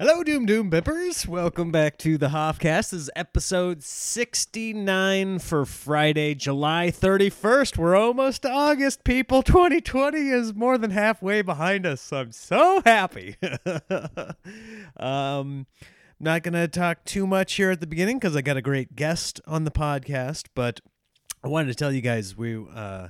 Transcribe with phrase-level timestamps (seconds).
[0.00, 1.26] Hello, Doom Doom Bippers.
[1.26, 2.88] Welcome back to the Hoffcast.
[2.88, 7.76] This is episode 69 for Friday, July 31st.
[7.76, 9.42] We're almost to August, people.
[9.42, 12.10] 2020 is more than halfway behind us.
[12.14, 13.36] I'm so happy.
[14.96, 15.66] um,
[16.18, 18.96] not going to talk too much here at the beginning because I got a great
[18.96, 20.80] guest on the podcast, but
[21.44, 23.08] I wanted to tell you guys we uh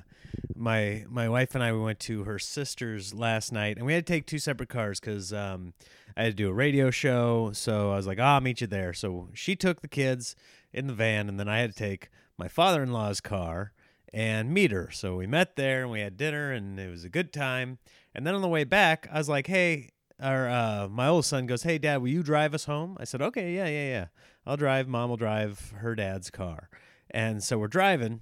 [0.55, 4.07] my my wife and I we went to her sister's last night and we had
[4.07, 5.73] to take two separate cars cuz um
[6.17, 8.67] I had to do a radio show, so I was like, oh, "I'll meet you
[8.67, 10.35] there." So she took the kids
[10.73, 13.73] in the van and then I had to take my father-in-law's car
[14.13, 14.91] and meet her.
[14.91, 17.79] So we met there and we had dinner and it was a good time.
[18.15, 19.91] And then on the way back, I was like, "Hey,
[20.21, 23.23] our uh, my old son goes, "Hey, Dad, will you drive us home?" I said,
[23.23, 24.07] "Okay, yeah, yeah, yeah.
[24.45, 24.89] I'll drive.
[24.89, 26.69] Mom will drive her dad's car."
[27.11, 28.21] And so we're driving,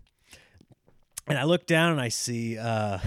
[1.29, 2.99] and I look down and I see, uh,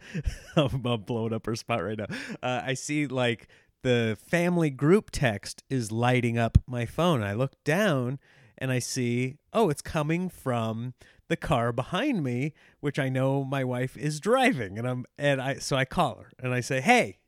[0.56, 2.06] I'm, blowing up her spot right now.
[2.42, 3.48] Uh, I see like
[3.82, 7.22] the family group text is lighting up my phone.
[7.22, 8.18] I look down
[8.58, 10.94] and I see, oh, it's coming from
[11.28, 14.78] the car behind me, which I know my wife is driving.
[14.78, 17.18] And I'm, and I, so I call her and I say, hey,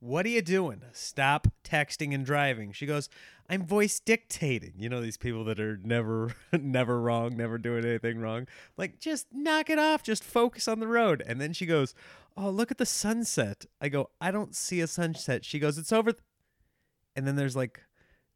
[0.00, 0.82] what are you doing?
[0.92, 2.72] Stop texting and driving.
[2.72, 3.08] She goes,
[3.50, 4.74] I'm voice dictating.
[4.76, 8.46] You know these people that are never never wrong, never doing anything wrong.
[8.76, 11.22] Like just knock it off, just focus on the road.
[11.26, 11.94] And then she goes,
[12.36, 15.92] "Oh, look at the sunset." I go, "I don't see a sunset." She goes, "It's
[15.92, 16.22] over." Th-.
[17.16, 17.82] And then there's like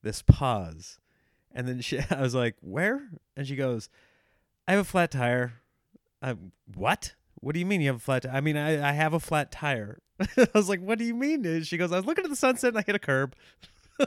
[0.02, 0.98] this pause.
[1.52, 3.90] And then she I was like, "Where?" And she goes,
[4.66, 5.60] "I have a flat tire."
[6.22, 7.14] I'm, what?
[7.40, 8.22] What do you mean you have a flat?
[8.22, 9.98] T- I mean, I, I have a flat tire.
[10.36, 11.62] I was like, what do you mean?
[11.62, 13.34] She goes, I was looking at the sunset and I hit a curb.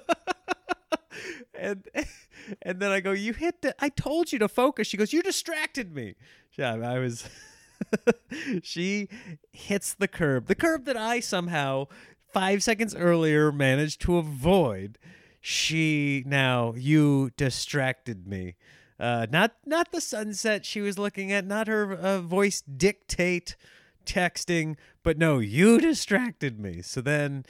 [1.54, 1.88] and
[2.62, 3.76] and then I go, you hit the.
[3.80, 4.88] I told you to focus.
[4.88, 6.16] She goes, you distracted me.
[6.58, 7.30] Yeah, I was.
[8.64, 9.10] she
[9.52, 11.88] hits the curb, the curb that I somehow
[12.32, 14.98] five seconds earlier managed to avoid.
[15.42, 18.56] She now you distracted me.
[18.98, 23.56] Uh, not not the sunset she was looking at, not her uh, voice dictate
[24.06, 26.82] texting, but no, you distracted me.
[26.82, 27.46] So then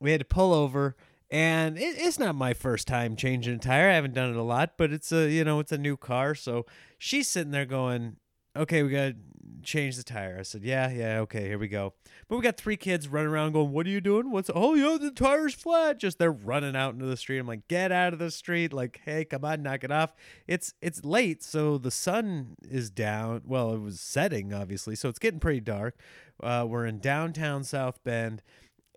[0.00, 0.96] we had to pull over
[1.30, 3.90] and it, it's not my first time changing a tire.
[3.90, 6.34] I haven't done it a lot, but it's a you know it's a new car,
[6.34, 6.64] so
[6.98, 8.16] she's sitting there going,
[8.56, 9.16] "Okay, we got to
[9.62, 11.94] change the tire." I said, "Yeah, yeah, okay, here we go."
[12.28, 14.30] But we got three kids running around going, "What are you doing?
[14.30, 17.38] What's oh yeah, the tire's flat." Just they're running out into the street.
[17.38, 20.14] I'm like, "Get out of the street!" Like, "Hey, come on, knock it off."
[20.46, 23.42] It's it's late, so the sun is down.
[23.44, 25.98] Well, it was setting obviously, so it's getting pretty dark.
[26.42, 28.42] Uh, we're in downtown South Bend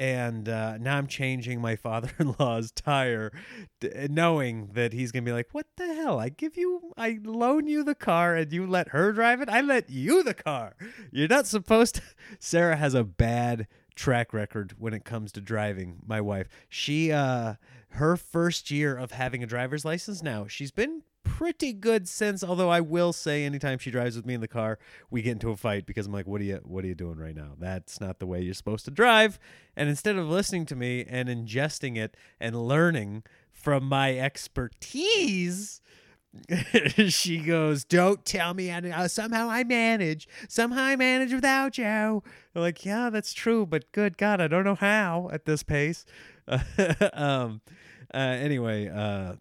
[0.01, 3.31] and uh, now I'm changing my father-in-law's tire,
[3.79, 6.19] d- knowing that he's gonna be like, "What the hell?
[6.19, 9.49] I give you, I loan you the car, and you let her drive it.
[9.49, 10.75] I let you the car.
[11.11, 12.01] You're not supposed to."
[12.39, 15.99] Sarah has a bad track record when it comes to driving.
[16.03, 17.55] My wife, she, uh,
[17.89, 21.03] her first year of having a driver's license now, she's been
[21.41, 22.43] pretty good sense.
[22.43, 24.77] Although I will say, anytime she drives with me in the car,
[25.09, 26.59] we get into a fight because I'm like, "What are you?
[26.63, 27.53] What are you doing right now?
[27.57, 29.39] That's not the way you're supposed to drive."
[29.75, 35.81] And instead of listening to me and ingesting it and learning from my expertise.
[37.07, 38.69] she goes, "Don't tell me.
[38.69, 40.27] I, uh, somehow I manage.
[40.47, 44.63] Somehow I manage without you." I'm like, "Yeah, that's true, but good God, I don't
[44.63, 46.05] know how at this pace."
[47.13, 47.61] um.
[48.13, 49.35] Uh, anyway, uh,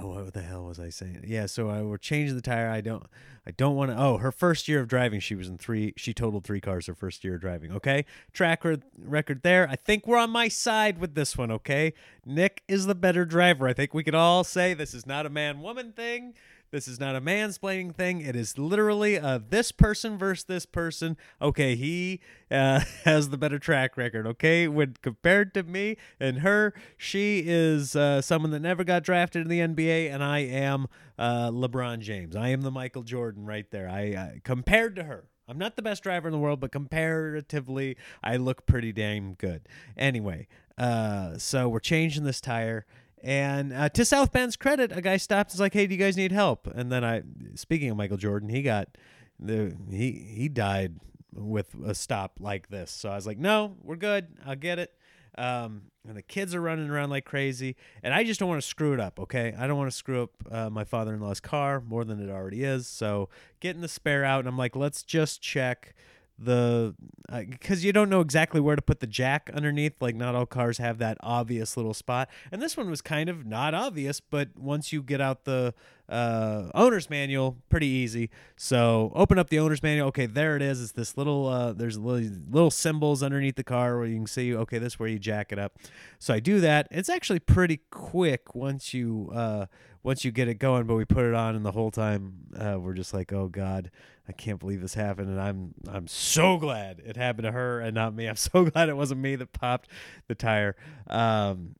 [0.00, 1.24] oh what the hell was i saying?
[1.26, 2.68] Yeah so I, we're changing the tire.
[2.68, 3.04] I don't
[3.46, 6.12] i don't want to oh her first year of driving she was in three she
[6.12, 8.04] totaled three cars her first year of driving okay?
[8.32, 9.68] Track re- record there.
[9.68, 11.92] I think we're on my side with this one okay?
[12.24, 13.68] Nick is the better driver.
[13.68, 16.34] I think we could all say this is not a man woman thing
[16.70, 18.20] this is not a mansplaining thing.
[18.20, 21.16] It is literally a this person versus this person.
[21.40, 24.26] Okay, he uh, has the better track record.
[24.26, 29.42] Okay, when compared to me and her, she is uh, someone that never got drafted
[29.42, 30.86] in the NBA, and I am
[31.18, 32.36] uh, LeBron James.
[32.36, 33.88] I am the Michael Jordan right there.
[33.88, 35.28] I compared to her.
[35.48, 39.68] I'm not the best driver in the world, but comparatively, I look pretty damn good.
[39.96, 42.84] Anyway, uh, so we're changing this tire
[43.26, 45.50] and uh, to South Bend's credit, a guy stopped.
[45.50, 47.22] and was like, "Hey, do you guys need help?" And then I,
[47.56, 48.96] speaking of Michael Jordan, he got
[49.40, 51.00] the he he died
[51.34, 52.92] with a stop like this.
[52.92, 54.28] So I was like, "No, we're good.
[54.46, 54.94] I'll get it."
[55.36, 58.68] Um, and the kids are running around like crazy, and I just don't want to
[58.68, 59.18] screw it up.
[59.18, 62.62] Okay, I don't want to screw up uh, my father-in-law's car more than it already
[62.62, 62.86] is.
[62.86, 63.28] So
[63.58, 65.96] getting the spare out, and I'm like, let's just check
[66.38, 66.94] the
[67.30, 70.46] because uh, you don't know exactly where to put the jack underneath like not all
[70.46, 72.28] cars have that obvious little spot.
[72.52, 75.74] And this one was kind of not obvious but once you get out the
[76.08, 78.30] uh, owner's manual, pretty easy.
[78.56, 80.08] So open up the owner's manual.
[80.08, 80.80] Okay, there it is.
[80.82, 81.46] It's this little.
[81.48, 84.54] Uh, there's little, little symbols underneath the car where you can see.
[84.54, 85.78] Okay, this is where you jack it up.
[86.18, 86.88] So I do that.
[86.90, 89.66] It's actually pretty quick once you uh,
[90.02, 90.86] once you get it going.
[90.86, 93.90] But we put it on, and the whole time uh, we're just like, oh god,
[94.28, 95.28] I can't believe this happened.
[95.28, 98.26] And I'm I'm so glad it happened to her and not me.
[98.26, 99.88] I'm so glad it wasn't me that popped
[100.28, 100.76] the tire.
[101.08, 101.74] Um,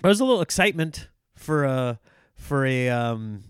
[0.00, 2.00] but there's a little excitement for a
[2.38, 3.42] for a um,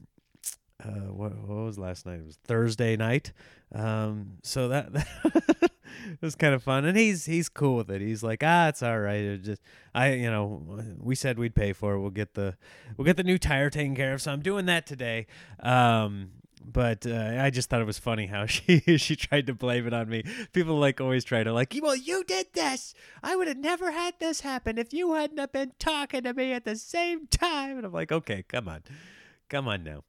[0.85, 2.21] uh, what, what was last night?
[2.21, 3.33] It was Thursday night.
[3.75, 5.73] Um, so that, that
[6.21, 8.01] was kind of fun, and he's he's cool with it.
[8.01, 9.21] He's like, ah, it's all right.
[9.21, 9.63] It just
[9.95, 12.01] I, you know, we said we'd pay for it.
[12.01, 12.57] We'll get the
[12.97, 14.23] we'll get the new tire taken care of.
[14.23, 15.27] So I'm doing that today.
[15.61, 16.31] Um,
[16.65, 19.93] but uh, I just thought it was funny how she she tried to blame it
[19.93, 20.23] on me.
[20.53, 22.95] People like always try to like, well, you did this.
[23.23, 26.53] I would have never had this happen if you hadn't have been talking to me
[26.53, 27.79] at the same time.
[27.79, 28.83] And I'm like, okay, come on,
[29.49, 30.05] come on now.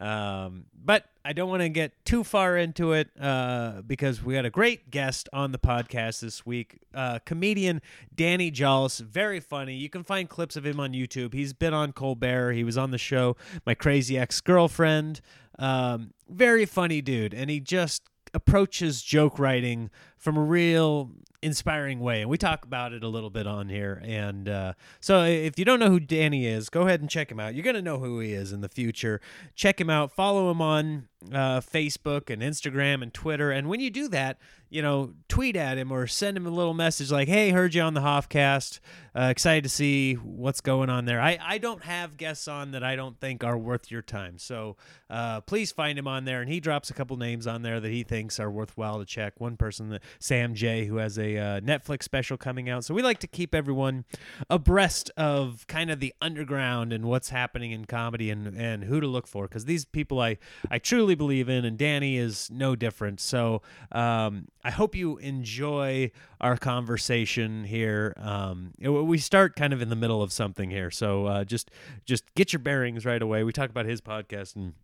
[0.00, 4.46] Um, but I don't want to get too far into it uh, because we had
[4.46, 6.78] a great guest on the podcast this week.
[6.94, 7.82] Uh, comedian
[8.14, 9.74] Danny Jolles, very funny.
[9.74, 11.34] You can find clips of him on YouTube.
[11.34, 12.52] He's been on Colbert.
[12.52, 13.36] He was on the show
[13.66, 15.20] My Crazy Ex Girlfriend.
[15.58, 21.10] Um, very funny dude, and he just approaches joke writing from a real
[21.42, 22.20] inspiring way.
[22.20, 24.02] And we talk about it a little bit on here.
[24.04, 27.40] And uh, so if you don't know who Danny is, go ahead and check him
[27.40, 27.54] out.
[27.54, 29.20] You're going to know who he is in the future.
[29.54, 30.12] Check him out.
[30.12, 33.50] Follow him on uh, Facebook and Instagram and Twitter.
[33.50, 34.38] And when you do that,
[34.70, 37.82] you know, tweet at him or send him a little message like, hey, heard you
[37.82, 38.78] on the Hoffcast.
[39.16, 41.20] Uh, excited to see what's going on there.
[41.20, 44.38] I, I don't have guests on that I don't think are worth your time.
[44.38, 44.76] So
[45.10, 46.40] uh, please find him on there.
[46.40, 49.34] And he drops a couple names on there that he thinks are worthwhile to check.
[49.38, 52.84] One person, that Sam Jay, who has a uh, Netflix special coming out.
[52.84, 54.04] So we like to keep everyone
[54.48, 59.08] abreast of kind of the underground and what's happening in comedy and, and who to
[59.08, 59.48] look for.
[59.48, 60.38] Because these people I,
[60.70, 63.20] I truly believe in, and Danny is no different.
[63.20, 63.62] So,
[63.92, 66.10] um, I hope you enjoy
[66.40, 68.14] our conversation here.
[68.18, 71.70] Um, we start kind of in the middle of something here, so uh, just
[72.04, 73.44] just get your bearings right away.
[73.44, 74.74] We talk about his podcast and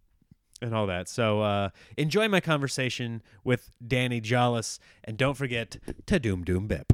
[0.62, 1.08] and all that.
[1.08, 5.76] So uh, enjoy my conversation with Danny Jolles, and don't forget
[6.06, 6.93] to doom doom bip.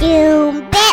[0.00, 0.89] Doom bip,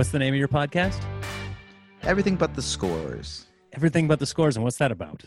[0.00, 0.98] What's the name of your podcast?
[2.04, 3.44] Everything but the scores.
[3.74, 5.24] Everything but the scores, and what's that about?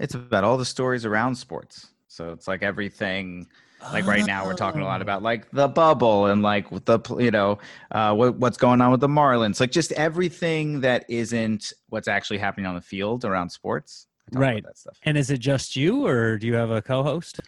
[0.00, 1.86] It's about all the stories around sports.
[2.08, 3.46] So it's like everything.
[3.92, 7.30] Like right now, we're talking a lot about like the bubble and like the you
[7.30, 7.60] know
[7.92, 9.60] uh, what, what's going on with the Marlins.
[9.60, 14.08] Like just everything that isn't what's actually happening on the field around sports.
[14.32, 14.64] Right.
[14.64, 14.98] That stuff.
[15.04, 17.38] And is it just you, or do you have a co-host?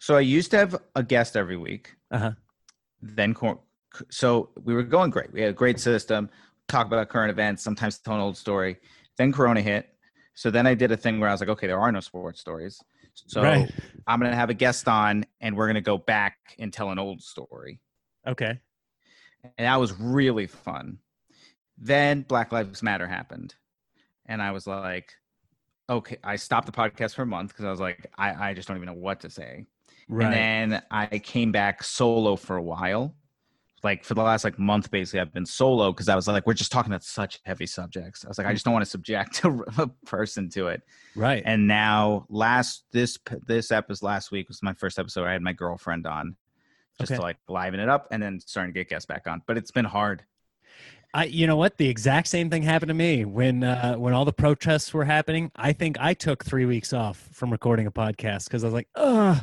[0.00, 1.94] So I used to have a guest every week.
[2.10, 2.32] Uh huh.
[3.00, 3.32] Then
[4.10, 5.32] so we were going great.
[5.32, 6.30] We had a great system,
[6.68, 8.76] talk about current events, sometimes tell an old story.
[9.16, 9.88] Then Corona hit.
[10.34, 12.40] So then I did a thing where I was like, okay, there are no sports
[12.40, 12.80] stories.
[13.14, 13.70] So right.
[14.06, 16.90] I'm going to have a guest on and we're going to go back and tell
[16.90, 17.80] an old story.
[18.26, 18.58] Okay.
[19.44, 20.98] And that was really fun.
[21.76, 23.54] Then Black Lives Matter happened.
[24.26, 25.12] And I was like,
[25.90, 28.68] okay, I stopped the podcast for a month because I was like, I, I just
[28.68, 29.66] don't even know what to say.
[30.08, 30.32] Right.
[30.32, 33.14] And then I came back solo for a while
[33.82, 36.54] like for the last like month basically i've been solo because i was like we're
[36.54, 39.42] just talking about such heavy subjects i was like i just don't want to subject
[39.44, 40.82] a person to it
[41.14, 45.42] right and now last this this episode last week was my first episode i had
[45.42, 46.36] my girlfriend on
[47.00, 47.16] just okay.
[47.16, 49.70] to like liven it up and then starting to get guests back on but it's
[49.70, 50.24] been hard
[51.14, 51.76] I, you know what?
[51.76, 55.52] The exact same thing happened to me when uh, when all the protests were happening.
[55.54, 58.88] I think I took three weeks off from recording a podcast because I was like,
[58.94, 59.36] "Ugh,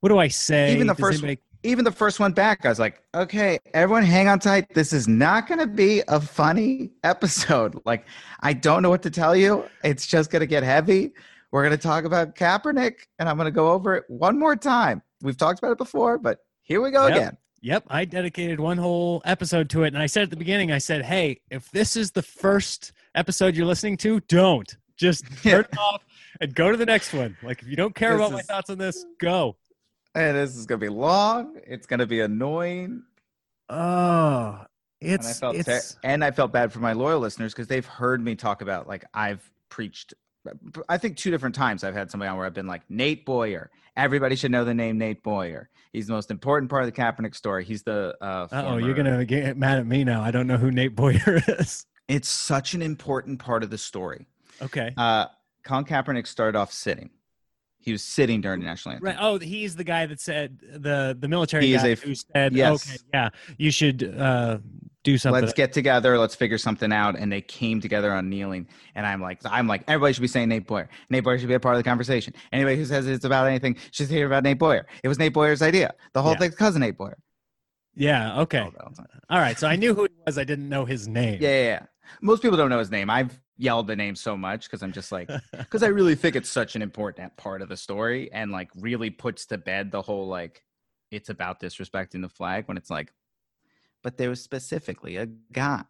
[0.00, 2.68] what do I say?" Even the Does first anybody- even the first one back, I
[2.68, 4.72] was like, okay, everyone hang on tight.
[4.74, 7.80] This is not going to be a funny episode.
[7.84, 8.06] Like,
[8.40, 9.64] I don't know what to tell you.
[9.82, 11.12] It's just going to get heavy.
[11.50, 14.56] We're going to talk about Kaepernick, and I'm going to go over it one more
[14.56, 15.02] time.
[15.20, 17.16] We've talked about it before, but here we go yep.
[17.16, 17.36] again.
[17.60, 17.84] Yep.
[17.88, 19.94] I dedicated one whole episode to it.
[19.94, 23.56] And I said at the beginning, I said, hey, if this is the first episode
[23.56, 24.74] you're listening to, don't.
[24.96, 26.04] Just turn it off
[26.40, 27.36] and go to the next one.
[27.42, 28.48] Like, if you don't care this about is...
[28.48, 29.56] my thoughts on this, go
[30.14, 31.58] and this is gonna be long.
[31.66, 33.02] It's gonna be annoying.
[33.68, 34.60] Oh,
[35.00, 35.92] it's and I felt it's...
[35.92, 38.86] Ter- and I felt bad for my loyal listeners because they've heard me talk about
[38.86, 40.14] like I've preached.
[40.88, 43.70] I think two different times I've had somebody on where I've been like Nate Boyer.
[43.96, 45.70] Everybody should know the name Nate Boyer.
[45.92, 47.64] He's the most important part of the Kaepernick story.
[47.64, 48.16] He's the.
[48.20, 50.22] Uh, oh, you're gonna get mad at me now.
[50.22, 51.86] I don't know who Nate Boyer is.
[52.08, 54.26] It's such an important part of the story.
[54.60, 54.92] Okay.
[54.96, 55.26] Uh,
[55.64, 57.10] Colin Kaepernick started off sitting.
[57.82, 59.06] He was sitting during the national anthem.
[59.06, 59.16] Right.
[59.18, 62.88] Oh, he's the guy that said the the military He guy a- who said, yes.
[62.88, 64.58] "Okay, yeah, you should uh,
[65.04, 66.16] do something." Let's get together.
[66.18, 67.18] Let's figure something out.
[67.18, 68.68] And they came together on kneeling.
[68.94, 70.88] And I'm like, I'm like, everybody should be saying Nate Boyer.
[71.10, 72.32] Nate Boyer should be a part of the conversation.
[72.52, 74.86] Anybody who says it's about anything should hear about Nate Boyer.
[75.02, 75.92] It was Nate Boyer's idea.
[76.14, 76.38] The whole Yeah.
[76.38, 77.18] thing's cousin Nate Boyer.
[77.94, 78.40] yeah.
[78.40, 78.60] Okay.
[79.30, 79.58] All right.
[79.58, 80.38] So I knew who he was.
[80.38, 81.38] I didn't know his name.
[81.40, 81.82] Yeah, yeah, yeah.
[82.20, 83.10] Most people don't know his name.
[83.10, 86.50] I've yelled the name so much because I'm just like, because I really think it's
[86.50, 90.26] such an important part of the story and like really puts to bed the whole
[90.26, 90.62] like,
[91.10, 93.12] it's about disrespecting the flag when it's like,
[94.02, 95.82] but there was specifically a guy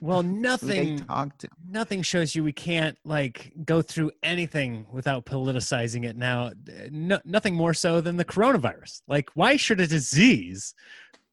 [0.00, 0.98] Well, nothing.
[1.06, 1.48] talked to.
[1.68, 6.16] Nothing shows you we can't like go through anything without politicizing it.
[6.16, 6.52] Now,
[6.90, 9.02] no, nothing more so than the coronavirus.
[9.08, 10.74] Like, why should a disease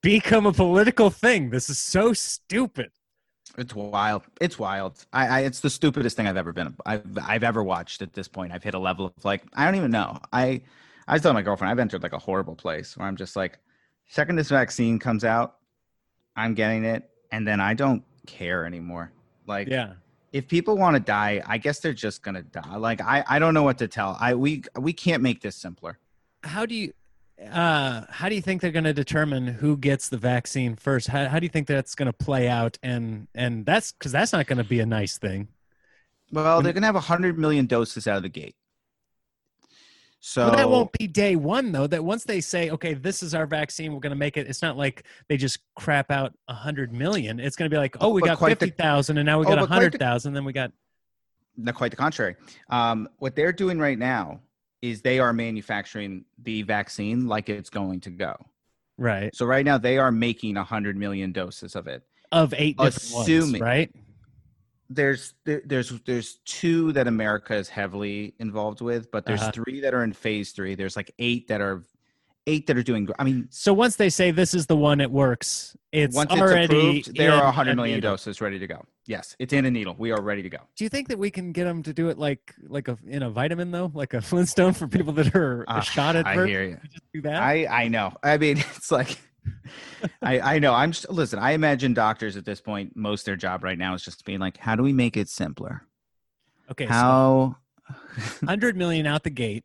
[0.01, 1.49] become a political thing?
[1.49, 2.91] This is so stupid.
[3.57, 4.23] It's wild.
[4.41, 5.05] It's wild.
[5.13, 8.27] I, I it's the stupidest thing I've ever been I've I've ever watched at this
[8.27, 8.51] point.
[8.51, 10.19] I've hit a level of like I don't even know.
[10.33, 10.61] I
[11.07, 13.59] I was telling my girlfriend I've entered like a horrible place where I'm just like,
[14.07, 15.55] second this vaccine comes out,
[16.35, 19.11] I'm getting it, and then I don't care anymore.
[19.47, 19.93] Like Yeah.
[20.33, 22.75] if people want to die, I guess they're just gonna die.
[22.75, 24.17] Like I I don't know what to tell.
[24.19, 25.97] I we we can't make this simpler.
[26.43, 26.91] how do you
[27.51, 31.07] uh how do you think they're going to determine who gets the vaccine first?
[31.07, 32.77] How, how do you think that's going to play out?
[32.81, 35.49] And and that's because that's not going to be a nice thing.
[36.31, 38.55] Well, they're gonna have hundred million doses out of the gate.
[40.19, 41.85] So well, that won't be day one though.
[41.87, 44.61] That once they say okay this is our vaccine we're going to make it it's
[44.63, 47.39] not like they just crap out a hundred million.
[47.39, 49.49] It's going to be like oh we got quite the- 50000 and now we Oh,
[49.49, 50.71] got a but quite the- then we got
[51.57, 52.35] No, quite the contrary.
[52.69, 54.39] Um, what they're doing right now
[54.81, 58.35] is they are manufacturing the vaccine like it's going to go.
[58.97, 62.03] right So right now they are making 100 million doses of it.
[62.31, 63.91] of eight different ones Assuming- right
[64.89, 69.51] There's there's there's two that America is heavily involved with, but there's Uh-huh.
[69.51, 70.75] three that are in phase three.
[70.75, 71.83] There's like eight that are
[72.47, 73.07] eight that are doing.
[73.17, 76.63] I mean, so once they say this is the one it works it's once already
[76.99, 78.11] it's approved, there are a 100 million needle.
[78.13, 78.83] doses ready to go.
[79.07, 79.95] Yes, it's in a needle.
[79.97, 80.57] We are ready to go.
[80.75, 83.23] Do you think that we can get them to do it like like a in
[83.23, 86.47] a vitamin though, like a Flintstone for people that are Ah, shot at I birth?
[86.49, 86.77] hear you.
[87.13, 87.41] Do that.
[87.41, 88.13] I I know.
[88.23, 89.17] I mean, it's like
[90.21, 90.73] I I know.
[90.73, 91.39] I'm just listen.
[91.39, 94.57] I imagine doctors at this point, most their job right now is just being like,
[94.57, 95.83] how do we make it simpler?
[96.71, 97.55] okay, so How?
[98.45, 99.63] hundred million out the gate,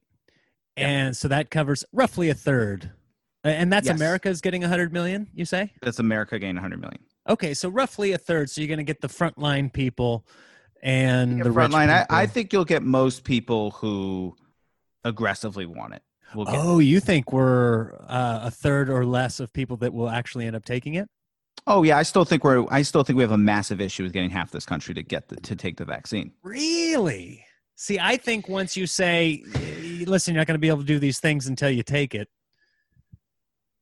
[0.76, 0.88] Yeah.
[0.88, 2.90] and so that covers roughly a third.
[3.42, 3.96] And that's Yes.
[3.96, 5.28] America's getting a hundred million.
[5.34, 5.72] You say?
[5.82, 7.00] That's America gain 100 million.
[7.28, 8.50] Okay, so roughly a third.
[8.50, 10.26] So you're going to get the frontline people
[10.82, 11.88] and Yeah, the frontline.
[11.88, 14.36] I, I think you'll get most people who
[15.04, 16.02] aggressively want it.
[16.34, 16.46] Get.
[16.48, 20.54] Oh, you think we're uh, a third or less of people that will actually end
[20.54, 21.08] up taking it?
[21.66, 22.64] Oh yeah, I still think we're.
[22.70, 25.28] I still think we have a massive issue with getting half this country to get
[25.28, 26.32] the, to take the vaccine.
[26.42, 27.44] Really?
[27.74, 29.60] See, I think once you say, "Y-
[30.10, 32.28] listen, you're not going to be able to do these things until you take it.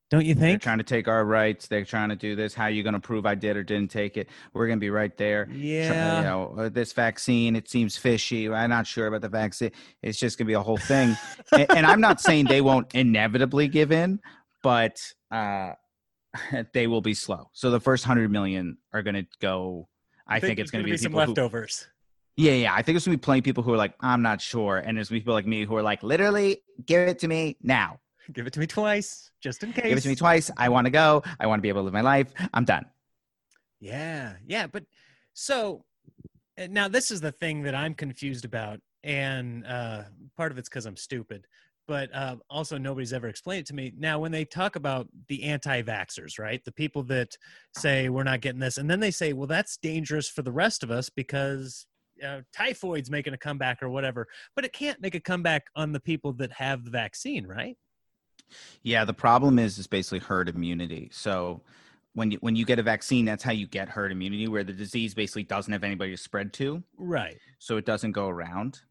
[0.09, 0.61] Don't you think?
[0.63, 1.67] They're trying to take our rights.
[1.67, 2.55] They're trying to do this.
[2.55, 4.27] How are you going to prove I did or didn't take it?
[4.53, 5.47] We're going to be right there.
[5.51, 6.17] Yeah.
[6.17, 8.49] you know, uh, this vaccine, it seems fishy.
[8.49, 9.71] I'm not sure about the vaccine.
[10.01, 11.15] It's just going to be a whole thing.
[11.51, 14.19] and, and I'm not saying they won't inevitably give in,
[14.63, 15.73] but uh,
[16.73, 17.51] they will be slow.
[17.53, 19.89] So the first 100 million are going to go.
[20.25, 21.87] I think, it's going to be, some people who- leftovers.
[22.39, 22.73] Yeah, yeah.
[22.73, 24.77] I think there's going to be plenty of people who are like, I'm not sure.
[24.77, 27.57] And there's gonna be people like me who are like, literally, give it to me
[27.61, 27.99] now.
[28.31, 29.83] Give it to me twice, just in case.
[29.83, 30.49] Give it to me twice.
[30.55, 31.21] I want to go.
[31.39, 32.31] I want to be able to live my life.
[32.53, 32.85] I'm done.
[33.81, 34.85] Yeah, yeah, but
[35.33, 35.83] so
[36.57, 40.03] uh, now this is the thing that I'm confused about, and uh,
[40.37, 41.45] part of it's because I'm stupid,
[41.87, 43.93] but uh, also nobody's ever explained it to me.
[43.97, 47.35] Now, when they talk about the anti-vaxxers, right, the people that
[47.75, 50.83] say we're not getting this, and then they say, well, that's dangerous for the rest
[50.83, 51.85] of us because
[52.25, 55.99] uh, typhoid's making a comeback or whatever, but it can't make a comeback on the
[55.99, 57.77] people that have the vaccine, right?
[58.83, 61.09] Yeah, the problem is is basically herd immunity.
[61.11, 61.61] So
[62.13, 64.73] when you when you get a vaccine, that's how you get herd immunity, where the
[64.73, 67.37] disease basically doesn't have anybody to spread to, Right.
[67.59, 68.81] so it doesn't go around.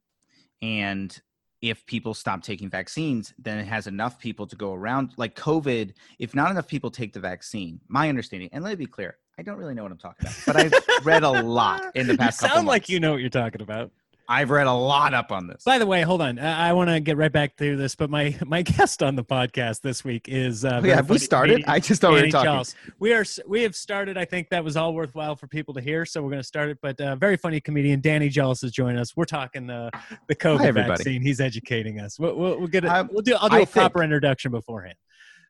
[0.62, 1.20] And
[1.60, 5.12] if people stop taking vaccines, then it has enough people to go around.
[5.16, 8.86] Like COVID, if not enough people take the vaccine, my understanding, and let me be
[8.86, 12.08] clear, I don't really know what I'm talking about, but I've read a lot in
[12.08, 12.42] the past.
[12.42, 13.92] You couple sound like you know what you're talking about.
[14.30, 15.62] I've read a lot up on this.
[15.64, 16.38] By the way, hold on.
[16.38, 19.24] I, I want to get right back to this, but my my guest on the
[19.24, 21.64] podcast this week is uh, Oh, yeah, have we started?
[21.66, 22.46] I just thought we were talking.
[22.46, 22.74] Charles.
[22.98, 24.18] We are we have started.
[24.18, 26.68] I think that was all worthwhile for people to hear, so we're going to start
[26.68, 26.78] it.
[26.82, 29.16] But uh, very funny comedian Danny Jolles is joining us.
[29.16, 29.88] We're talking uh,
[30.26, 30.88] the COVID everybody.
[30.88, 31.22] vaccine.
[31.22, 32.18] He's educating us.
[32.18, 32.90] We'll, we'll, we'll get it.
[33.10, 33.34] We'll do.
[33.36, 34.96] I'll do I a proper introduction beforehand.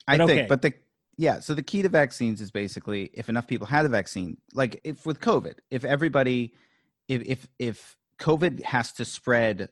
[0.07, 0.47] I But think, okay.
[0.49, 0.73] but the
[1.19, 1.41] yeah.
[1.41, 5.05] So the key to vaccines is basically if enough people had the vaccine, like if
[5.05, 6.55] with COVID, if everybody,
[7.09, 9.69] if if if COVID has to spread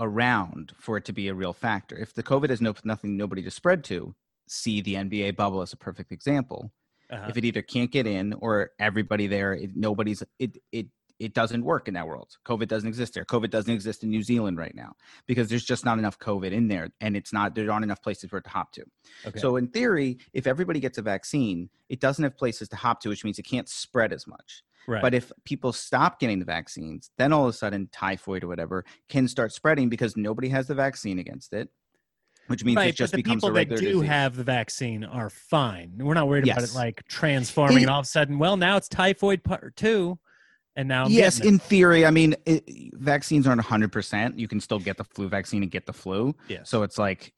[0.00, 1.96] around for it to be a real factor.
[1.96, 4.14] If the COVID has no nothing nobody to spread to,
[4.48, 6.72] see the NBA bubble as a perfect example.
[7.10, 7.26] Uh-huh.
[7.28, 11.64] If it either can't get in or everybody there, it, nobody's it it it doesn't
[11.64, 12.36] work in that world.
[12.46, 13.24] COVID doesn't exist there.
[13.24, 14.92] COVID doesn't exist in New Zealand right now
[15.26, 18.30] because there's just not enough COVID in there, and it's not there aren't enough places
[18.30, 18.84] for it to hop to.
[19.26, 19.38] okay.
[19.40, 23.08] So in theory, if everybody gets a vaccine, it doesn't have places to hop to,
[23.08, 24.62] which means it can't spread as much.
[24.86, 25.02] right.
[25.02, 28.84] But if people stop getting the vaccines, then all of a sudden typhoid or whatever
[29.08, 31.68] can start spreading because nobody has the vaccine against it,
[32.46, 34.06] which means right, it just but the becomes people that do disease.
[34.08, 35.94] have the vaccine are fine.
[35.98, 38.76] We're not worried about it like transforming It- and all of a sudden, well, now
[38.76, 40.18] it's typhoid part two,
[40.78, 42.06] and now I'm yes, in theory.
[42.06, 42.62] I mean, it,
[42.94, 44.38] vaccines aren't 100%.
[44.38, 46.36] You can still get the flu vaccine and get the flu.
[46.46, 46.70] yes.
[46.70, 47.34] So it's like,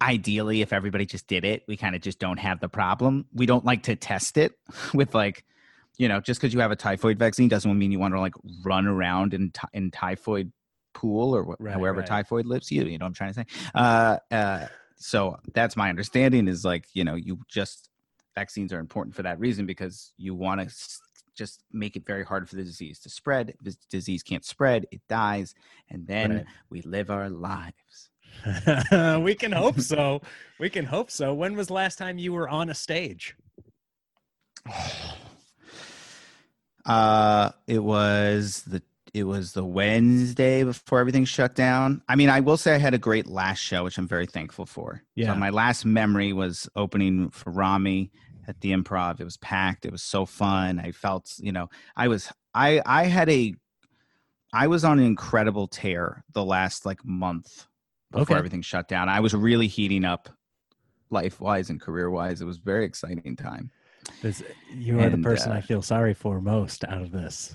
[0.00, 3.26] ideally, if everybody just did it, we kind of just don't have the problem.
[3.34, 4.52] We don't like to test it
[4.94, 5.44] with like,
[5.98, 8.34] you know, just because you have a typhoid vaccine doesn't mean you want to like
[8.64, 10.50] run around in in typhoid
[10.94, 12.08] pool or wh- Right, wherever right.
[12.08, 12.72] typhoid lives.
[12.72, 13.46] You, you know what I'm trying to say?
[13.74, 17.90] Uh, uh, so that's my understanding is like, you know, you just
[18.34, 20.74] vaccines are important for that reason because you want to
[21.40, 23.48] just make it very hard for the disease to spread.
[23.48, 25.54] If the disease can't spread, it dies,
[25.88, 26.46] and then Right.
[26.68, 28.10] we live our lives.
[29.24, 30.20] we can hope so.
[30.58, 31.32] We can hope so.
[31.32, 33.34] When was the last time you were on a stage?
[36.86, 38.82] Uh, it was the
[39.12, 42.00] it was the Wednesday before everything shut down.
[42.08, 44.64] I mean, I will say I had a great last show, which I'm very thankful
[44.66, 45.02] for.
[45.14, 45.26] Yeah.
[45.34, 48.10] So my last memory was opening for Rami
[48.50, 49.20] at the Improv.
[49.20, 49.86] It was packed.
[49.86, 50.78] It was so fun.
[50.78, 53.54] I felt, you know, I was I I had a
[54.52, 57.66] I was on an incredible tear the last like month
[58.10, 58.34] before Okay.
[58.34, 59.08] everything shut down.
[59.08, 60.28] I was really heating up
[61.10, 62.40] life wise and career wise.
[62.42, 63.70] It was a very exciting time.
[64.22, 64.42] This,
[64.74, 67.54] you are the person uh, I feel sorry for most out of this.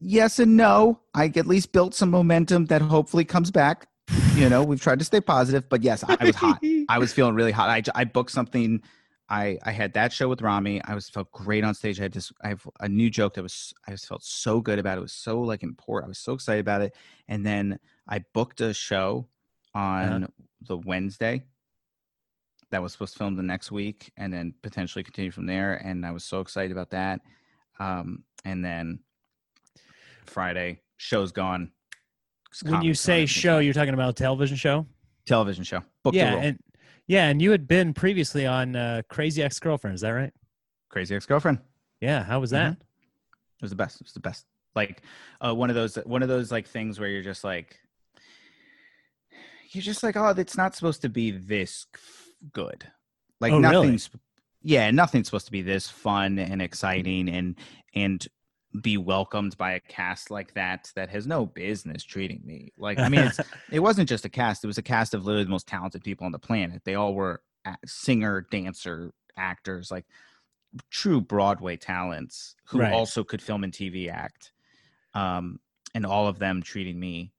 [0.00, 1.00] yes and no.
[1.14, 3.86] I at least built some momentum that hopefully comes back.
[4.34, 6.58] You know, we've tried to stay positive, but yes, I, I was hot.
[6.88, 7.68] I was feeling really hot.
[7.68, 8.82] I, I booked something.
[9.30, 10.82] I I had that show with Rami.
[10.84, 12.00] I was felt great on stage.
[12.00, 12.32] I had this.
[12.42, 13.72] I have a new joke that was.
[13.86, 14.98] I just felt so good about it.
[14.98, 16.08] It was so like important.
[16.08, 16.94] I was so excited about it.
[17.28, 19.28] And then I booked a show
[19.74, 20.30] on
[20.66, 21.44] the Wednesday
[22.70, 25.74] that was supposed to film the next week, and then potentially continue from there.
[25.74, 27.20] And I was so excited about that.
[27.78, 29.00] Um, and then
[30.26, 31.70] Friday show's gone.
[32.64, 34.86] When you say show, you're talking about a television show.
[35.24, 35.82] television show.
[36.02, 36.58] Booked a yeah, and
[37.10, 39.96] yeah, and you had been previously on uh, Crazy Ex Girlfriend.
[39.96, 40.32] Is that right?
[40.90, 41.58] Crazy ex girlfriend.
[42.00, 42.22] Yeah.
[42.24, 42.70] How was Mm-hmm.
[42.70, 42.76] that?
[42.80, 44.00] It was the best.
[44.00, 44.46] It was the best.
[44.74, 45.02] Like
[45.44, 47.78] uh, one of those one of those like things where you're just like
[49.72, 51.86] you're just like, oh, it's not supposed to be this
[52.52, 52.84] good.
[53.40, 53.72] Like Oh, really?
[53.72, 54.10] nothing's
[54.62, 57.56] yeah, nothing's supposed to be this fun and exciting and
[57.94, 58.26] and
[58.80, 62.72] be welcomed by a cast like that that has no business treating me.
[62.76, 63.40] Like I mean, it's,
[63.72, 66.26] it wasn't just a cast; it was a cast of literally the most talented people
[66.26, 66.82] on the planet.
[66.84, 67.42] They all were
[67.84, 70.06] singer, dancer, actors, like
[70.90, 72.92] true Broadway talents who Right.
[72.92, 74.52] also could film and TV act.
[75.14, 75.58] Um,
[75.94, 77.32] and all of them treating me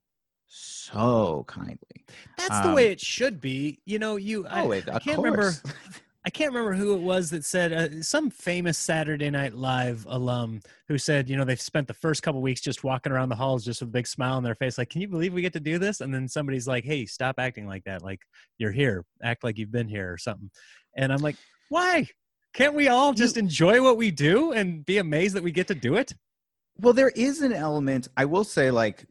[0.46, 2.06] so kindly.
[2.38, 3.80] That's the way Um, it should be.
[3.86, 4.46] You know, you.
[4.46, 5.54] I, oh, I of can't remember.
[6.24, 10.62] I can't remember who it was that said uh, some famous Saturday Night Live alum
[10.88, 13.66] who said, you know, they've spent the first couple weeks just walking around the halls
[13.66, 15.60] just with a big smile on their face, like, "Can you believe we get to
[15.60, 18.04] do this?" And then somebody's like, "Hey, stop acting like that.
[18.04, 18.20] Like
[18.60, 19.04] you're here.
[19.24, 20.52] Act like you've been here or something."
[20.96, 21.38] And I'm like,
[21.70, 22.08] "Why?
[22.54, 25.76] Can't we all just enjoy what we do and be amazed that we get to
[25.76, 26.14] do it?"
[26.78, 29.06] Well, there is an element, I will say, like,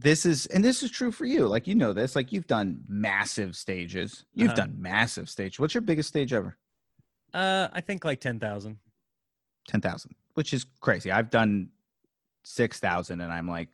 [0.00, 1.46] this is, and this is true for you.
[1.46, 4.24] Like, you know this, like, you've done massive stages.
[4.34, 4.56] You've Uh-huh.
[4.66, 5.58] done massive stage.
[5.58, 6.56] What's your biggest stage ever?
[7.34, 8.78] Uh, I think like ten thousand.
[9.68, 11.10] 10,000, which is crazy.
[11.10, 11.70] I've done
[12.44, 13.68] 6,000 and I'm like,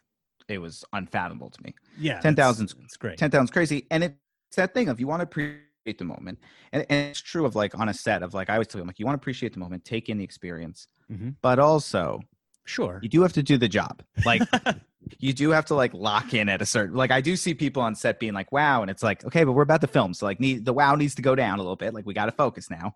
[0.48, 1.74] it was unfathomable to me.
[1.98, 3.18] Yeah, 10,000 's- It's great.
[3.18, 3.86] 10,000 is crazy.
[3.90, 6.38] And it's that thing of you want to appreciate the moment.
[6.72, 8.86] And, and it's true of like on a set of like, I always tell them,
[8.88, 11.36] like, you want to appreciate the moment, take in the experience, Mhm.
[11.42, 12.20] but also
[12.64, 13.00] Sure.
[13.02, 14.02] you do have to do the job.
[14.24, 14.42] Like,
[15.18, 17.82] you do have to like lock in at a certain like I do see people
[17.82, 20.24] on set being like wow and it's like okay but we're about to film so
[20.26, 22.32] like need the wow needs to go down a little bit like we got to
[22.32, 22.94] focus now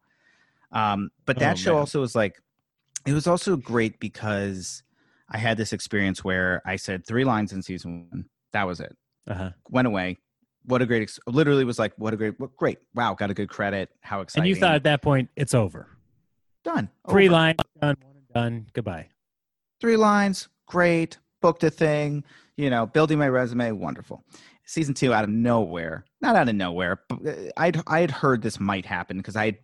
[0.73, 1.81] um but that Oh, show man.
[1.81, 2.41] also was like
[3.07, 4.83] it was also great because
[5.29, 8.97] I had this experience where I said three lines in season 1 that was it
[9.27, 9.51] Uh-huh.
[9.69, 10.19] went away
[10.65, 13.35] what a great ex- literally was like what a great what, great wow got a
[13.35, 15.89] good credit how exciting And you thought at that point it's over.
[16.65, 17.33] done Three Over.
[17.35, 18.67] lines done, one and done.
[18.73, 19.09] Goodbye.
[19.81, 21.19] Three lines, great.
[21.43, 22.25] Booked a thing,
[22.57, 24.25] you know, building my resume, wonderful.
[24.65, 28.43] Season two, out of nowhere, not out of nowhere, but uh, I'd I had heard
[28.43, 29.59] this might happen because I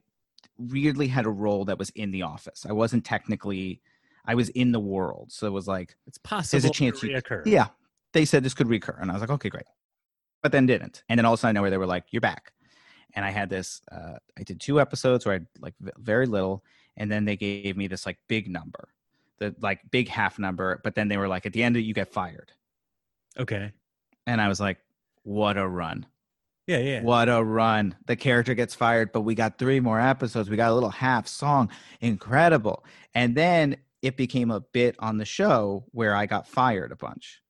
[0.58, 2.64] weirdly had a role that was in the office.
[2.68, 3.80] I wasn't technically,
[4.26, 7.14] I was in the world, so it was like, It's possible there's a chance you-
[7.46, 7.68] yeah,
[8.12, 9.64] they said this could recur, and I was like, okay, great,
[10.42, 12.52] but then didn't, and then all of a sudden, nowhere they were like, you're back,
[13.14, 16.62] and I had this, uh, I did two episodes where I had like very little,
[16.96, 18.88] and then they gave me this like big number,
[19.42, 22.12] the like big half number, but then they were like, at the end, you get
[22.12, 22.52] fired,
[23.38, 23.72] Okay.
[24.26, 24.78] and I was like,
[25.22, 26.06] what a run.
[26.66, 27.02] Yeah, yeah.
[27.02, 27.96] What a run.
[28.06, 30.48] The character gets fired, but we got three more episodes.
[30.48, 31.70] We got a little half song.
[32.00, 32.84] Incredible.
[33.14, 37.42] And then it became a bit on the show where I got fired a bunch.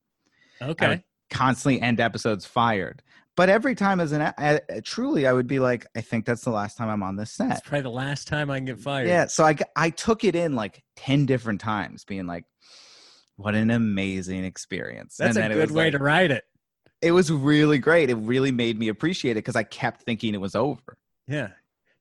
[0.63, 1.05] Okay.
[1.31, 3.03] Constantly end episodes fired.
[3.37, 6.43] But every time as an a- a- truly I would be like I think that's
[6.43, 7.65] the last time I'm on this It's set.
[7.65, 9.09] probably the last time I can get fired.
[9.09, 12.45] Yeah, so I I took it in like 10 different times being like
[13.37, 15.17] what an amazing experience.
[15.17, 16.45] That's And a good way like- to write it.
[17.01, 18.11] It was really great.
[18.11, 20.99] It really made me appreciate it because I kept thinking it was over.
[21.27, 21.49] Yeah.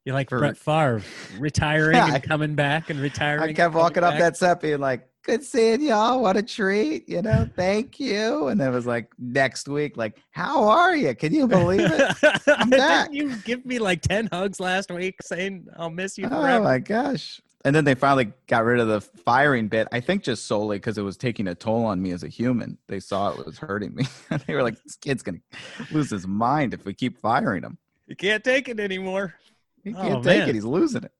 [0.05, 1.01] You're like For- Brett Favre,
[1.39, 3.41] retiring Yeah, and coming back and retiring.
[3.49, 4.19] I kept walking up back.
[4.19, 6.21] that set being like, good seeing y'all.
[6.21, 7.07] What a treat.
[7.07, 8.47] You know, thank you.
[8.47, 11.13] And it was like next week, like, how are you?
[11.15, 12.15] Can you believe it?
[12.45, 13.09] Didn't back.
[13.11, 17.41] you give me like 10 hugs last week saying I'll miss you oh my gosh.
[17.63, 19.87] And then they finally got rid of the firing bit.
[19.91, 22.79] I think just solely because it was taking a toll on me as a human.
[22.87, 24.05] They saw it was hurting me.
[24.47, 25.41] they were like, this kid's going
[25.77, 27.77] to lose his mind if we keep firing him.
[28.07, 29.35] He can't take it anymore.
[29.83, 30.49] He Oh, can't take man.
[30.49, 30.55] it.
[30.55, 31.11] He's losing it.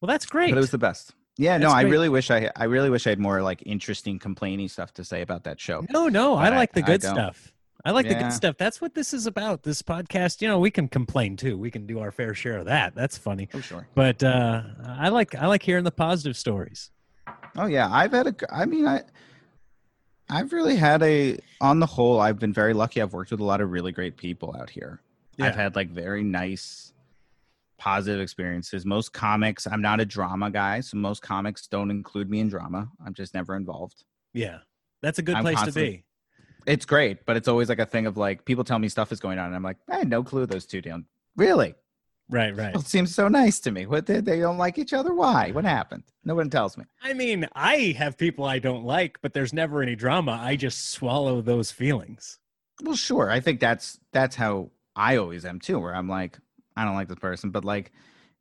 [0.00, 0.50] Well, that's great.
[0.50, 1.12] But it was the best.
[1.40, 4.18] Yeah, no, That's I really wish I I really wish I had more like interesting
[4.18, 5.84] complaining stuff to say about that show.
[5.90, 7.14] no, no, I I- like the good don't.
[7.14, 7.52] stuff.
[7.82, 8.56] I like the good stuff.
[8.58, 9.62] That's what this is about.
[9.62, 11.56] This podcast, you know, we can complain too.
[11.56, 12.94] We can do our fair share of that.
[12.94, 13.48] That's funny.
[13.54, 13.88] Oh sure.
[13.94, 16.90] But uh, I like I like hearing the positive stories.
[17.56, 18.34] Oh yeah, I've had a.
[18.54, 19.00] I mean, I,
[20.28, 21.38] I've really had a.
[21.62, 23.00] On the whole, I've been very lucky.
[23.00, 25.00] I've worked with a lot of really great people out here.
[25.38, 25.46] Yeah.
[25.46, 26.92] I've had like very nice,
[27.80, 28.86] positive experiences.
[28.86, 32.88] Most comics, I'm not a drama guy, so most comics don't include me in drama.
[33.04, 34.04] I'm just never involved.
[34.32, 34.58] Yeah,
[35.02, 36.04] that's a good I'm place to be.
[36.66, 39.18] It's great, but it's always like a thing of like people tell me stuff is
[39.18, 41.06] going on, and I'm like, I had no clue those two don't.
[41.36, 41.74] Really?
[42.28, 42.74] Right, right.
[42.76, 43.86] It seems so nice to me.
[43.86, 45.12] What did they don't like each other?
[45.12, 45.50] Why?
[45.50, 46.04] What happened?
[46.24, 46.84] No one tells me.
[47.02, 50.38] I mean, I have people I don't like, but there's never any drama.
[50.40, 52.38] I just swallow those feelings.
[52.82, 53.30] Well, sure.
[53.30, 55.80] I think that's that's how I always am too.
[55.80, 56.38] Where I'm like,
[56.76, 57.92] I don't like this person, but like,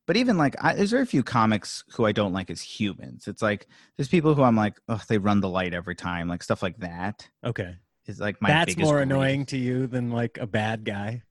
[0.07, 3.27] but even like, I, there's very few comics who I don't like as humans.
[3.27, 6.41] It's like there's people who I'm like, oh, they run the light every time, like
[6.43, 7.75] stuff like that Okay.
[8.07, 8.49] is like my.
[8.49, 9.03] That's more grief.
[9.03, 11.23] annoying to you than like a bad guy.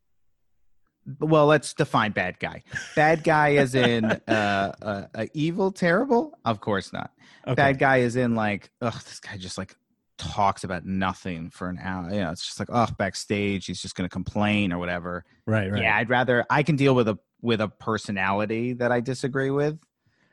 [1.21, 2.63] Well, let's define bad guy.
[2.95, 6.39] Bad guy is in uh, uh, uh, evil, terrible.
[6.45, 7.13] Of course not.
[7.47, 7.55] Okay.
[7.55, 9.75] Bad guy is in like, oh, this guy just like
[10.19, 12.11] talks about nothing for an hour.
[12.13, 15.25] You know, it's just like, oh, backstage, he's just gonna complain or whatever.
[15.47, 15.83] right, right.
[15.83, 19.79] Yeah, I'd rather I can deal with a with a personality that I disagree with,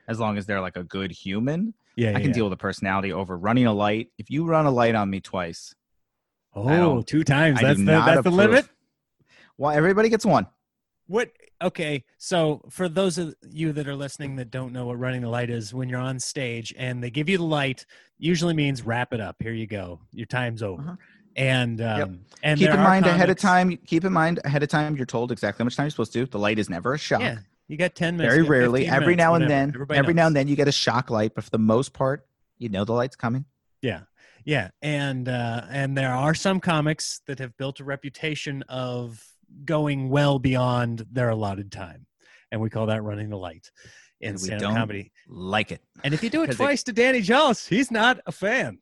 [0.08, 1.74] as long as they're like a good human.
[1.95, 2.34] yeah, I can yeah.
[2.34, 4.10] deal with a personality over running a light.
[4.17, 5.74] If you run a light on me twice,
[6.56, 7.60] Oh, two times.
[7.60, 8.67] I That's the that's the limit.
[9.58, 10.48] Well, everybody gets one.
[11.08, 11.32] What?
[11.63, 15.30] Okay, so for those of you that are listening that don't know what running the
[15.30, 17.86] light is, when you're on stage and they give you the light,
[18.18, 19.38] usually means wrap it up.
[19.39, 20.02] Here you go.
[20.12, 20.82] Your time's over.
[20.82, 20.96] Uh-huh.
[21.38, 22.10] And um, Yep.
[22.44, 23.78] and keep in mind ahead of time.
[23.86, 24.96] Keep in mind ahead of time.
[24.96, 26.26] You're told exactly how much time you're supposed to.
[26.26, 27.22] The light is never a shock.
[27.22, 28.34] Yeah, you got ten minutes.
[28.36, 28.88] Very rarely.
[28.88, 29.50] Every minutes, now and whatever.
[29.50, 29.70] then.
[29.76, 32.26] Everybody every now and then you get a shock light, but for the most part,
[32.58, 33.44] you know the light's coming.
[33.82, 34.02] Yeah,
[34.46, 39.22] yeah, and uh, and there are some comics that have built a reputation of
[39.63, 42.06] going well beyond their allotted time,
[42.52, 43.72] and we call that running the light
[44.22, 45.12] in And we stand-up don't comedy.
[45.28, 45.82] Like it.
[46.04, 48.80] And if you do it twice to Danny Jolles, he's not a fan.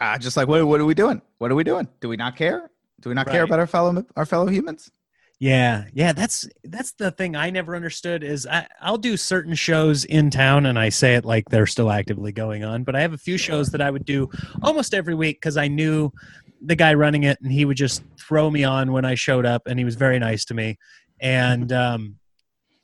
[0.00, 0.66] Uh, just like what?
[0.66, 1.20] What are we doing?
[1.38, 1.86] What are we doing?
[2.00, 2.70] Do we not care?
[3.00, 4.90] Do we not care about our fellow our fellow humans?
[5.42, 10.04] Yeah, yeah, that's that's the thing I never understood is I, I'll do certain shows
[10.04, 13.12] in town and I say it like they're still actively going on, but I have
[13.12, 14.30] a few shows that I would do
[14.62, 16.12] almost every week because I knew
[16.64, 19.62] the guy running it and he would just throw me on when I showed up
[19.66, 20.78] and he was very nice to me.
[21.20, 22.16] And um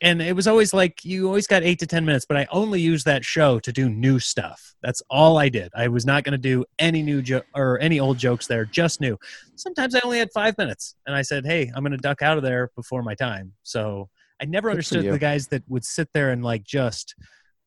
[0.00, 2.80] and it was always like you always got eight to ten minutes, but I only
[2.80, 4.74] used that show to do new stuff.
[4.80, 5.70] That's all I did.
[5.74, 9.00] I was not going to do any new joke or any old jokes there, just
[9.00, 9.18] new
[9.58, 12.36] sometimes I only had five minutes, and I said, "Hey, I'm going to duck out
[12.36, 14.08] of there before my time." So
[14.40, 17.14] I never Good understood the guys that would sit there and like just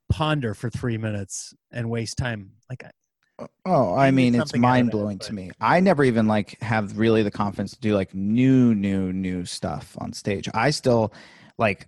[0.09, 2.51] ponder for three minutes and waste time.
[2.69, 2.91] Like, I-
[3.65, 5.51] Oh, I mean, it's something out of mind blowing but- to me.
[5.59, 9.95] I never even like have really the confidence to do like new, new, new stuff
[9.99, 10.49] on stage.
[10.53, 11.13] I still
[11.57, 11.87] like,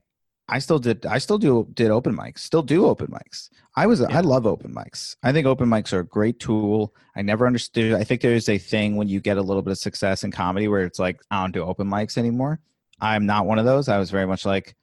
[0.50, 3.50] I still did, I still do did open mics, still do open mics.
[3.76, 4.08] I was, Yeah.
[4.12, 5.16] I love open mics.
[5.24, 6.94] I think open mics are a great tool.
[7.16, 7.94] I never understood.
[7.94, 10.68] I think there's a thing when you get a little bit of success in comedy
[10.68, 12.60] where it's like I don't do open mics anymore.
[13.02, 13.88] I'm not one of those.
[13.90, 14.76] I was very much like,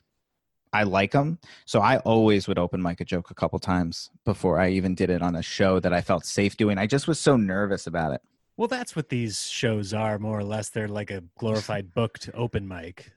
[0.72, 1.38] I like them.
[1.64, 5.10] So I always would open mic a joke a couple times before I even did
[5.10, 6.78] it on a show that I felt safe doing.
[6.78, 8.22] I just was so nervous about it.
[8.56, 10.68] Well, that's what these shows are, more or less.
[10.68, 13.12] They're like a glorified booked open mic.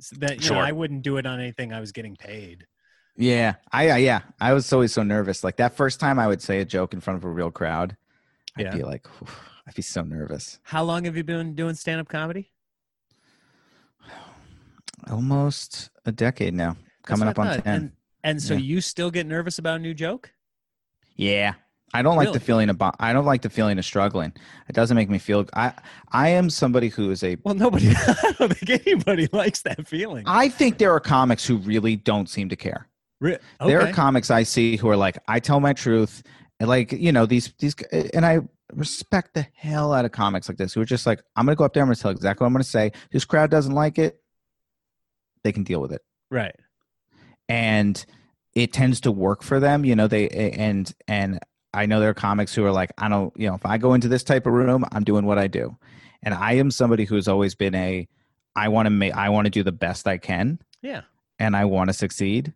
[0.00, 0.58] So that you know, Sure.
[0.58, 2.66] I wouldn't do it on anything I was getting paid.
[3.16, 5.42] Yeah, I, I yeah, I was always so nervous.
[5.42, 7.96] Like that first time I would say a joke in front of a real crowd,
[8.56, 8.70] I'd Yeah.
[8.70, 9.06] be like,
[9.66, 10.60] I'd be so nervous.
[10.62, 12.52] How long have you been doing stand up comedy?
[15.10, 17.64] Almost a decade now, That's coming up on thought.
[17.64, 17.74] ten.
[17.74, 17.92] And,
[18.24, 18.60] and so Yeah.
[18.60, 20.32] you still get nervous about a new joke?
[21.16, 21.54] Yeah.
[21.94, 22.38] I don't like Really?
[22.38, 24.34] the feeling of I don't like the feeling of struggling.
[24.68, 25.72] It doesn't make me feel I
[26.12, 30.24] I am somebody who is a Well, nobody, I don't think anybody likes that feeling.
[30.26, 32.86] I think there are comics who really don't seem to care.
[33.20, 36.22] Re- There are comics I see who are like I tell my truth
[36.60, 37.74] and like you know these these
[38.12, 38.40] and I
[38.74, 41.58] respect the hell out of comics like this who are just like I'm going to
[41.58, 42.92] go up there I'm going to tell exactly what I'm going to say.
[43.10, 44.20] This crowd doesn't like it.
[45.42, 46.02] They can deal with it.
[46.30, 46.54] right.
[47.48, 48.04] And
[48.54, 51.38] it tends to work for them you know they and and
[51.74, 53.94] i know there are comics who are like i don't you know if i go
[53.94, 55.76] into this type of room i'm doing what i do.
[56.22, 58.08] And i am somebody who's always been a
[58.56, 60.58] i want to make i want to do the best i can.
[60.82, 61.02] Yeah.
[61.38, 62.52] and i want to succeed.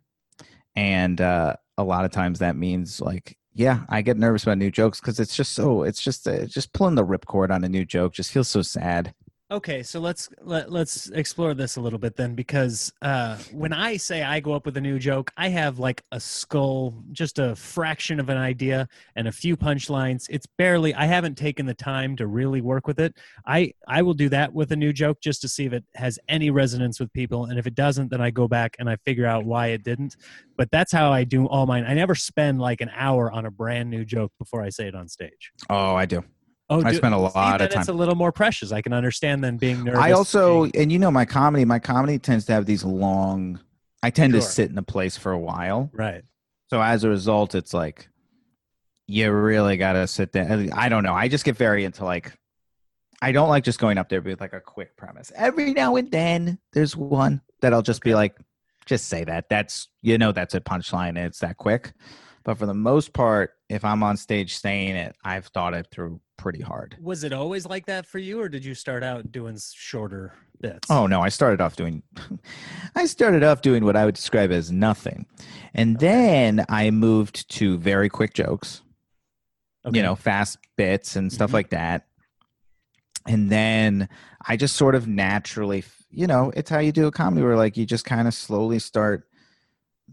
[0.75, 4.71] And uh a lot of times that means like yeah i get nervous about new
[4.71, 7.85] jokes because it's just so it's just uh, just pulling the ripcord on a new
[7.85, 9.13] joke just feels so sad
[9.53, 13.97] Okay, so let's let, let's explore this a little bit then, because uh, when I
[13.97, 17.55] say I go up with a new joke, I have like a skull, just a
[17.55, 20.25] fraction of an idea, and a few punchlines.
[20.31, 20.95] It's barely.
[20.95, 23.15] I haven't taken the time to really work with it.
[23.45, 26.17] I I will do that with a new joke just to see if it has
[26.27, 29.27] any resonance with people, and if it doesn't, then I go back and I figure
[29.27, 30.15] out why it didn't.
[30.57, 31.85] But that's how I do all mine.
[31.87, 34.95] I never spend like an hour on a brand new joke before I say it
[34.95, 35.51] on stage.
[35.69, 36.23] oh i do
[36.73, 38.71] Oh, I do- spend a lot of then It's a little more precious.
[38.71, 39.99] I can understand than being nervous.
[39.99, 43.59] I also, and you know, my comedy, my comedy tends to have these long.
[44.01, 46.23] I tend to sit in a place for a while, right.
[46.69, 48.09] so as a result, it's like
[49.07, 50.67] you really got to sit there.
[50.73, 51.13] I don't know.
[51.13, 52.33] I just get very into like.
[53.21, 55.31] I don't like just going up there with like a quick premise.
[55.35, 58.35] Every now and then, there's one that I'll just be like,
[58.85, 59.47] just say that.
[59.47, 61.09] That's you know, that's a punchline.
[61.09, 61.93] And it's that quick.
[62.43, 66.19] But for the most part, if I'm on stage saying it, I've thought it through
[66.37, 66.97] pretty hard.
[67.01, 70.89] Was it always like that for you, or did you start out doing shorter bits?
[70.91, 72.03] Oh no, I started off doing
[72.95, 75.25] I started off doing what I would describe as nothing.
[75.73, 78.81] And then I moved to very quick jokes,
[79.85, 79.97] Okay.
[79.97, 81.53] you know, fast bits and stuff Mhm.
[81.53, 82.07] like that.
[83.25, 84.09] And then
[84.45, 87.77] I just sort of naturally, you know, it's how you do a comedy where like
[87.77, 89.27] you just kind of slowly start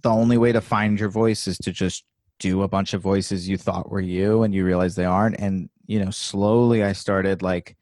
[0.03, 2.05] the only way to find your voice is to just
[2.41, 5.71] do a bunch of voices you thought were you and you realize they aren't and
[5.87, 7.77] you know slowly i started like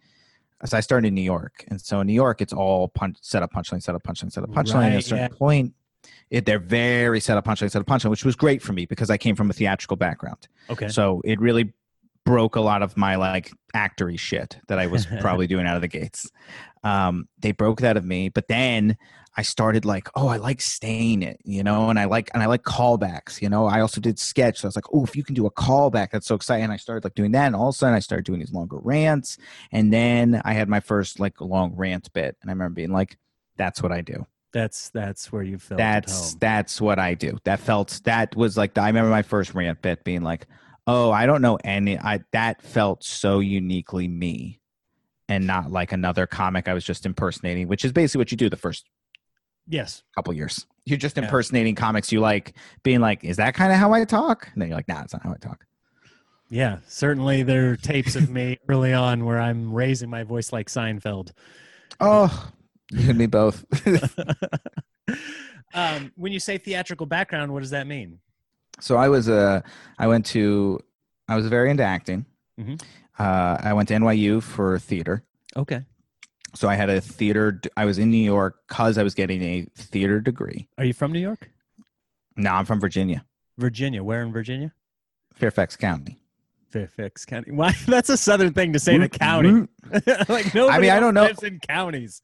[0.66, 3.42] so i started in new york and so in new york it's all punch set
[3.42, 5.38] up punchline set up punchline set up punchline at a certain yeah.
[5.38, 5.72] point
[6.30, 9.08] it, they're very set up punchline set up punchline which was great for me because
[9.08, 10.88] i came from a theatrical background Okay.
[10.88, 11.72] so it really
[12.28, 15.80] broke a lot of my like actory shit that I was probably doing out of
[15.80, 16.30] the gates.
[16.84, 18.98] Um, they broke that of me, but then
[19.38, 22.46] I started like, oh, I like staying it, you know, and I like and I
[22.46, 23.66] like callbacks, you know.
[23.66, 26.10] I also did sketch, so I was like, oh, if you can do a callback,
[26.10, 26.64] that's so exciting.
[26.64, 28.52] And I started like doing that, and all of a sudden I started doing these
[28.52, 29.38] longer rants,
[29.70, 33.16] and then I had my first like long rant bit, and I remember being like,
[33.56, 37.38] that's what I do that's that's where you felt at that's that's what I do.
[37.44, 40.46] That felt that was like I remember my first rant bit being like,
[40.86, 44.60] "Oh, I don't know any." I that felt so uniquely me,
[45.28, 48.48] and not like another comic I was just impersonating, which is basically what you do
[48.48, 48.86] the first
[49.68, 50.02] Yes.
[50.12, 50.66] A couple years.
[50.86, 51.24] You're just Yeah.
[51.24, 54.68] impersonating comics you like, being like, "Is that kind of how I talk?" And then
[54.68, 55.64] you're like, "Nah, it's not how I talk."
[56.48, 56.78] Yeah.
[56.88, 61.32] Certainly, there are tapes of me early on where I'm raising my voice like Seinfeld.
[62.00, 62.50] Oh,
[62.90, 63.64] you and me both.
[65.74, 68.18] um, when you say theatrical background, what does that mean?
[68.80, 69.60] so I was uh
[69.98, 70.78] I went to
[71.28, 72.24] I was very into acting.
[72.60, 72.80] Mhm.
[73.18, 75.24] Uh, I went to NYU for theater.
[75.56, 75.82] Okay.
[76.58, 77.60] So I had a theater.
[77.76, 80.66] I was in New York because I was getting a theater degree.
[80.76, 81.48] Are you from New York?
[82.36, 83.24] No, I'm from Virginia,
[83.58, 84.02] Virginia.
[84.02, 84.72] Where in Virginia?
[85.34, 86.18] Fairfax County.
[86.68, 87.52] Fairfax County.
[87.52, 87.76] Why?
[87.86, 89.68] That's a southern thing to say The county.
[90.28, 91.22] like nobody I else don't know.
[91.26, 92.22] lives in counties.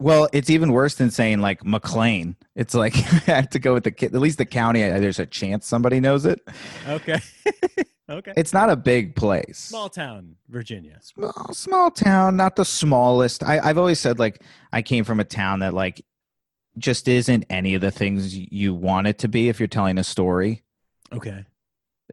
[0.00, 2.36] Well, it's even worse than saying like McLean.
[2.56, 2.96] It's like
[3.28, 4.80] I have to go with the at least the county.
[4.80, 6.40] There's a chance somebody knows it.
[6.88, 7.20] Okay.
[8.10, 8.32] okay.
[8.36, 9.58] It's not a big place.
[9.58, 10.98] Small town, Virginia.
[11.00, 13.44] small, small town, not the smallest.
[13.44, 16.04] I, I've always said like I came from a town that like
[16.76, 20.04] just isn't any of the things you want it to be if you're telling a
[20.04, 20.62] story.
[21.12, 21.44] Okay.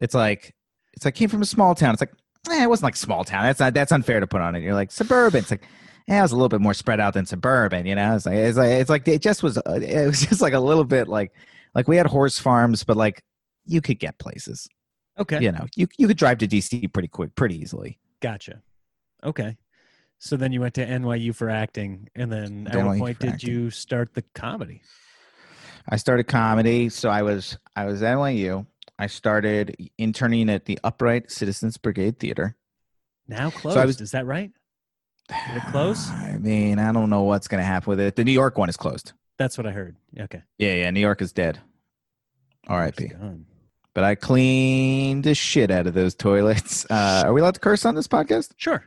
[0.00, 0.54] It's like
[0.92, 1.94] it's like came from a small town.
[1.94, 2.12] It's like
[2.50, 3.42] eh, it wasn't like small town.
[3.42, 4.62] That's not that's unfair to put on it.
[4.62, 5.40] You're like suburban.
[5.40, 5.66] It's like
[6.08, 7.86] it was a little bit more spread out than suburban.
[7.86, 10.40] You know, it's like it's like it's like it just was uh, it was just
[10.40, 11.32] like a little bit like
[11.74, 13.22] Like we had horse farms, but like
[13.64, 14.68] you could get places.
[15.18, 15.40] Okay.
[15.40, 17.98] You know, you you could drive to DC pretty quick, pretty easily.
[18.20, 18.62] Gotcha.
[19.24, 19.56] Okay.
[20.18, 23.30] So then you went to NYU for acting, and then at NYU what point did
[23.34, 23.50] acting.
[23.50, 24.82] you start the comedy?
[25.88, 28.66] I started comedy, so I was I was at NYU.
[28.98, 32.56] I started interning at the Upright Citizens Brigade Theater.
[33.26, 33.78] Now closed.
[33.78, 34.52] I was- Is that right?
[35.70, 36.10] Close?
[36.10, 38.16] I mean, I don't know what's going to happen with it.
[38.16, 39.12] The New York one is closed.
[39.38, 39.96] That's what I heard.
[40.18, 40.42] Okay.
[40.58, 41.58] Yeah, yeah, New York is dead.
[42.68, 43.10] R.I.P.
[43.94, 46.86] But I cleaned the shit out of those toilets.
[46.90, 48.52] Uh, are we allowed to curse on this podcast?
[48.56, 48.84] Sure.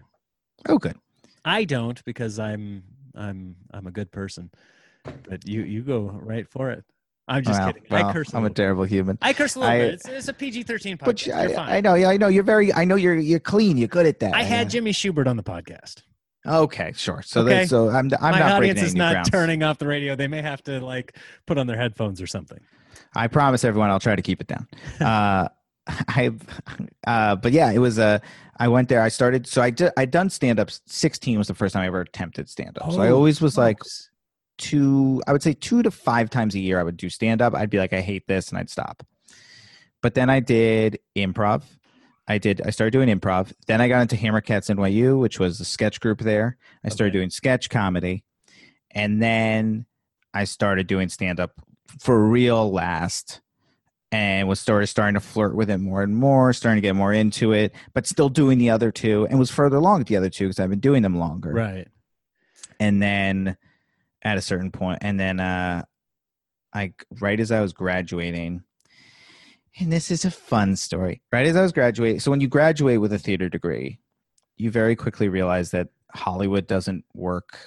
[0.69, 0.95] Oh, good.
[1.43, 2.83] I don't because I'm
[3.15, 4.49] I'm I'm a good person.
[5.29, 6.83] But you you go right for it.
[7.27, 7.91] I'm just Well, kidding.
[7.91, 8.33] I curse.
[8.33, 8.55] A I'm a little bit.
[8.55, 9.17] terrible human.
[9.21, 9.93] I curse a little I- bit.
[9.95, 11.05] It's, it's a PG-13 podcast.
[11.05, 11.77] But You're I.
[11.77, 12.27] I know, yeah, I know.
[12.27, 12.71] You're very.
[12.73, 13.77] I know you're you're clean.
[13.77, 14.33] You're good at that.
[14.35, 14.71] I had know.
[14.71, 16.03] Jimmy Shubert on the podcast.
[16.47, 17.21] Okay, sure.
[17.21, 17.59] So Okay.
[17.59, 19.29] that, so I'm not I'm My not audience is not grounds.
[19.31, 20.15] turning off the radio.
[20.15, 22.59] They may have to like put on their headphones or something.
[23.15, 24.67] I promise everyone I'll try to keep it down.
[25.01, 25.47] Uh,
[25.87, 26.31] I,
[27.05, 28.19] uh, but yeah, it was a.
[28.57, 29.01] I went there.
[29.01, 29.45] I started.
[29.45, 29.91] So I did.
[29.97, 30.69] I done stand up.
[30.87, 32.91] Sixteen was the first time I ever attempted stand up.
[32.91, 33.77] so I Oh, always was like
[34.57, 35.21] two.
[35.27, 36.79] I would say two to five times a year.
[36.79, 37.53] I would do stand up.
[37.53, 39.03] I'd be like, I hate this, and I'd stop.
[40.01, 41.63] But then I did improv.
[42.27, 42.61] I did.
[42.65, 43.53] I started doing improv.
[43.67, 46.57] Then I got into Hammerkatz NYU, which was a sketch group there.
[46.83, 47.19] I started Okay.
[47.19, 48.23] doing sketch comedy,
[48.91, 49.85] and then
[50.33, 51.51] I started doing stand up
[51.99, 53.41] for real last,
[54.11, 57.13] and was started starting to flirt with it more and more, starting to get more
[57.13, 60.29] into it, but still doing the other two, and was further along with the other
[60.29, 61.87] two because I've been doing them longer right.
[62.79, 63.55] and then
[64.23, 65.83] at a certain point and then uh
[66.73, 68.63] i right as i was graduating
[69.79, 72.99] and this is a fun story right as i was graduating so when you graduate
[72.99, 73.99] with a theater degree
[74.57, 77.57] you very quickly realize that hollywood doesn't work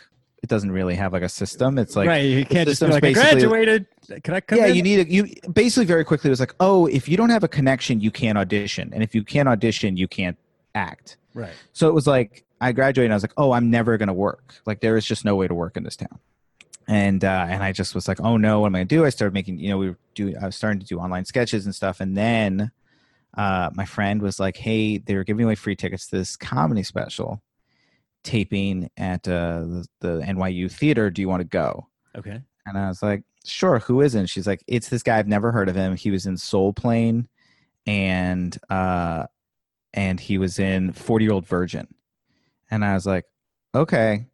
[0.43, 2.19] it doesn't really have like a system it's like right.
[2.19, 3.87] You can't just be like, I graduated.
[4.23, 4.77] Can I come yeah in?
[4.77, 7.43] you need a you basically very quickly it was like oh if you don't have
[7.43, 10.39] a connection you can't audition and if you can't audition you can't
[10.77, 11.53] act right.
[11.73, 14.55] so it was like I graduated and I was like, oh, I'm never gonna work.
[14.67, 16.19] Like there is just no way to work in this town.
[16.89, 19.05] And uh, and I just was like, oh no, what am I gonna do?
[19.05, 21.67] I started making, you know, we were doing I was starting to do online sketches
[21.67, 22.01] and stuff.
[22.01, 22.71] And then
[23.37, 26.83] uh, my friend was like, hey, they were giving away free tickets to this comedy
[26.83, 27.43] special
[28.25, 31.11] taping at uh, the, the NYU theater.
[31.11, 31.87] Do you want to go?
[32.17, 32.41] Okay.
[32.67, 34.27] And I was like, sure, who isn't?
[34.27, 35.95] She's like, it's this guy, I've never heard of him.
[35.95, 37.29] He was in Soul Plane
[37.87, 39.25] and uh
[39.95, 41.89] and he was in 40 Year Old Virgin.
[42.71, 43.25] And I was like,
[43.75, 44.27] okay.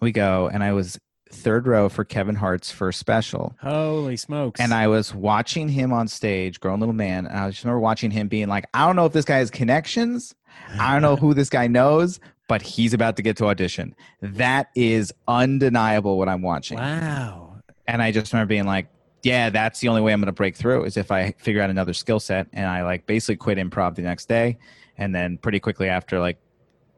[0.00, 0.48] We go.
[0.52, 0.98] And I was
[1.32, 3.54] third row for Kevin Hart's first special.
[3.60, 4.60] Holy smokes.
[4.60, 7.26] And I was watching him on stage, grown little man.
[7.26, 9.50] And I just remember watching him being like, I don't know if this guy has
[9.50, 10.34] connections.
[10.78, 13.94] I don't know who this guy knows, but he's about to get to audition.
[14.20, 16.78] That is undeniable what I'm watching.
[16.78, 17.56] Wow.
[17.86, 18.88] And I just remember being like,
[19.22, 21.70] yeah, that's the only way I'm going to break through is if I figure out
[21.70, 22.48] another skill set.
[22.52, 24.58] And I like basically quit improv the next day.
[24.96, 26.38] And then pretty quickly after, like,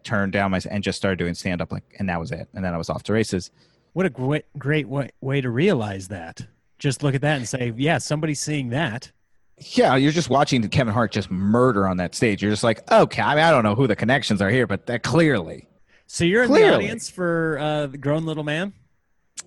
[0.02, 1.70] turned down my and just started doing stand up.
[1.70, 2.48] Like, and that was it.
[2.54, 3.50] And then I was off to races.
[3.92, 6.46] What a great great way, way to realize that.
[6.78, 9.12] Just look at that and say, yeah, somebody's seeing that.
[9.58, 12.42] Yeah, you're just watching Kevin Hart just murder on that stage.
[12.42, 14.86] You're just like, okay, I mean, I don't know who the connections are here, but
[14.86, 15.68] that clearly
[16.06, 18.72] So you're in the audience for uh, the grown little man.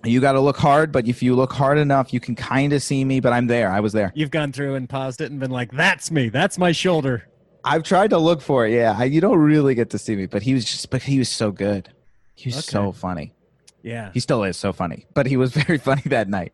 [0.04, 0.92] you got to look hard.
[0.92, 3.20] But if you look hard enough, you can kind of see me.
[3.20, 3.70] But I'm there.
[3.70, 4.12] I was there.
[4.14, 6.28] You've gone through and paused it and been like, "That's me.
[6.30, 7.28] That's my shoulder."
[7.64, 8.72] I've tried to look for it.
[8.72, 11.18] Yeah, I, you don't really get to see me, but he was just, but he
[11.18, 11.90] was so good.
[12.36, 12.70] He was Okay.
[12.70, 13.32] so funny.
[13.86, 16.52] Yeah, He still is so funny, but he was very funny that night.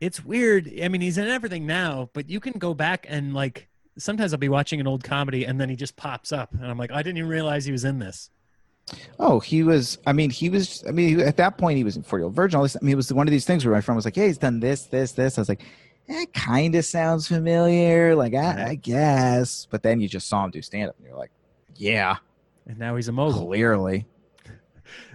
[0.00, 0.70] it's weird.
[0.82, 4.38] I mean, he's in everything now, but you can go back and like sometimes I'll
[4.40, 7.02] be watching an old comedy and then he just pops up and I'm like, I
[7.02, 8.30] didn't even realize he was in this.
[9.18, 9.96] Oh, he was.
[10.06, 10.84] I mean, he was.
[10.86, 12.58] I mean, at that point, he was in Forty Year Old Virgin.
[12.58, 12.76] All this.
[12.76, 14.36] I mean, it was one of these things where my friend was like, "Hey, he's
[14.36, 15.62] done this, this, this." I was like,
[16.06, 19.66] "That kind of sounds familiar." Like, I, I guess.
[19.70, 21.30] But then you just saw him do stand up, and you're like,
[21.76, 22.16] "Yeah,
[22.66, 23.46] And now he's a mogul.
[23.46, 24.04] clearly."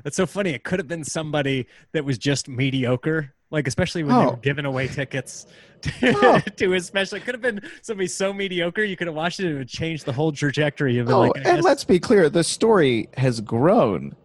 [0.04, 0.52] That's so funny.
[0.52, 4.30] It could have been somebody that was just mediocre, like especially when they Oh.
[4.32, 5.46] were giving away tickets
[5.82, 6.40] to, Oh.
[6.58, 7.18] to his special.
[7.18, 9.70] It could have been somebody so mediocre you could have watched it and it would
[9.70, 11.14] change the whole trajectory of it.
[11.14, 14.16] Oh, like, and guess- let's be clear: the story has grown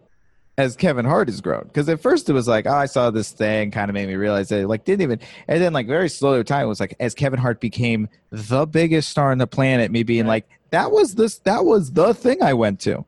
[0.57, 1.63] as Kevin Hart has grown.
[1.63, 4.15] Because at first it was like, "Oh, I saw this thing," kind of made me
[4.15, 4.61] realize that.
[4.61, 5.19] it, Like, didn't even.
[5.49, 8.65] And then, like, very slowly over time, it was like as Kevin Hart became the
[8.65, 10.29] biggest star on the planet, me being Right.
[10.45, 11.39] like, "That was this.
[11.39, 13.05] That was the thing I went to.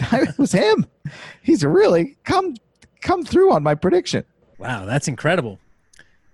[0.10, 0.86] That was him.
[1.42, 2.56] He's really come
[3.00, 4.24] come through on my prediction."
[4.60, 5.58] wow, that's incredible.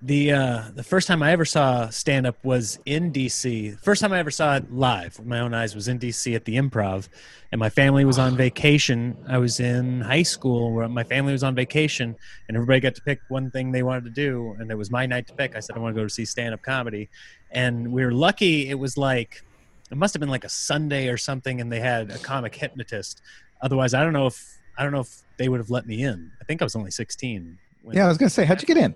[0.02, 3.80] The uh, the first time I ever saw stand up was in DC.
[3.80, 6.44] First time I ever saw it live with my own eyes was in DC at
[6.44, 7.08] the Improv,
[7.50, 9.16] and my family was on vacation.
[9.26, 12.14] I was in high school where my family was on vacation,
[12.46, 15.06] and everybody got to pick one thing they wanted to do, and it was my
[15.06, 15.56] night to pick.
[15.56, 17.08] I said I want to go to see stand up comedy,
[17.50, 18.68] and we were lucky.
[18.68, 19.42] It was like
[19.90, 23.22] it must have been like a Sunday or something, and they had a comic hypnotist.
[23.62, 26.30] Otherwise, I don't know if I don't know if they would have let me in.
[26.40, 27.58] I think I was only sixteen.
[27.82, 28.94] when- Yeah, I was gonna say, how'd you get in?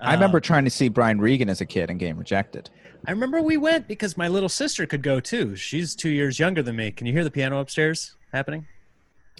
[0.00, 2.70] I uh, remember trying to see Brian Regan as a kid and getting rejected.
[3.06, 5.54] I remember we went because my little sister could go too.
[5.56, 6.90] She's two years younger than me.
[6.90, 8.66] Can you hear the piano upstairs happening?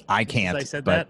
[0.09, 0.57] I can't.
[0.57, 1.09] I said that.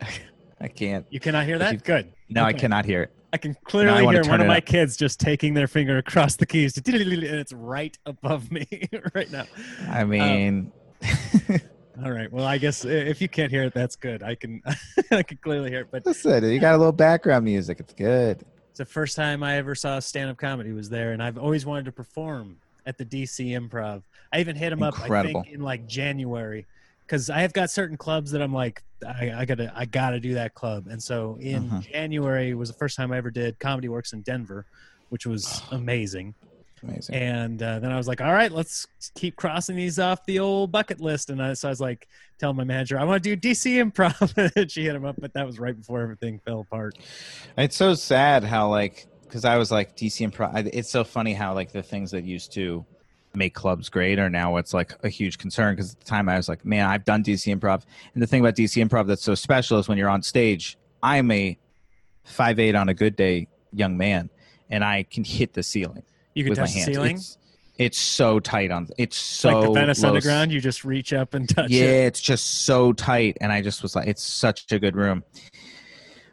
[0.60, 1.06] I can't.
[1.10, 1.72] You cannot hear that.
[1.72, 2.12] you- Good.
[2.28, 3.12] No, I cannot hear it.
[3.34, 4.66] I can clearly wanna hear one of my up.
[4.66, 8.66] kids just taking their finger across the keys, and it's right above me
[9.14, 9.46] right now.
[9.88, 10.70] I mean,
[12.04, 12.32] All right.
[12.32, 14.22] Well, I guess if you can't hear it, that's good.
[14.22, 14.62] I can,
[15.10, 15.88] I can clearly hear it.
[15.90, 17.80] But listen, you got a little background music.
[17.80, 18.42] It's good.
[18.70, 21.84] it's the first time I ever saw stand-up comedy was there, and I've always wanted
[21.86, 24.02] to perform at the DC Improv.
[24.32, 26.64] I even hit him up, I think, in like January,
[27.06, 30.34] because I have got certain clubs that I'm like, I, I gotta, I gotta do
[30.34, 30.86] that club.
[30.88, 31.80] And so in Uh-huh.
[31.82, 34.64] January was the first time I ever did Comedy Works in Denver,
[35.10, 36.34] which was amazing.
[36.82, 37.14] Amazing.
[37.14, 40.72] And uh, then I was like, all right, let's keep crossing these off the old
[40.72, 41.30] bucket list.
[41.30, 42.08] And I, so I was like,
[42.42, 44.52] telling my manager, I want to do DC improv.
[44.56, 46.98] and she hit him up, but that was right before everything fell apart.
[47.56, 50.68] It's so sad how like because I was like DC improv.
[50.72, 52.84] It's so funny how like the things that used to
[53.34, 56.36] make clubs great are now it's like a huge concern because at the time I
[56.36, 59.34] was like, man, I've done DC improv, and the thing about DC improv that's so
[59.36, 60.76] special is when you're on stage.
[61.02, 61.56] I'm a
[62.24, 64.30] five eight on a good day young man,
[64.68, 66.02] and I can hit the ceiling
[66.34, 67.16] You can with my touch the ceiling.
[67.16, 67.38] It's,
[67.78, 68.88] it's so tight on.
[68.98, 72.06] It's so like the Venice low- Underground, you just reach up and touch yeah, it.
[72.06, 75.24] it's just so tight, and I just was like, it's such a good room,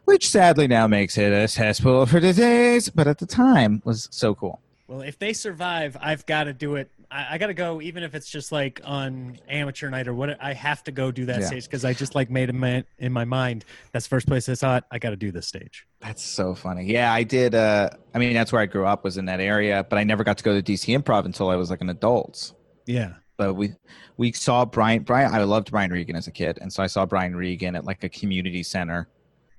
[0.04, 4.34] which sadly now makes it a cesspool for disease, but at the time was so
[4.34, 4.60] cool.
[4.86, 6.90] Well, if they survive, I've got to do it.
[7.10, 10.42] I, I got to go, even if it's just like on amateur night or what.
[10.42, 11.46] I have to go do that Yeah.
[11.46, 13.64] stage because I just like made a in my mind.
[13.92, 14.84] That's the first place I saw it.
[14.90, 15.86] I got to do this stage.
[16.00, 16.84] That's so funny.
[16.84, 17.54] Yeah, I did.
[17.54, 20.24] Uh, I mean, that's where I grew up was in that area, but I never
[20.24, 22.52] got to go to DC Improv until I was like an adult.
[22.86, 23.14] Yeah.
[23.36, 23.72] But we
[24.16, 25.02] we saw Brian.
[25.02, 27.84] Brian, I loved Brian Regan as a kid, and so I saw Brian Regan at
[27.84, 29.08] like a community center.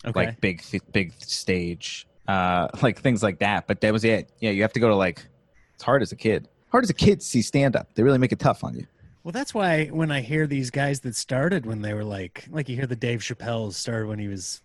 [0.03, 0.25] Okay.
[0.25, 4.49] like big th- big stage uh like things like that but that was it yeah
[4.49, 5.23] you have to go to like
[5.75, 8.17] it's hard as a kid hard as a kid to see stand up they really
[8.17, 8.85] make it tough on you
[9.23, 12.67] Well, that's why when I hear these guys that started when they were like, like
[12.69, 14.61] you hear the Dave Chappelle started when he was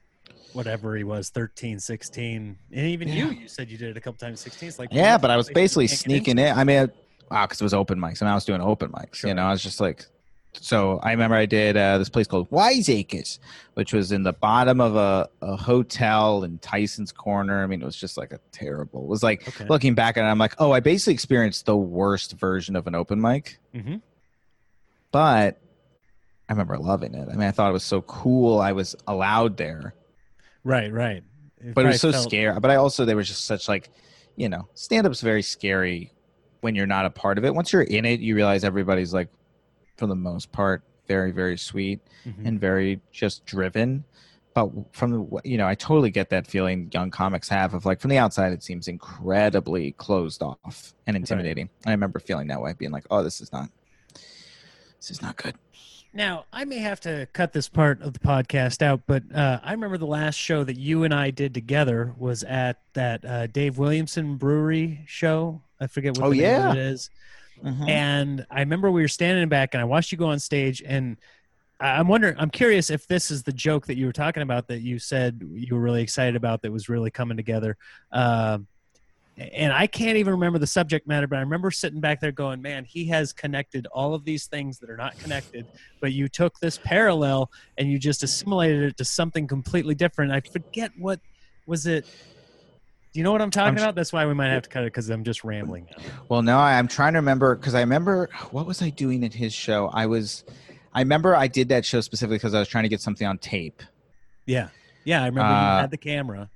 [0.55, 2.57] whatever he was, 13, 16.
[2.73, 4.69] And even you, you said you did it a couple times, 16.
[4.69, 6.91] It's like, yeah but i was basically sneaking in i mean
[7.31, 9.29] wow because ah, it was open mics and i was doing open mics Sure.
[9.29, 10.07] you know i was just like
[10.61, 13.39] so i remember i did uh, this place called wiseacres
[13.75, 17.85] which was in the bottom of a, a hotel in tyson's corner i mean it
[17.85, 19.67] was just like a terrible it was like Okay.
[19.69, 22.95] looking back at it i'm like oh i basically experienced the worst version of an
[22.95, 24.01] open mic Mhm.
[25.13, 25.61] but
[26.49, 27.29] I remember loving it.
[27.29, 28.61] I mean, I thought it was so cool.
[28.61, 29.95] I was allowed there,
[30.63, 31.25] Right, right.
[31.75, 32.61] but it was so felt- scary.
[32.61, 33.91] But I also there was just such like,
[34.37, 36.13] you know, stand up's very scary
[36.61, 37.53] when you're not a part of it.
[37.53, 39.29] Once you're in it, you realize everybody's like,
[39.97, 42.47] for the most part, very very sweet Mhm.
[42.47, 44.05] and very just driven.
[44.55, 48.01] But from the you know, I totally get that feeling young comics have of like
[48.01, 51.69] from the outside, it seems incredibly closed off and intimidating.
[51.85, 53.69] And I remember feeling that way, being like, oh, this is not,
[54.99, 55.55] this is not good.
[56.15, 59.73] Now, I may have to cut this part of the podcast out, but uh, I
[59.73, 63.77] remember the last show that you and I did together was at that uh, Dave
[63.77, 65.61] Williamson Brewery show.
[65.79, 66.71] I forget what Oh, the name yeah.
[66.71, 67.11] of it is.
[67.89, 71.17] And I remember we were standing back, and I watched you go on stage, and
[71.79, 74.81] I'm wondering, I'm curious if this is the joke that you were talking about that
[74.81, 77.77] you said you were really excited about that was really coming together.
[78.11, 78.59] Uh,
[79.39, 82.63] and I can't even remember the subject matter, but I remember sitting back there going,
[82.63, 85.67] man, he has connected all of these things that are not connected,
[86.01, 90.33] but you took this parallel and you just assimilated it to something completely different.
[90.33, 91.21] I forget what
[91.67, 92.07] was it.
[93.17, 93.95] Do you know what I'm talking I'm about?
[93.95, 96.05] That's why we might have to cut it because I'm just rambling now.
[96.29, 99.33] Well, no, I- I'm trying to remember because I remember what was I doing at
[99.33, 99.87] his show?
[99.95, 100.45] I was,
[100.93, 103.39] I remember I did that show specifically because I was trying to get something on
[103.39, 103.83] tape.
[104.45, 104.69] Yeah.
[105.05, 105.23] Yeah.
[105.23, 106.51] I remember you Uh, had the camera.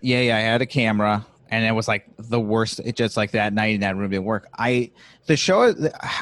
[0.00, 2.80] Yeah, yeah, I had a camera, and it was like the worst.
[2.82, 4.48] It just like that night in that room didn't work.
[4.58, 4.92] I
[5.26, 5.74] the show.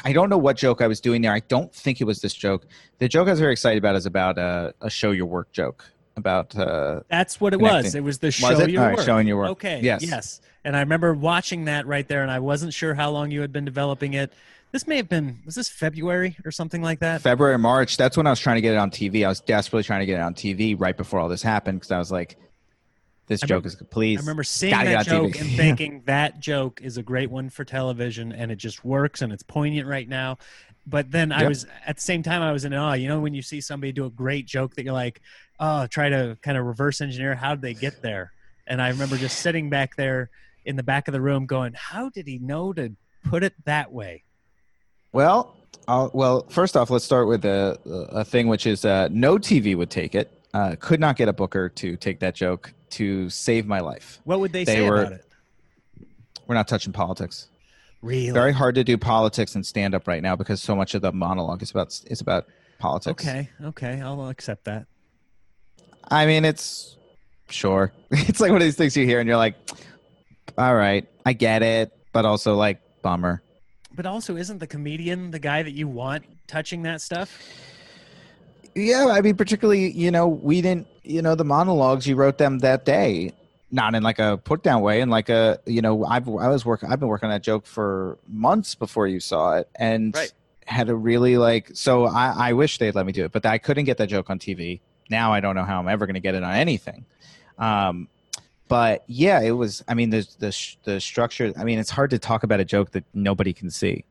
[0.03, 1.31] I don't know what joke I was doing there.
[1.31, 2.65] I don't think it was this joke.
[2.99, 5.89] The joke I was very excited about is about uh, a show your work joke
[6.17, 6.55] about.
[6.57, 7.95] Uh, That's what it was.
[7.95, 8.69] It was the was show it?
[8.69, 9.05] your All right, work.
[9.05, 9.49] showing your work.
[9.51, 9.79] Okay.
[9.81, 10.03] Yes.
[10.03, 10.41] Yes.
[10.63, 13.53] And I remember watching that right there, and I wasn't sure how long you had
[13.53, 14.33] been developing it.
[14.73, 17.21] This may have been was this February or something like that?
[17.21, 17.95] February, March.
[17.95, 19.25] That's when I was trying to get it on TV.
[19.25, 21.91] I was desperately trying to get it on TV right before all this happened because
[21.91, 22.37] I was like,
[23.27, 24.17] this I joke is please.
[24.17, 25.33] I remember seeing that on TV.
[25.33, 29.21] joke and thinking that joke is a great one for television and it just works
[29.21, 30.37] and it's poignant right now.
[30.85, 31.49] But then I Yep.
[31.49, 32.93] was at the same time I was in awe.
[32.93, 35.21] You know when you see somebody do a great joke that you're like,
[35.59, 38.31] oh, try to kind of reverse engineer how did they get there?
[38.65, 40.29] And I remember just sitting back there
[40.65, 43.91] in the back of the room going, how did he know to put it that
[43.91, 44.23] way?
[45.11, 45.55] Well,
[45.87, 49.75] I'll, well, first off, let's start with a, a thing which is uh, no TV
[49.75, 50.31] would take it.
[50.53, 54.19] Uh, could not get a booker to take that joke to save my life.
[54.23, 55.25] What would they, They say were- about it?
[56.47, 57.47] We're not touching politics.
[58.01, 58.31] Really?
[58.31, 61.11] Very hard to do politics and stand up right now because so much of the
[61.11, 62.45] monologue is about is about
[62.79, 63.25] politics.
[63.27, 64.85] Okay, okay, I'll accept that.
[66.09, 66.95] I mean, it's
[67.49, 67.91] sure.
[68.11, 69.55] It's like one of these things you hear and you're like,
[70.57, 73.41] all right, I get it, but also like bummer.
[73.93, 77.41] But also, isn't the comedian the guy that you want touching that stuff?
[78.77, 82.59] Yeah, I mean, particularly, you know, we didn't, you know, the monologues you wrote them
[82.59, 83.33] that day,
[83.71, 86.63] not in like a put down way, and like a, you know, I've I was
[86.63, 90.31] working, I've been working on that joke for months before you saw it, and Right.
[90.65, 91.71] had a really like.
[91.73, 94.29] So I, I wish they'd let me do it, but I couldn't get that joke
[94.29, 94.79] on TV.
[95.09, 97.05] Now I don't know how I'm ever going to get it on anything.
[97.57, 98.07] Um,
[98.67, 99.83] but yeah, it was.
[99.87, 101.51] I mean, the the the structure.
[101.57, 104.03] I mean, it's hard to talk about a joke that nobody can see.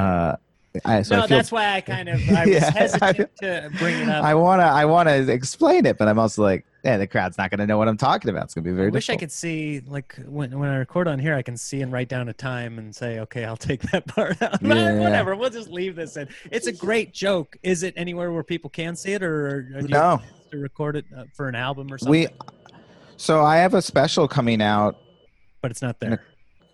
[0.00, 0.36] Uh,
[0.84, 2.70] I, so no, I feel that's why I kind of I was Yeah.
[2.72, 4.24] hesitant to bring it up.
[4.24, 7.66] I wanna I wanna explain it, but I'm also like, yeah, the crowd's not gonna
[7.66, 8.44] know what I'm talking about.
[8.44, 11.20] It's gonna be very I wish I could see like when when I record on
[11.20, 14.06] here, I can see and write down a time and say, okay, I'll take that
[14.08, 14.60] part out.
[14.62, 14.98] Yeah.
[14.98, 16.28] Whatever, we'll just leave this in.
[16.50, 17.56] It's a great joke.
[17.62, 20.16] Is it anywhere where people can see it, or, or do you No.
[20.16, 22.10] have to record it uh, for an album or something?
[22.10, 22.26] We
[23.16, 24.96] so I have a special coming out
[25.62, 26.24] but it's not there.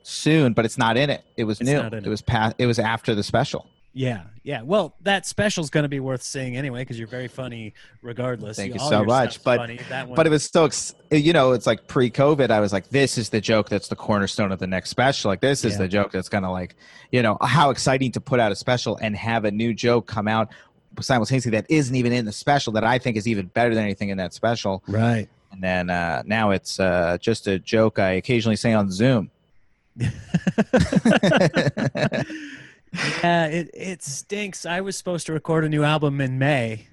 [0.02, 1.22] soon, but it's not in it.
[1.36, 1.78] It was It's new.
[1.80, 2.06] It it.
[2.06, 3.66] was past it was after the special.
[3.92, 4.62] Yeah, yeah.
[4.62, 8.56] Well, that special's going to be worth seeing anyway because you're very funny, regardless.
[8.56, 9.80] Thank you all so much, but- funny.
[9.88, 12.72] That one, But it was still ex- you know, it's like pre COVID, I was
[12.72, 15.28] like, this is the joke that's the cornerstone of the next special.
[15.28, 15.78] Like this is Yeah.
[15.78, 16.76] the joke that's gonna like,
[17.10, 20.28] you know, how exciting to put out a special and have a new joke come
[20.28, 20.50] out
[21.00, 24.10] simultaneously that isn't even in the special that I think is even better than anything
[24.10, 24.84] in that special.
[24.86, 25.28] right.
[25.52, 29.32] And then uh, now it's uh, just a joke I occasionally say on Zoom.
[32.92, 34.66] yeah, it it stinks.
[34.66, 36.86] I was supposed to record a new album in May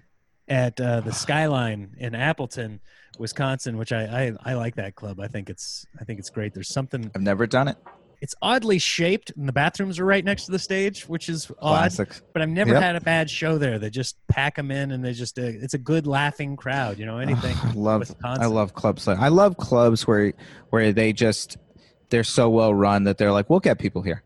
[0.48, 2.80] at uh, the Skyline in Appleton,
[3.18, 5.20] Wisconsin, which I, I I like that club.
[5.20, 6.54] I think it's I think it's great.
[6.54, 7.12] There's something.
[7.16, 7.78] I've never done it.
[8.20, 11.78] It's oddly shaped, and the bathrooms are right next to the stage, which is odd.
[11.92, 12.10] Classic.
[12.34, 12.82] But I've never Yep.
[12.82, 13.78] had a bad show there.
[13.78, 16.98] They just pack them in, and they just uh, it's a good laughing crowd.
[16.98, 17.56] You know, anything.
[17.64, 18.44] I love Wisconsin.
[18.44, 19.06] I love clubs.
[19.06, 20.34] like- I love clubs where
[20.72, 21.58] where they just
[22.10, 24.24] they're so well run that they're like, we'll get people here.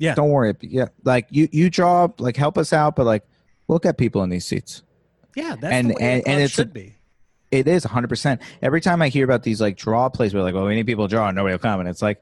[0.00, 0.14] Yeah.
[0.16, 0.54] Don't worry.
[0.62, 0.86] Yeah.
[1.04, 3.22] Like you you draw like help us out, but like
[3.68, 4.82] we'll get people in these seats.
[5.36, 6.96] Yeah, that's And- and- and a- should be.
[7.52, 8.40] It is 100%.
[8.62, 11.06] Every time I hear about these like draw plays where like, well, we need people
[11.08, 11.80] to draw and nobody will come.
[11.80, 12.20] And it's like,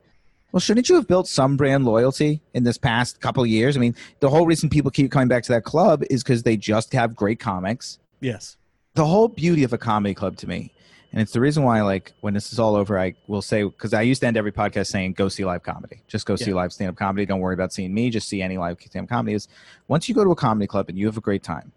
[0.52, 3.76] well, shouldn't you have built some brand loyalty in this past couple of years?
[3.76, 6.56] I mean, the whole reason people keep coming back to that club is because they
[6.56, 7.98] just have great comics.
[8.20, 8.56] Yes.
[8.94, 10.72] the whole beauty of a comedy club to me
[11.12, 13.94] and it's the reason why like when this is all over i will say because
[13.94, 16.02] i used to end every podcast saying go see live comedy.
[16.06, 17.24] Just go see live stand-up comedy.
[17.26, 18.11] Don't worry about seeing me.
[18.11, 19.34] Just see any live stand-up comedy.
[19.34, 19.48] Is
[19.88, 21.72] once you go to a comedy club and you have a great time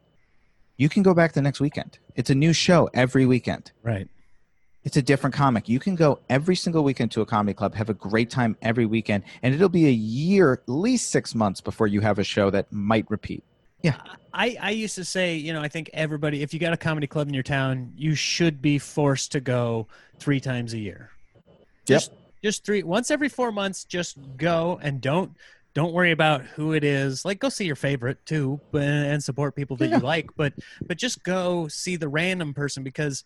[0.77, 1.99] you can go back the next weekend.
[2.15, 3.71] It's a new show every weekend.
[3.83, 4.07] Right.
[4.83, 5.69] it's a different comic.
[5.69, 8.87] You can go every single weekend to a comedy club have a great time every
[8.87, 12.49] weekend and it'll be a year at least six months before you have a show
[12.49, 13.43] that might repeat
[14.33, 17.07] I, I used to say, you know, I think everybody, if you got a comedy
[17.07, 19.87] club in your town, you should be forced to go
[20.19, 21.11] three times a year.
[21.85, 22.11] Just,
[22.43, 25.35] just three, once every four months, just go and don't,
[25.73, 27.25] don't worry about who it is.
[27.25, 29.97] Like, go see your favorite too, but, and support people that Yeah.
[29.97, 30.29] you like.
[30.37, 30.53] But,
[30.87, 33.23] but just go see the random person because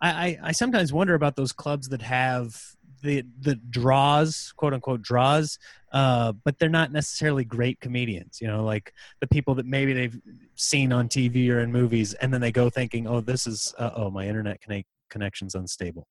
[0.00, 2.60] I, I, I sometimes wonder about those clubs that have
[3.04, 5.58] the the draws, quote unquote draws,
[5.92, 8.40] uh, but they're not necessarily great comedians.
[8.40, 10.18] You know, like the people that maybe they've
[10.54, 13.90] seen on TV or in movies, and then they go thinking, "Oh, this is uh,
[13.94, 16.08] oh, my internet conne- connection's unstable."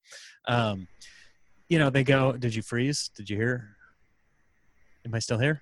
[0.48, 0.88] Um,
[1.68, 3.10] you know, they go, "Did you freeze?
[3.16, 3.76] Did you hear?
[5.06, 5.62] Am I still here?"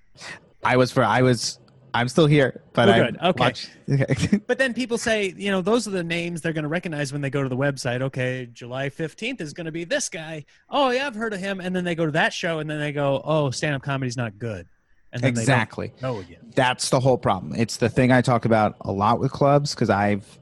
[0.64, 1.58] i was for i was
[1.94, 3.16] i'm still here but i good.
[3.22, 3.40] Okay.
[3.44, 4.38] watch- okay.
[4.46, 7.20] But then people say, you know, those are the names they're going to recognize when
[7.20, 8.00] they go to the website.
[8.02, 10.44] Okay, July 15th is going to be this guy.
[10.68, 11.60] Oh, yeah, I've heard of him.
[11.60, 14.16] And then they go to that show and then they go, oh, stand up comedy's
[14.16, 14.66] not good.
[15.12, 16.38] And then exactly know again.
[16.54, 19.90] that's the whole problem it's the thing i talk about a lot with clubs because
[19.90, 20.38] i've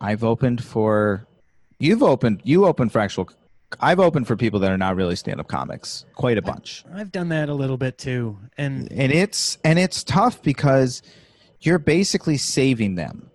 [0.00, 1.28] i've opened for
[1.78, 3.28] you've opened you opened for actual
[3.80, 7.28] i've opened for people that are not really stand-up comics quite a bunch I've done
[7.30, 8.38] that a little bit too.
[8.56, 11.02] And and it's and it's tough because
[11.60, 13.30] you're basically saving them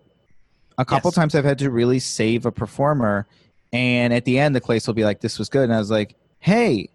[0.77, 1.15] a couple Yes.
[1.15, 3.27] times i've had to really save a performer
[3.71, 5.89] And at the end, the place will be like, "This was good," and I was
[5.89, 6.89] like, "Hey,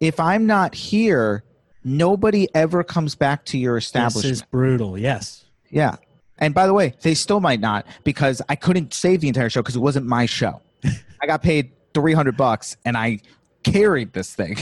[0.00, 1.44] if I'm not here,
[1.84, 4.98] nobody ever comes back to your establishment." This establishment." is brutal.
[4.98, 5.44] Yes.
[5.70, 5.94] Yeah.
[6.38, 9.62] And by the way, they still might not because I couldn't save the entire show
[9.62, 10.60] because it wasn't my show.
[11.22, 11.70] I got paid
[12.02, 13.20] 300 bucks and I
[13.62, 14.56] carried this thing.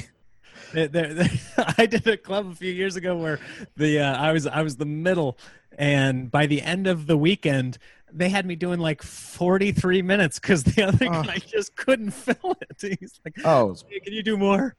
[0.72, 1.28] There- there-
[1.78, 3.38] I did a club a few years ago where
[3.76, 5.38] the uh, I was I was the middle,
[5.78, 7.78] and by the end of the weekend,
[8.12, 11.22] they had me doing like forty three minutes because the other Oh.
[11.22, 12.98] guy just couldn't fill it.
[13.00, 14.74] He's like, Oh, "Hey, "Can you do more?"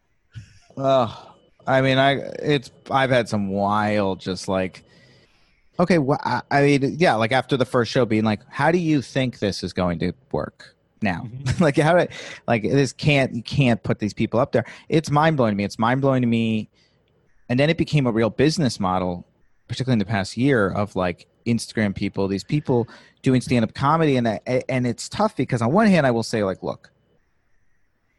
[0.75, 1.33] oh.
[1.65, 4.83] I mean, I it's I've had some wild just like
[5.79, 8.77] okay, well, I, I mean, yeah, like after the first show being like, how do
[8.79, 11.27] you think this is going to work now?
[11.27, 11.63] Mm-hmm.
[11.63, 12.07] like how do
[12.47, 14.65] like this can't you can't put these people up there.
[14.89, 15.63] It's mind blowing to me.
[15.63, 16.69] It's mind blowing to me.
[17.49, 19.25] And then it became a real business model,
[19.67, 22.87] particularly in the past year, of like Instagram people, these people
[23.21, 26.23] doing stand up comedy, and I- and it's tough because on one hand, I will
[26.23, 26.91] say like, look,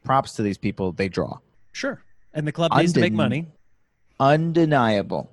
[0.04, 1.38] props to these people, they draw
[1.72, 2.02] Sure.
[2.32, 3.46] And the club needs to make money.
[4.18, 5.30] undeniable.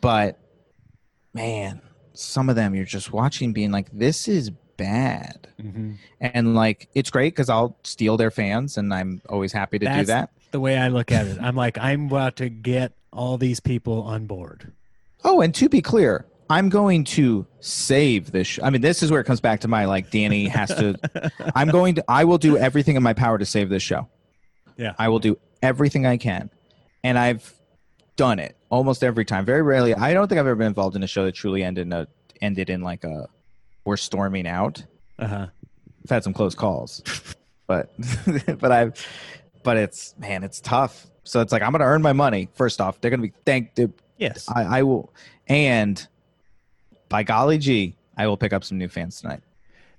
[0.00, 0.38] But
[1.32, 1.80] man,
[2.12, 5.48] some of them you're just watching being like, this is bad.
[5.60, 5.92] Mm-hmm.
[6.20, 10.04] And like, it's great because I'll steal their fans and I'm always happy to do
[10.04, 10.30] that.
[10.52, 14.02] The way I look at it, I'm like, I'm about to get all these people
[14.02, 14.72] on board.
[15.24, 18.46] Oh, and to be clear, I'm going to save this.
[18.46, 20.96] Sh- I mean, this is where it comes back to my like, Danny has to.
[21.54, 22.04] I'm going to.
[22.08, 24.08] I will do everything in my power to save this show.
[24.76, 24.92] Yeah.
[24.98, 26.50] I will do everything I can,
[27.02, 27.52] and I've
[28.16, 29.44] done it almost every time.
[29.44, 29.94] Very rarely.
[29.94, 32.06] I don't think I've ever been involved in a show that truly ended in a
[32.40, 33.28] ended in like a
[33.86, 34.84] we're storming out.
[35.18, 35.46] Uh huh.
[36.04, 37.02] I've had some close calls,
[37.66, 37.90] but
[38.58, 39.06] but I've
[39.62, 41.06] but it's man, it's tough.
[41.24, 42.48] So it's like I'm gonna earn my money.
[42.54, 43.80] First off, they're gonna be thanked.
[44.18, 44.46] Yes.
[44.54, 45.12] I, I will,
[45.48, 46.06] and
[47.08, 49.40] by golly gee, I will pick up some new fans tonight.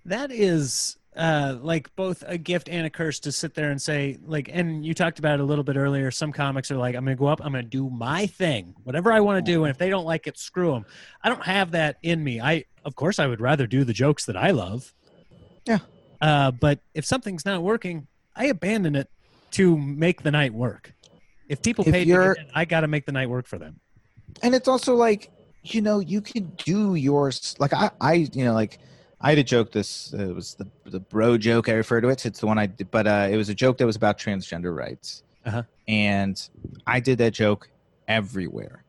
[0.06, 4.18] that is uh like both a gift and a curse to sit there and say
[4.26, 6.12] like and you talked about it a little bit earlier.
[6.12, 9.20] Some comics are like i'm gonna go up i'm gonna do my thing whatever i
[9.20, 10.86] want to do and if they don't like it screw them
[11.24, 12.40] i don't have that in me.
[12.40, 14.94] I of course i would rather do the jokes that i love.
[15.66, 15.80] Yeah.
[16.22, 19.10] uh but if something's not working i abandon it
[19.52, 20.94] to make the night work.
[21.50, 23.58] If people If pay to you're- get in, i gotta make the night work for
[23.58, 23.80] them.
[24.44, 25.32] And it's also like
[25.64, 27.56] you know you can do yours.
[27.60, 28.80] Like I, I you know like
[29.20, 29.72] I had a joke.
[29.72, 31.70] This uh, it was the the bro joke.
[31.70, 32.26] I refer to it.
[32.26, 34.76] It's the one I did, but uh, it was a joke that was about transgender
[34.76, 35.24] rights.
[35.46, 35.64] Uh-huh.
[35.88, 36.50] And
[36.86, 37.70] I did that joke
[38.08, 38.84] everywhere,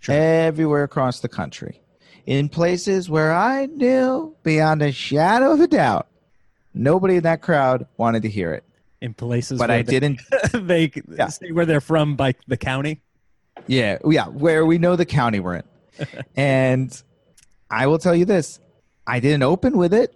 [0.00, 0.14] Sure.
[0.14, 1.80] everywhere across the country,
[2.26, 6.06] in places where I knew beyond a shadow of a doubt,
[6.74, 8.64] nobody in that crowd wanted to hear it.
[9.00, 10.20] in places But where I they, didn't
[10.52, 11.28] they Yeah.
[11.28, 13.00] say where they're from by the county
[13.66, 15.64] Yeah, yeah, where we know the county we're in.
[16.36, 17.02] and
[17.70, 18.60] I will tell you this
[19.06, 20.14] I didn't open with it.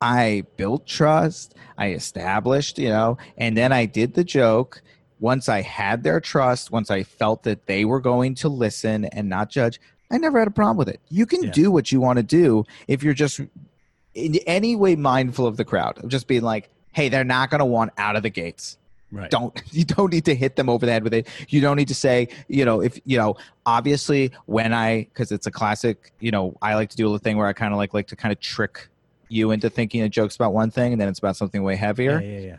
[0.00, 1.54] I built trust.
[1.78, 4.82] I established, you know, and then I did the joke.
[5.20, 9.28] Once I had their trust, once I felt that they were going to listen and
[9.28, 9.80] not judge,
[10.10, 11.00] I never had a problem with it.
[11.08, 11.50] You can Yeah.
[11.52, 13.40] do what you want to do if you're just
[14.14, 17.60] in any way mindful of the crowd, of just being like, hey, they're not going
[17.60, 18.76] to want out of the gates
[19.14, 19.30] right.
[19.30, 21.28] Don't you don't need to hit them over the head with it.
[21.48, 23.36] You don't need to say you know if you know
[23.66, 27.18] obviously when i because it's a classic you know i like to do a little
[27.18, 28.88] thing where i kind of like like to kind of trick
[29.28, 32.20] you into thinking a joke's about one thing and then it's about something way heavier.
[32.20, 32.56] Yeah yeah yeah.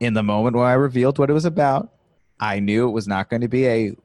[0.00, 1.92] In the moment where i revealed what it was about
[2.38, 3.96] i knew it was not going to be a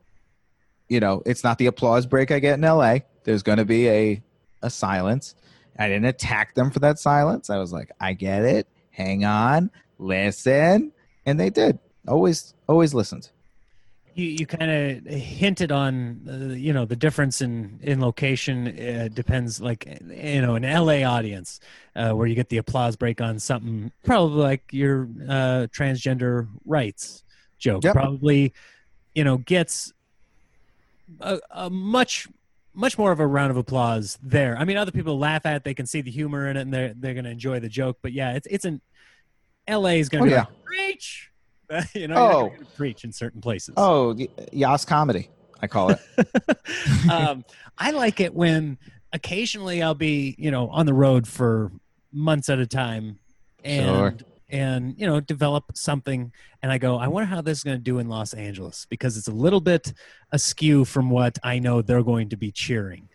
[0.88, 3.88] you know it's not the applause break i get in la there's going to be
[3.90, 4.24] a
[4.62, 5.36] a silence.
[5.78, 7.50] I didn't attack them for that silence.
[7.50, 8.68] I was like i get it.
[8.92, 9.72] Hang on.
[9.98, 10.92] Listen.
[11.26, 13.30] And they did always always listened
[14.16, 19.08] you you kind of hinted on uh, you know the difference in in location uh,
[19.14, 21.60] depends like you know an LA audience
[21.96, 27.24] uh, where you get the applause break on something probably like your uh, transgender rights
[27.60, 27.94] joke Yep.
[27.94, 28.54] probably
[29.14, 29.94] you know gets
[31.22, 32.28] a, a much
[32.74, 34.56] much more of a round of applause there.
[34.56, 36.74] I mean, other people laugh at it; they can see the humor in it, and
[36.74, 37.98] they're they're going to enjoy the joke.
[38.02, 38.80] But yeah, it's it's an
[39.68, 40.00] L.A.
[40.00, 40.42] is going Oh, to be yeah.
[40.42, 41.32] like, preach.
[41.94, 42.54] you know, Oh.
[42.76, 43.74] preach in certain places.
[43.78, 44.16] oh
[44.52, 45.30] yas comedy
[45.62, 46.00] i call it
[47.12, 47.44] um,
[47.78, 48.78] I like it when
[49.14, 51.72] occasionally I'll be, you know, on the road for
[52.12, 53.20] months at a time
[53.64, 54.16] and Sure.
[54.50, 57.84] and you know, develop something and I go, I wonder how this is going to
[57.84, 59.94] do in Los Angeles because it's a little bit
[60.32, 63.09] askew from what I know they're going to be cheering.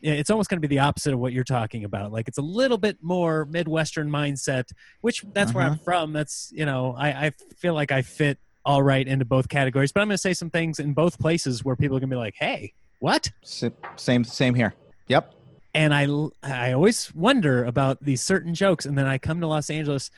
[0.00, 2.12] Yeah, It's almost going to be the opposite of what you're talking about.
[2.12, 5.82] Like it's a little bit more Midwestern mindset, which that's where I'm uh-huh.
[5.84, 6.12] from.
[6.12, 9.92] That's you know, I, I feel like I fit all right into both categories.
[9.92, 12.14] But I'm going to say some things in both places where people are going to
[12.14, 14.74] be like, "Hey, what?" Same same here
[15.08, 15.34] yep
[15.74, 16.06] And I
[16.42, 20.10] I always wonder about these certain jokes, and then I come to Los Angeles,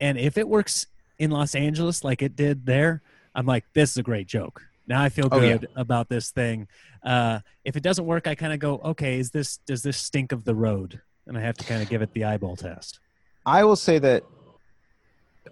[0.00, 0.86] And if it works
[1.18, 3.02] in Los Angeles like it did there,
[3.34, 4.62] I'm like, this is a great joke.
[4.86, 5.58] Now I feel Oh, yeah.
[5.58, 6.68] good about this thing.
[7.04, 10.32] Uh, if it doesn't work, I kind of go, okay, is this does this stink
[10.32, 11.00] of the road?
[11.26, 13.00] And I have to kind of give it the eyeball test.
[13.44, 14.22] I will say that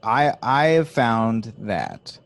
[0.03, 2.19] I I have found that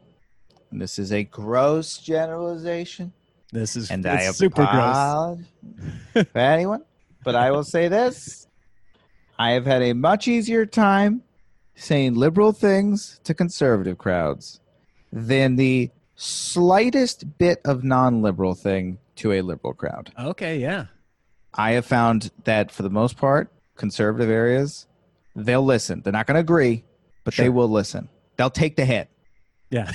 [0.70, 3.12] this is a gross generalization,
[3.52, 5.38] This is and I super gross.
[6.32, 6.82] for anyone,
[7.24, 8.46] but I will say this:
[9.38, 11.22] I have had a much easier time
[11.74, 14.60] saying liberal things to conservative crowds
[15.12, 15.90] than the
[16.22, 20.12] slightest bit of non-liberal thing to a liberal crowd.
[20.18, 20.86] Okay, yeah.
[21.54, 24.86] I have found that for the most part, conservative areas,
[25.36, 26.02] they'll listen.
[26.02, 26.84] They're not going to agree,
[27.24, 28.08] but they will listen.
[28.36, 29.08] They'll take the hit.
[29.70, 29.90] Yeah.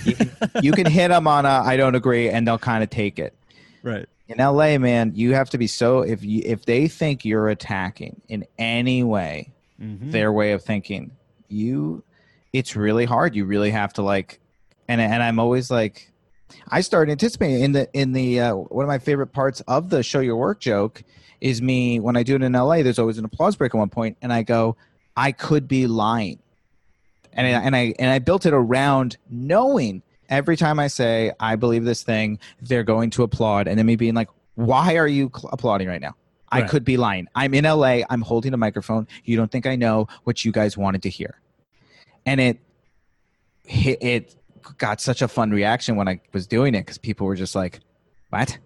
[0.61, 3.33] You can hit them on a I don't agree, and they'll kind of take it.
[3.83, 4.07] right.
[4.29, 8.21] In LA, man, you have to be so if you if they think you're attacking
[8.29, 9.51] in any way
[9.81, 10.11] Mhm.
[10.11, 11.11] their way of thinking,
[11.49, 12.03] you
[12.53, 13.35] it's really hard.
[13.35, 14.39] You really have to like
[14.87, 16.09] and and I'm always like
[16.69, 20.03] I started anticipating in the in the uh, one of my favorite parts of the
[20.03, 21.03] show your work joke
[21.41, 22.81] is me when I do it in LA.
[22.83, 24.77] There's always an applause break at one point, and I go,
[25.17, 26.39] I could be lying,
[27.33, 31.55] and I, and I and I built it around knowing every time I say I
[31.55, 35.29] believe this thing, they're going to applaud, and then me being like, Why are you
[35.35, 36.15] cl- applauding right now?
[36.51, 36.69] I Right.
[36.69, 37.27] could be lying.
[37.33, 38.01] I'm in LA.
[38.11, 39.07] I'm holding a microphone.
[39.25, 41.39] You don't think I know what you guys wanted to hear,
[42.25, 42.59] and it
[43.65, 44.35] hit it
[44.77, 47.79] got such a fun reaction when I was doing it because people were just like,
[48.29, 48.57] "What?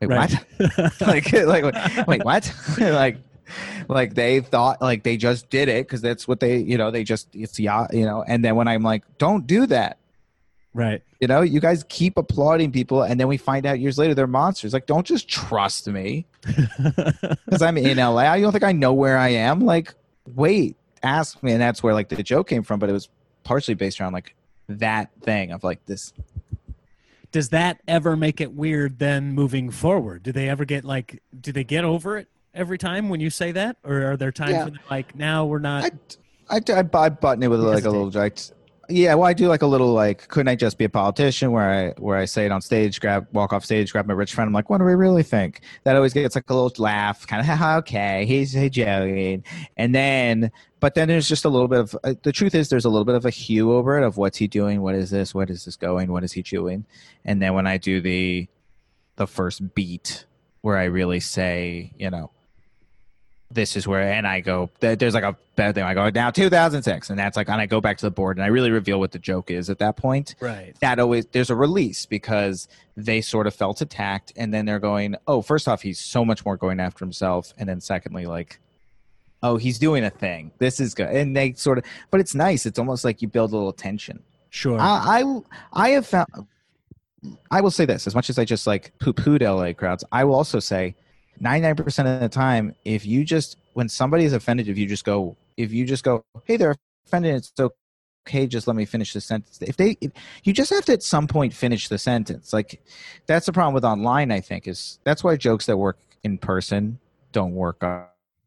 [0.00, 0.32] Wait, Right.
[0.58, 1.00] what?
[1.00, 2.54] like, like, wait, what?
[2.78, 3.18] like,
[3.88, 7.04] like they thought like they just did it because that's what they, you know, they
[7.04, 8.22] just it's yeah, you know.
[8.22, 9.98] And then when I'm like, "Don't do that,"
[10.74, 11.02] right.
[11.20, 14.26] you know, you guys keep applauding people, and then we find out years later they're
[14.26, 14.72] monsters.
[14.72, 18.34] Like, don't just trust me because I'm in LA.
[18.34, 19.60] You don't think I know where I am?
[19.60, 19.94] Like,
[20.34, 21.52] wait, ask me.
[21.52, 23.08] And that's where like the joke came from, but it was
[23.44, 24.34] partially based around like
[24.72, 26.12] that thing of like this
[27.30, 30.22] Does that ever make it weird then moving forward?
[30.22, 33.52] Do they ever get like do they get over it every time when you say
[33.52, 33.76] that?
[33.84, 34.64] Or are there times Yeah.
[34.64, 35.84] when they're like now we're not
[36.50, 38.38] I, I, I, I button it with You like a little like
[38.88, 41.52] yeah well I do like a little like couldn't I just be a politician?
[41.52, 44.34] where I where I say it on stage grab walk off stage grab my rich
[44.34, 44.48] friend.
[44.48, 45.60] I'm like what do we really think?
[45.84, 49.44] That always gets like a little laugh kind of okay he's he's joking.
[49.76, 52.84] And then but then there's just a little bit of uh, the truth is there's
[52.84, 55.34] a little bit of a hue over it of what's he doing what is this
[55.34, 56.84] what is this going what is he chewing?
[57.24, 58.48] And then when I do the
[59.16, 60.26] the first beat
[60.62, 62.30] where I really say you know
[63.54, 67.10] this is where and i go there's like a bad thing i go now 2006
[67.10, 69.12] and that's like and i go back to the board and i really reveal what
[69.12, 70.74] the joke is at that point right.
[70.80, 75.14] that always there's a release because they sort of felt attacked and then they're going
[75.26, 78.58] oh first off he's so much more going after himself and then secondly like
[79.42, 82.66] oh he's doing a thing this is good and they sort of but it's nice
[82.66, 84.22] it's almost like you build a little tension
[84.52, 84.78] Sure.
[84.78, 85.40] I, I
[85.72, 86.28] I have found.
[87.50, 90.34] I will say this: as much as I just like poo-pooed LA crowds, I will
[90.34, 90.94] also say,
[91.42, 95.04] ninety-nine percent of the time, if you just when somebody is offended, if you just
[95.04, 96.76] go, if you just go, hey, they're
[97.06, 97.52] offended, it's
[98.28, 99.58] okay, just let me finish the sentence.
[99.60, 100.12] If they, if,
[100.44, 102.52] you just have to at some point finish the sentence.
[102.52, 102.82] Like
[103.26, 104.30] that's the problem with online.
[104.30, 106.98] I think is that's why jokes that work in person
[107.32, 107.82] don't work.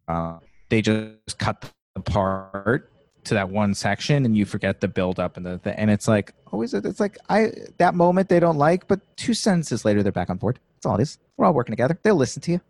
[0.07, 0.39] Uh,
[0.69, 2.91] they just cut the part
[3.23, 6.07] to that one section and you forget the build up and the, the and it's
[6.07, 10.11] like always it's like i that moment they don't like but two sentences later they're
[10.11, 12.61] back on board that's all it is we're all working together they'll listen to you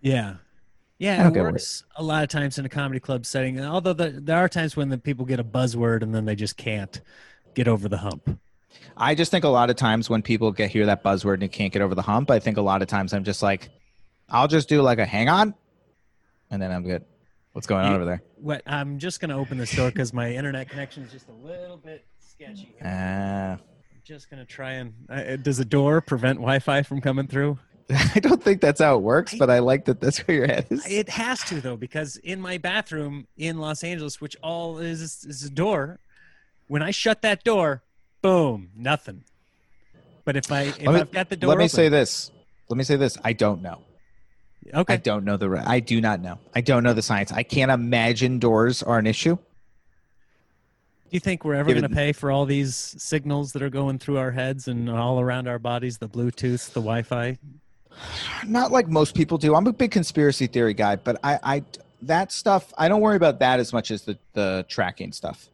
[0.00, 0.36] Yeah.
[0.98, 3.56] Yeah, it get what it- works a lot of times in a comedy club setting.
[3.58, 6.34] and Although the, there are times when the people get a buzzword and then they
[6.34, 7.00] just can't
[7.54, 8.38] get over the hump.
[8.96, 11.48] i just think a lot of times when people get hear that buzzword and you
[11.48, 13.70] can't get over the hump i think a lot of times i'm just like
[14.28, 15.54] i'll just do like a hang on
[16.50, 17.04] and then i'm good
[17.52, 20.30] what's going on You- over there What I'm just gonna open this door because my
[20.32, 22.74] internet connection is just a little bit sketchy.
[22.78, 22.86] here.
[22.86, 27.58] uh, I'm just gonna try and uh, does a door prevent Wi-Fi from coming through?
[28.14, 30.66] i don't think that's how it works but i like that that's where your head
[30.70, 35.24] is It has to though, because in my bathroom in Los Angeles, which all is
[35.24, 36.00] is a door,
[36.66, 37.82] when I shut that door,
[38.20, 39.24] boom, nothing.
[40.24, 42.30] But if I if me- I've got the door, let me open- say this
[42.68, 43.80] let me say this i don't know
[44.74, 45.48] okay, I don't know the.
[45.48, 46.38] re- I do not know.
[46.54, 47.32] I don't know the science.
[47.32, 49.36] I can't imagine doors are an issue.
[49.36, 53.98] Do you think we're ever going to pay for all these signals that are going
[53.98, 57.38] through our heads and all around our bodies, the Bluetooth, the Wi-Fi?
[58.46, 59.54] Not like most people do.
[59.54, 61.64] I'm a big conspiracy theory guy, but I, I
[62.02, 62.72] that stuff.
[62.78, 65.48] I don't worry about that as much as the the tracking stuff.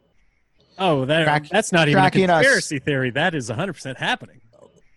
[0.77, 2.43] Oh, that, Track- that's not even a tracking us.
[2.43, 3.09] conspiracy theory.
[3.09, 4.41] That is 100% happening.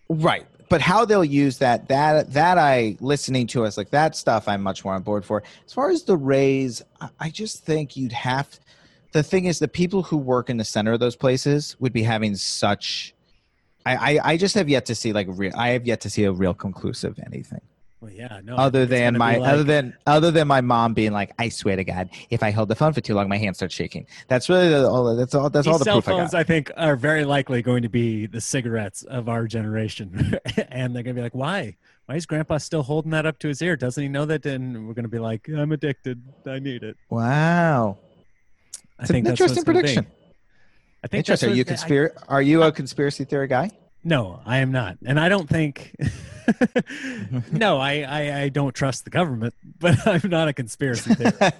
[0.09, 0.45] Right.
[0.67, 4.61] But how they'll use that that that I listening to us like that stuff I'm
[4.61, 5.41] much more on board for.
[5.65, 8.59] As far as the rays, I, I just think you'd have
[9.11, 12.03] the thing is, the people who work in the center of those places would be
[12.03, 13.13] having such.
[13.85, 15.51] I, I, I just have yet to see like real.
[15.55, 17.61] I have yet to see a real conclusive anything
[18.01, 18.55] Well, yeah, no.
[18.55, 21.83] other than my like- other than other than my mom being like, I swear to
[21.83, 24.05] God, if I hold the phone for too long, my hand starts shaking.
[24.27, 25.15] That's really the, all.
[25.15, 25.49] That's all.
[25.49, 26.39] That's all the cell proof I phones, got.
[26.39, 30.37] I, think, are very likely going to be the cigarettes of our generation,
[30.69, 31.75] and they're going to be like, "Why?
[32.05, 33.75] Why is Grandpa still holding that up to his ear?
[33.75, 36.21] Doesn't he know that?" And we're going to be like, "I'm addicted.
[36.45, 37.97] I need it." Wow,
[38.99, 40.07] I it's an think that's what interesting prediction.
[41.03, 41.51] I think Interesting.
[41.51, 43.71] Are you I- Are you a conspiracy theory guy?
[44.03, 45.93] No, I am not, and I don't think.
[47.51, 51.51] no, I, I I don't trust the government, but I'm not a conspiracy theorist.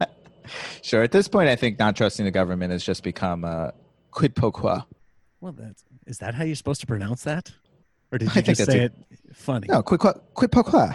[0.82, 1.04] sure.
[1.04, 3.72] At this point, I think not trusting the government has just become uh,
[4.12, 4.84] quid pro quo.
[5.42, 7.52] well, that's is that how you're supposed to pronounce that,
[8.12, 8.94] or did you think just say a- it
[9.34, 9.68] funny?
[9.70, 10.00] No, quid,
[10.34, 10.90] quid pro quo.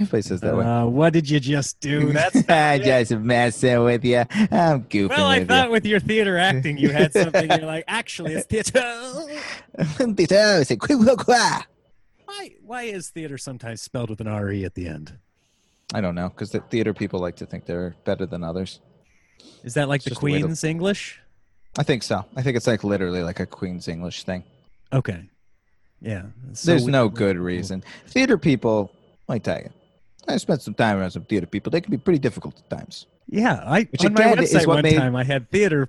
[0.00, 0.64] Everybody says that way.
[0.64, 2.12] Uh, what did you just do?
[2.12, 2.84] That's it.
[2.84, 4.18] just messing with you.
[4.30, 7.50] I'm goofing Well, I with thought with your theater acting, you had something.
[7.50, 8.78] You're like, actually, it's theater.
[10.00, 10.14] you.
[10.14, 11.34] Peter, say quid pro quo.
[12.26, 12.50] Why?
[12.64, 15.18] Why is theater sometimes spelled with an re at the end?
[15.94, 18.80] I don't know because the theater people like to think they're better than others.
[19.64, 21.20] Is that like It's the just the way the- Queen's English?
[21.78, 22.24] I think so.
[22.36, 24.44] I think it's like literally like a Queen's English thing.
[24.92, 25.22] Okay.
[26.00, 26.22] Yeah.
[26.52, 27.82] So There's we- no good reason.
[28.06, 28.90] Theater people,
[29.28, 29.70] let me tell you,
[30.28, 31.70] I spent some time around some theater people.
[31.70, 33.06] They can be pretty difficult at times.
[33.28, 35.88] Yeah, I Which on my again is website what one made- time I had theater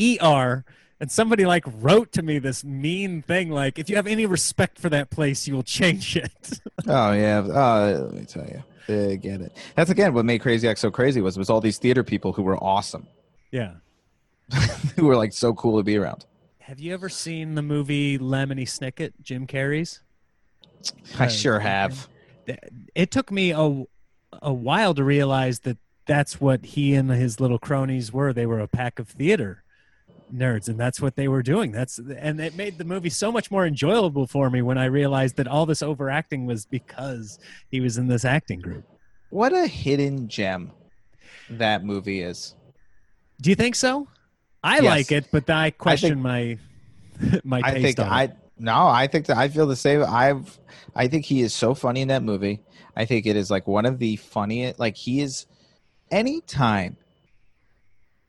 [0.00, 0.64] ER
[1.00, 4.78] and somebody like wrote to me this mean thing like if you have any respect
[4.78, 6.60] for that place you will change it.
[6.88, 7.46] Oh yeah.
[7.48, 9.56] Oh, let me tell you, they get it.
[9.76, 12.42] That's again what made Crazy Ex so crazy was was all these theater people who
[12.42, 13.06] were awesome,
[13.52, 13.74] yeah.
[14.96, 16.26] who were like so cool to be around.
[16.58, 20.00] Have you ever seen the movie Lemony Snicket, Jim Carrey's?
[21.20, 22.08] I Uh, sure have.
[22.94, 23.84] It took me a
[24.40, 28.32] a while to realize that that's what he and his little cronies were.
[28.32, 29.62] They were a pack of theater
[30.34, 33.50] nerds and that's what they were doing that's and it made the movie so much
[33.50, 37.38] more enjoyable for me when i realized that all this overacting was because
[37.68, 38.82] he was in this acting group
[39.28, 40.72] What a hidden gem
[41.50, 42.54] that movie is.
[43.42, 44.08] do you think so
[44.64, 44.84] i Yes.
[44.84, 46.56] like it but i question my
[47.44, 48.32] my taste I think I.
[48.62, 50.02] no, I think that I feel the same.
[50.06, 50.58] I've
[50.94, 52.60] I think he is so funny in that movie.
[52.96, 54.78] I think it is like one of the funniest.
[54.78, 55.46] Like he is.
[56.10, 56.96] Anytime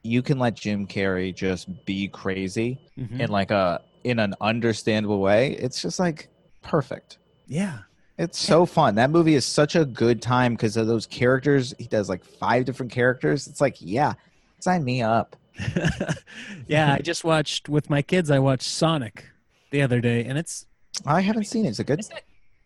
[0.03, 3.19] you can let Jim Carrey just be crazy Mhm.
[3.19, 6.29] in like a in an understandable way, it's just like
[6.61, 7.17] perfect.
[7.47, 7.79] yeah
[8.17, 8.95] It's so fun.
[8.95, 11.73] That movie is such a good time because of those characters.
[11.79, 13.47] He does like five different characters.
[13.47, 14.13] It's like, yeah,
[14.59, 15.35] sign me up.
[16.67, 19.25] yeah i just watched with my kids i watched sonic
[19.73, 20.67] the other day and it's
[21.05, 21.69] I haven't seen it.
[21.69, 21.99] Is it good?
[21.99, 22.21] it's not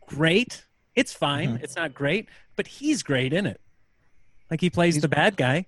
[0.07, 1.63] great it's fine Mhm.
[1.63, 2.27] it's not great
[2.57, 3.61] but he's great in it
[4.51, 5.65] like he plays He's- the bad guy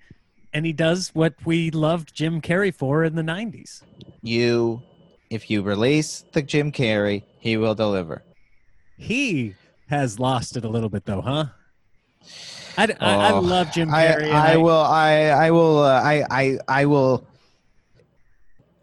[0.53, 3.83] and he does what we loved jim carrey for in the 90s
[4.21, 4.81] You,
[5.29, 8.21] if you release the Jim Carrey, he will deliver.
[8.97, 9.55] he
[9.87, 11.45] has lost it a little bit though huh
[12.77, 14.83] i, I, I Oh, love jim I, carrey I will.
[15.05, 15.11] I.
[15.45, 15.77] I will.
[15.79, 16.15] Uh, I.
[16.41, 16.43] I.
[16.67, 17.25] I will.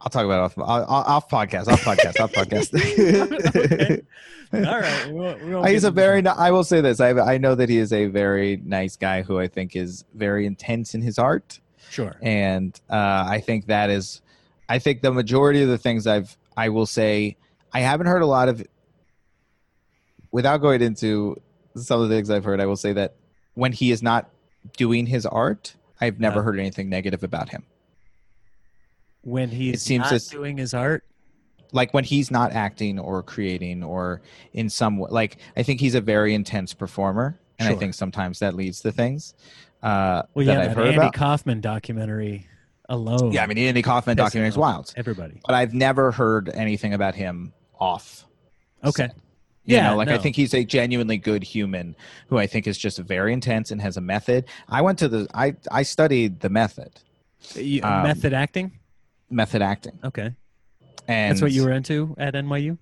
[0.07, 0.59] I'll talk about it off.
[0.59, 0.86] I'll-
[1.16, 1.66] off podcast.
[1.66, 2.20] Off podcast.
[2.20, 4.02] off podcast.
[4.54, 4.64] Okay.
[4.68, 6.22] all right we won't- we won't He's a very.
[6.22, 7.00] ni- I will say this.
[7.00, 7.11] I.
[7.11, 10.94] I know that he is a very nice guy who I think is very intense
[10.94, 11.59] in his art,
[11.90, 14.20] sure and uh, I think that is.
[14.68, 16.36] I think the majority of the things I've.
[16.57, 17.36] I will say.
[17.72, 18.64] I haven't heard a lot of.
[20.30, 21.36] Without going into
[21.74, 23.16] some of the things I've heard, I will say that
[23.54, 24.30] when he is not
[24.76, 26.42] doing his art, I've never Yeah.
[26.44, 27.64] heard anything negative about him.
[29.27, 31.05] When he's seems not doing his art?
[31.72, 34.22] Like when he's not acting or creating or
[34.53, 38.39] in some way, like I think he's a very intense performer, and I think sometimes
[38.39, 39.35] that leads to things
[39.83, 41.14] uh, well that yeah I've that heard andy about.
[41.14, 42.47] kaufman documentary
[42.89, 43.33] alone.
[43.33, 45.41] Yeah, I mean, Andy Kaufman documentary is wild, everybody.
[45.45, 48.24] But I've never heard anything about him off.
[48.85, 49.09] okay.
[49.09, 49.16] Set.
[49.64, 51.97] You Yeah, know, like I think he's a genuinely good human
[52.29, 54.45] who I think is just very intense and has a method.
[54.68, 56.93] I went to the I I studied the method,
[57.57, 58.70] You- Um, method acting
[59.31, 60.35] method acting, okay
[61.09, 62.77] and that's what you were into at nyu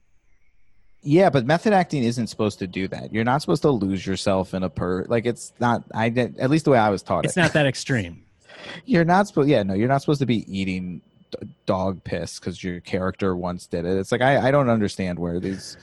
[1.02, 3.12] Yeah, but method acting isn't supposed to do that.
[3.12, 6.64] You're not supposed to lose yourself in a per like it's not I at least
[6.64, 7.40] the way I was taught it's it.
[7.40, 8.22] not that extreme
[8.86, 11.02] You're not supposed yeah, no, you're not supposed to be eating
[11.66, 13.98] dog piss cuz your character once did it.
[13.98, 15.76] It's like I I don't understand where these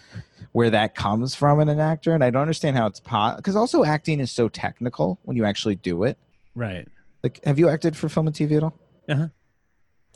[0.53, 3.55] where that comes from in an actor and I don't understand how it's pot cuz
[3.55, 6.17] also acting is so technical when you actually do it.
[6.55, 6.87] right
[7.23, 8.73] Like have you acted for film and TV at all?
[9.07, 9.27] Uh-huh.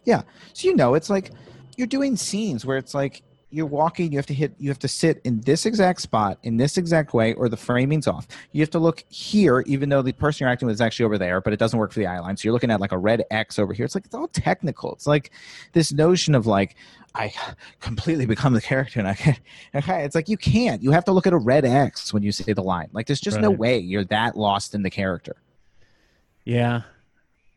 [0.06, 0.22] Yeah.
[0.54, 1.32] So you know it's like
[1.78, 3.24] you're doing scenes where it's like
[3.56, 6.58] you're walking, you have to hit, you have to sit in this exact spot in
[6.58, 8.28] this exact way, or the framing's off.
[8.52, 11.18] You have to look here, even though the person you're acting with is actually over
[11.18, 12.36] there, but it doesn't work for the eye line.
[12.36, 13.86] So you're looking at like a red X over here.
[13.86, 14.94] It's like it's all technical.
[14.94, 15.32] It's like
[15.72, 16.76] this notion of like
[17.14, 17.34] I
[17.80, 19.38] completely become the character, and I can.
[19.74, 20.84] Okay, it's like you can't.
[20.84, 22.90] You have to look at a red X when you say the line.
[22.92, 25.38] Like there's just no way you're that lost in the character.
[26.44, 26.82] Yeah.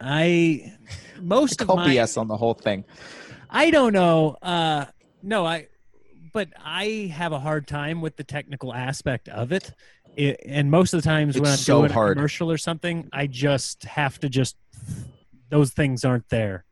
[0.01, 0.73] I
[1.21, 2.85] most of my BS on the whole thing.
[3.51, 4.37] I don't know.
[4.43, 4.87] Uh
[5.23, 5.69] no, I
[6.33, 9.73] but I have a hard time with the technical aspect of it.
[10.17, 12.13] it and most of the times when I'm so doing hard.
[12.13, 14.57] a commercial or something, I just have to just
[15.51, 16.65] those things aren't there.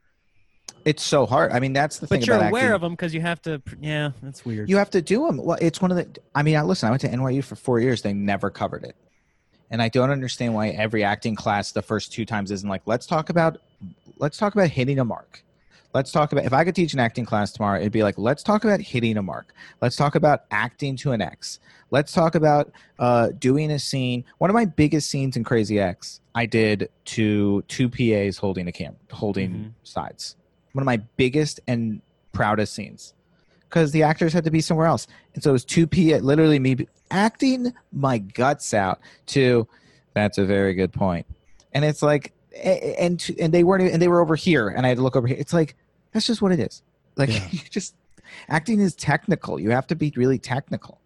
[0.84, 1.50] It's so hard.
[1.50, 2.72] I mean, that's the thing But you're aware acting.
[2.74, 3.60] of them because you have to.
[3.80, 4.70] Yeah, that's weird.
[4.70, 5.38] You have to do them.
[5.38, 6.06] Well, it's one of the.
[6.32, 6.86] I mean, I listen.
[6.86, 8.02] I went to NYU for four years.
[8.02, 8.94] They never covered it,
[9.70, 13.06] and I don't understand why every acting class the first two times isn't like, let's
[13.06, 13.58] talk about,
[14.18, 15.42] let's talk about hitting a mark.
[15.94, 16.44] Let's talk about.
[16.44, 19.16] If I could teach an acting class tomorrow, it'd be like, let's talk about hitting
[19.16, 19.54] a mark.
[19.80, 21.58] Let's talk about acting to an X.
[21.90, 24.22] Let's talk about uh, doing a scene.
[24.38, 28.72] One of my biggest scenes in Crazy Ex, I did to two PAs holding a
[28.72, 29.72] camera, holding Mhm.
[29.84, 30.36] sides.
[30.72, 32.02] One of my biggest and
[32.32, 33.14] proudest scenes
[33.60, 35.06] because the actors had to be somewhere else.
[35.34, 36.14] And so it was 2 p.
[36.18, 39.66] Literally me acting my guts out to.
[40.14, 41.26] That's a very good point.
[41.72, 42.32] And it's like,
[42.64, 45.26] and and they weren't, and they were over here, and I had to look over
[45.26, 45.36] here.
[45.38, 45.76] It's like
[46.12, 46.82] that's just what it is.
[47.16, 47.46] Like Yeah.
[47.50, 47.94] you just
[48.48, 49.60] acting is technical.
[49.60, 51.00] You have to be really technical.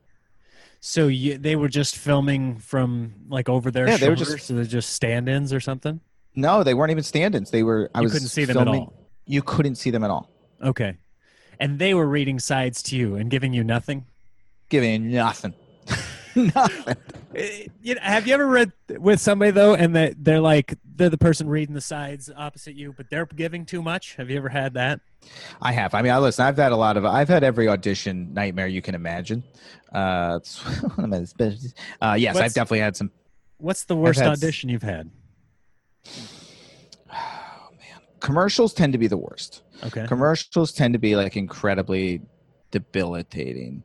[0.80, 4.54] so you, they were just filming from like over their Yeah, they were just- so
[4.54, 6.00] they're just stand-ins or something.
[6.36, 7.50] No, they weren't even stand-ins.
[7.50, 7.90] They were.
[7.94, 8.94] I you was couldn't see them filming, at all.
[9.26, 10.30] You couldn't see them at all.
[10.62, 10.96] Okay,
[11.58, 14.06] and they were reading sides to you and giving you nothing.
[14.68, 15.52] Giving nothing.
[16.34, 16.96] Nothing.
[17.34, 21.08] Eh, You know, have you ever read with somebody though, and that they're like they're
[21.08, 24.16] the person reading the sides opposite you, but they're giving too much?
[24.16, 25.00] Have you ever had that?
[25.62, 25.94] I have.
[25.94, 26.44] I mean, I listen.
[26.44, 27.04] I've had a lot of.
[27.04, 29.42] I've had every audition nightmare you can imagine.
[29.92, 30.58] Uh, it's
[30.96, 31.74] one of my specialties.
[32.00, 33.10] Uh, yes, What's- I've definitely had some.
[33.58, 35.10] What's the worst had audition you've had?
[38.20, 39.62] Commercials tend to be the worst.
[39.84, 40.06] Okay.
[40.06, 42.20] Commercials tend to be like incredibly
[42.70, 43.82] debilitating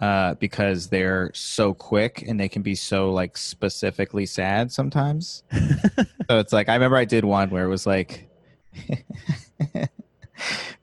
[0.00, 5.42] uh, because they're so quick and they can be so like specifically sad sometimes.
[5.52, 8.28] so it's like I remember I did one where it was like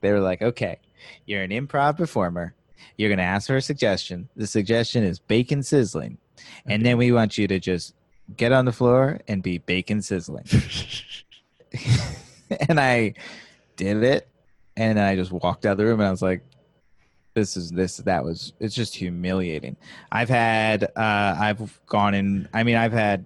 [0.01, 0.80] they were like, "Okay,
[1.26, 2.53] you're an improv performer.
[2.97, 4.30] You're gonna ask for a suggestion.
[4.36, 6.18] The suggestion is bacon sizzling,
[6.65, 7.93] and then we want you to just
[8.36, 10.45] get on the floor and be bacon sizzling."
[12.70, 13.13] and I
[13.76, 14.28] did it,
[14.76, 16.43] and I just walked out of the room, and I was like,
[17.38, 19.75] "This is this that was it's just humiliating."
[20.11, 22.49] I've had uh, I've gone in.
[22.53, 23.25] I mean, I've had.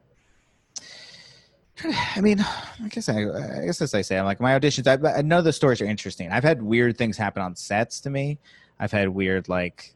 [2.15, 4.85] I mean, I guess I, I guess as I say, I'm like my auditions.
[4.87, 6.31] I, I know the stories are interesting.
[6.31, 8.37] I've had weird things happen on sets to me.
[8.79, 9.93] I've had weird like,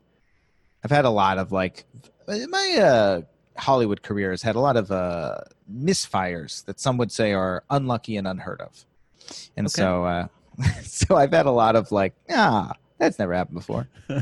[0.84, 1.86] I've had a lot of like,
[2.28, 3.22] my uh,
[3.58, 5.40] Hollywood career has had a lot of uh,
[5.72, 8.86] misfires that some would say are unlucky and unheard of.
[9.58, 9.74] And Okay.
[9.82, 10.28] so, uh,
[10.84, 13.88] so I've had a lot of like, ah, that's never happened before.
[14.10, 14.22] Uh,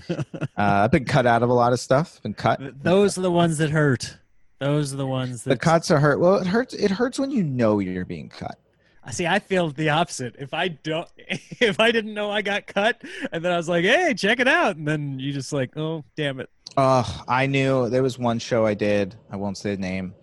[0.57, 2.21] I've been cut out of a lot of stuff.
[2.21, 2.59] Been cut.
[2.84, 4.17] Those are the ones that hurt.
[4.59, 6.19] Those are the ones that the cuts are hurt.
[6.19, 6.74] Well, it hurts.
[6.74, 8.57] It hurts when you know you're being cut.
[9.03, 9.28] I see.
[9.28, 10.36] I feel the opposite.
[10.39, 13.01] If I don't, if I didn't know I got cut,
[13.32, 16.05] and then I was like, "Hey, check it out," and then you just like, "Oh,
[16.15, 19.15] damn it." Oh, I knew there was one show I did.
[19.30, 20.13] I won't say the name,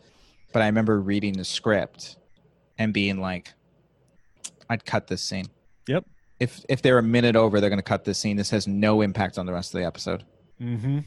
[0.53, 2.17] but I remember reading the script
[2.79, 3.53] and being like,
[4.71, 5.47] "I'd cut this scene."
[5.87, 6.07] Yep.
[6.41, 8.37] If if they're a minute over, they're going to cut this scene.
[8.37, 10.25] This has no impact on the rest of the episode.
[10.61, 11.01] Mm-hmm.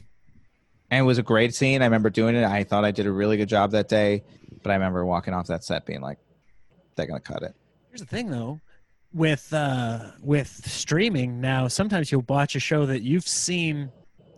[0.90, 1.82] And it was a great scene.
[1.82, 2.44] I remember doing it.
[2.44, 4.22] I thought I did a really good job that day,
[4.62, 6.18] but I remember walking off that set being like,
[6.94, 7.54] "They're going to cut it."
[7.90, 8.60] Here's the thing, though,
[9.12, 13.90] with uh, with streaming now, sometimes you'll watch a show that you've seen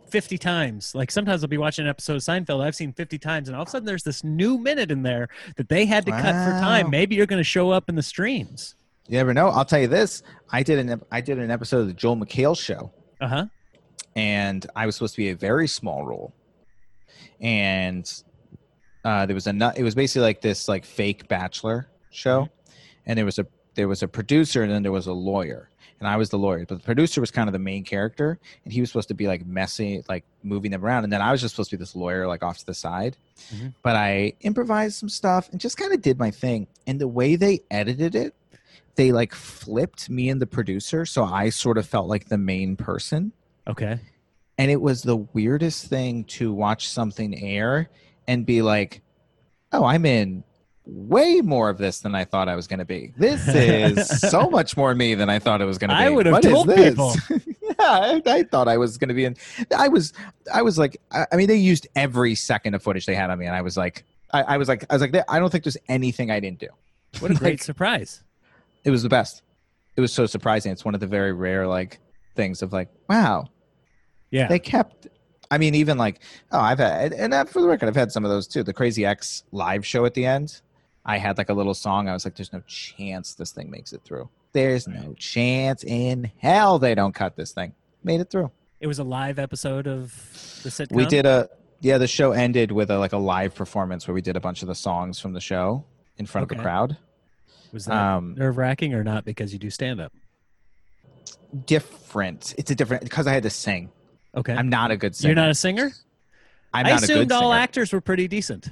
[0.09, 0.95] 50 times.
[0.95, 3.63] Like sometimes I'll be watching an episode of Seinfeld I've seen 50 times, and all
[3.63, 5.27] of a sudden there's this new minute in there
[5.57, 6.89] that they had to cut for time.
[6.89, 8.75] Maybe you're going to show up in the streams.
[9.07, 9.47] You never know.
[9.49, 10.21] I'll tell you this.
[10.51, 12.91] I did an I did an episode of the Joel McHale show.
[13.19, 13.45] Uh huh.
[14.15, 16.33] and I was supposed to be a very small role.
[17.39, 18.11] And
[19.03, 22.49] uh, there was a it was basically like this like fake bachelor show,
[23.05, 26.07] and there was a there was a producer and then there was a lawyer, and
[26.07, 28.81] I was the lawyer, but the producer was kind of the main character, and he
[28.81, 31.53] was supposed to be like messy, like moving them around, and then I was just
[31.55, 33.17] supposed to be this lawyer like off to the side.
[33.53, 33.73] Mhm.
[33.83, 37.35] But I improvised some stuff and just kind of did my thing, and the way
[37.35, 38.33] they edited it.
[38.97, 42.75] They like flipped me and the producer, so I sort of felt like the main
[42.75, 43.31] person
[43.67, 43.99] Okay.
[44.57, 47.89] and it was the weirdest thing to watch something air
[48.27, 49.01] and be like
[49.73, 50.43] oh i'm in
[50.85, 54.49] way more of this than i thought i was going to be this is so
[54.49, 56.43] much more me than i thought it was going to be I would have What
[56.43, 57.13] told this?" people.
[57.61, 59.35] yeah, I, I thought I was going to be in.
[59.77, 60.13] I was,
[60.53, 63.37] I was like, I, I mean, they used every second of footage they had on
[63.37, 65.63] me, and I was like, I, I was like, I was like, I don't think
[65.65, 66.69] there's anything I didn't do.
[67.19, 68.23] What a great Like, surprise.
[68.87, 69.41] It was the best.
[69.97, 70.71] It was so surprising.
[70.71, 71.99] It's one of the very rare like
[72.35, 73.47] things of like, wow,
[74.31, 74.47] Yeah.
[74.47, 75.07] they kept.
[75.51, 76.21] I mean, even like,
[76.51, 78.63] oh, I've had, and uh, for the record, I've had some of those too.
[78.63, 80.61] The Crazy Ex live show at the end,
[81.05, 82.07] I had like a little song.
[82.09, 84.29] I was like, there's no chance this thing makes it through.
[84.53, 87.73] There's no chance in hell they don't cut this thing.
[88.03, 88.51] Made it through.
[88.79, 90.11] it was a live episode of
[90.63, 90.95] the sitcom.
[90.95, 91.49] We did a
[91.81, 91.97] yeah.
[91.97, 94.67] The show ended with a like a live performance where we did a bunch of
[94.69, 95.83] the songs from the show
[96.17, 96.97] in front of the crowd.
[97.77, 100.11] Was that Um, nerve wracking or not because you do stand up?
[101.67, 102.55] different.
[102.57, 103.91] It's a different because I had to sing.
[104.35, 104.53] Okay.
[104.53, 105.29] I'm not a good singer.
[105.29, 105.91] You're not a singer?
[106.73, 107.53] I'm I not a assumed all singer.
[107.61, 108.71] actors were pretty decent.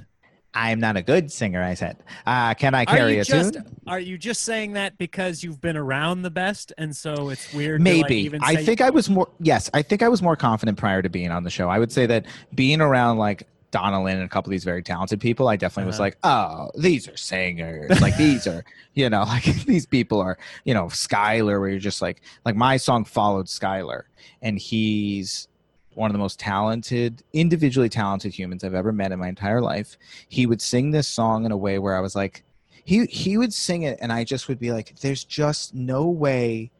[0.54, 1.62] I'm not a good singer.
[1.62, 1.98] I said.
[2.26, 3.64] Uh, can I Are carry you a just tune?
[3.86, 7.84] are you just saying that because you've been around the best and so it's weird?
[7.84, 8.16] to, like, Maybe.
[8.22, 9.28] even I think I was more.
[9.38, 11.68] Yes, I think I was more confident prior to being on the show.
[11.68, 13.46] I would say that being around like
[13.76, 16.04] Donna Lynne and a couple of these very talented people, I definitely was Uh-huh.
[16.04, 18.00] like, oh, these are singers.
[18.00, 18.64] like these are,
[18.94, 22.78] you know, like these people are, you know, Skylar, where you're just like, like my
[22.78, 24.02] song followed Skylar,
[24.40, 25.48] and he's
[25.94, 29.98] one of the most talented, individually talented humans I've ever met in my entire life.
[30.28, 32.44] He would sing this song in a way where I was like,
[32.84, 36.70] he he would sing it, and I just would be like, there's just no way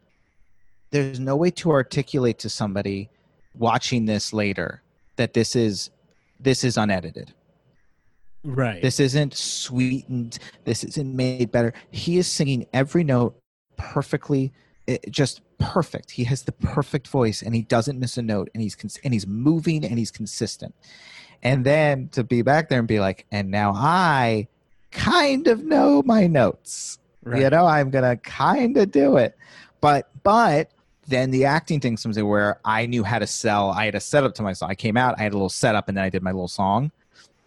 [0.91, 3.09] there's no way to articulate to somebody
[3.55, 4.81] watching this later
[5.17, 5.89] that this is
[6.39, 7.33] this is unedited.
[8.43, 8.81] Right.
[8.81, 10.39] this isn't sweetened.
[10.63, 11.73] This isn't made better.
[11.91, 13.37] He is singing every note
[13.77, 14.53] perfectly
[14.87, 16.11] eh, just perfect.
[16.11, 19.13] He has the perfect voice and he doesn't miss a note and he's cons- and
[19.13, 20.73] he's moving and he's consistent.
[21.43, 24.47] And then to be back there and be like and now i
[24.91, 26.99] kind of know my notes.
[27.23, 27.41] Right.
[27.41, 29.35] you know i'm gonna kind of do it.
[29.81, 30.71] But but
[31.07, 33.99] then the acting thing comes in where i knew how to sell i had a
[33.99, 36.09] setup to my song i came out i had a little setup and then i
[36.09, 36.91] did my little song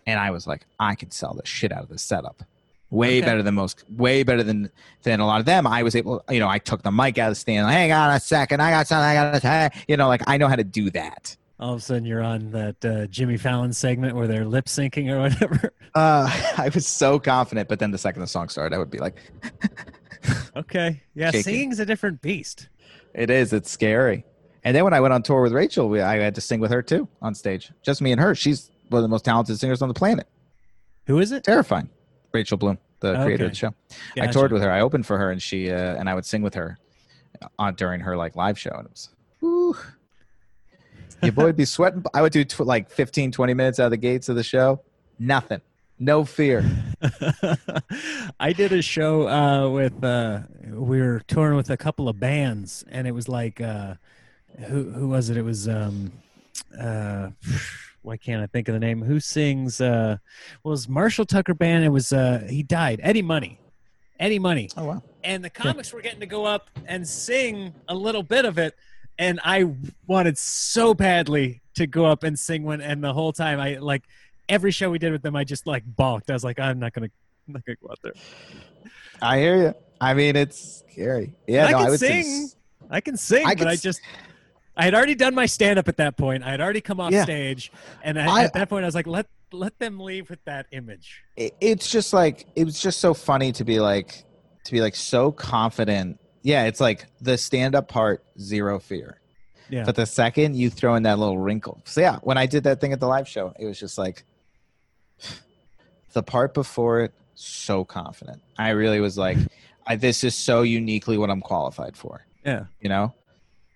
[0.06, 2.42] and i was like i can sell the shit out of this setup
[2.90, 3.26] way Okay.
[3.26, 4.68] better than most way better than
[5.04, 7.28] than a lot of them i was able you know i took the mic out
[7.28, 10.08] of the stand hang on a second i got something i gotta say you know
[10.08, 13.06] like i know how to do that All of a sudden you're on that uh,
[13.06, 15.72] Jimmy Fallon segment where they're lip syncing or whatever.
[15.94, 16.26] uh
[16.58, 19.16] i was so confident but then the second the song started i would be like
[20.56, 21.00] okay.
[21.14, 21.42] Yeah, Shaking.
[21.42, 22.68] singing's a different beast.
[23.14, 23.52] It is.
[23.52, 24.24] It's scary.
[24.62, 26.70] And then when I went on tour with Rachel, we, I had to sing with
[26.70, 27.72] her too on stage.
[27.82, 28.34] Just me and her.
[28.34, 30.26] She's one of the most talented singers on the planet.
[31.06, 31.44] Who is it?
[31.44, 31.88] Terrifying.
[32.32, 33.74] Rachel Bloom, the creator of the show.
[34.20, 34.70] I toured with her.
[34.70, 36.78] I opened for her, and she uh, and I would sing with her
[37.58, 39.08] on during her like live show, and it was.
[39.40, 39.76] Whew.
[41.22, 42.04] Your boy would be sweating.
[42.14, 44.82] I would do tw- like 15, 20 minutes out of the gates of the show.
[45.18, 45.61] Nothing.
[46.03, 46.64] No fear.
[48.40, 50.40] I did a show uh, with uh,
[50.72, 53.94] we were touring with a couple of bands, and it was like uh,
[54.66, 55.36] who who was it?
[55.36, 56.11] It was um,
[56.80, 57.28] uh,
[58.01, 59.03] why can't I think of the name?
[59.03, 59.78] Who sings?
[59.80, 60.16] Uh,
[60.64, 61.84] well, it was Marshall Tucker band.
[61.84, 63.01] It was uh, he died.
[63.03, 63.59] Eddie Money,
[64.18, 65.03] Eddie Money, Oh wow.
[65.22, 68.74] and the comics were getting to go up and sing a little bit of it,
[69.18, 69.70] and I
[70.07, 74.05] wanted so badly to go up and sing one, and the whole time I like
[74.51, 76.28] every show we did with them, I just like balked.
[76.30, 77.09] I was like, I'm not gonna,
[77.46, 78.12] I'm not gonna go out there.
[79.22, 79.74] I hear you.
[80.01, 81.34] I mean, it's scary.
[81.46, 82.22] Yeah, I no, can I sing.
[82.24, 82.57] Say,
[82.90, 84.01] I can sing, I but could I s- just.
[84.76, 86.42] I had already done my stand up at that point.
[86.42, 87.24] I had already come off Yeah.
[87.24, 87.70] stage,
[88.03, 90.66] and I, I- at that point, I was like, "Let let them leave with that
[90.72, 94.24] image." it- it's just like it was just so funny to be like
[94.64, 99.20] to be like so confident yeah it's like the stand-up part zero fear
[99.70, 102.64] Yeah, but the second you throw in that little wrinkle so yeah when i did
[102.64, 104.24] that thing at the live show it was just like
[106.12, 109.38] the part before it so confident i really was like
[109.86, 113.14] I, this is so uniquely what i'm qualified for yeah, you know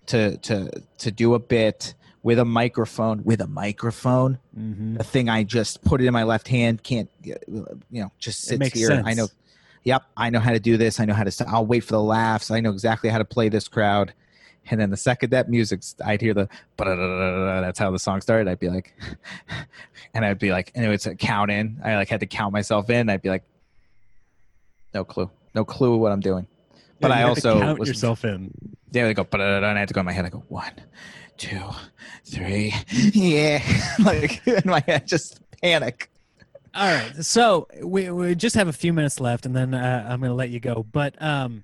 [0.06, 4.96] to to to do a bit with a microphone with a microphone mm-hmm.
[4.98, 6.82] a thing I just put it in my left hand.
[6.82, 7.36] Can't you
[7.90, 9.02] know just sits here.
[9.04, 9.28] I know.
[9.84, 10.98] Yep, I know how to do this.
[10.98, 11.30] I know how to.
[11.30, 12.50] st- I'll wait for the laughs.
[12.50, 14.14] I know exactly how to play this crowd.
[14.70, 16.48] And then the second that music, I'd hear the.
[16.78, 18.48] That's how the song started.
[18.48, 18.94] I'd be like,
[20.14, 21.80] and I'd be like, and it was a count in.
[21.84, 23.10] I like had to count myself in.
[23.10, 23.44] I'd be like,
[24.94, 26.46] no clue, no clue what I'm doing.
[27.00, 28.52] But Yeah, I also count was yourself in.
[28.90, 30.24] there they go, and I had to go in my head.
[30.24, 30.72] I go one,
[31.36, 31.60] two,
[32.24, 32.72] three,
[33.12, 33.60] yeah,
[34.04, 36.10] like in my head, just panic.
[36.76, 40.20] All right, so we, we just have a few minutes left, and then uh, I'm
[40.20, 40.84] going to let you go.
[40.90, 41.62] But um,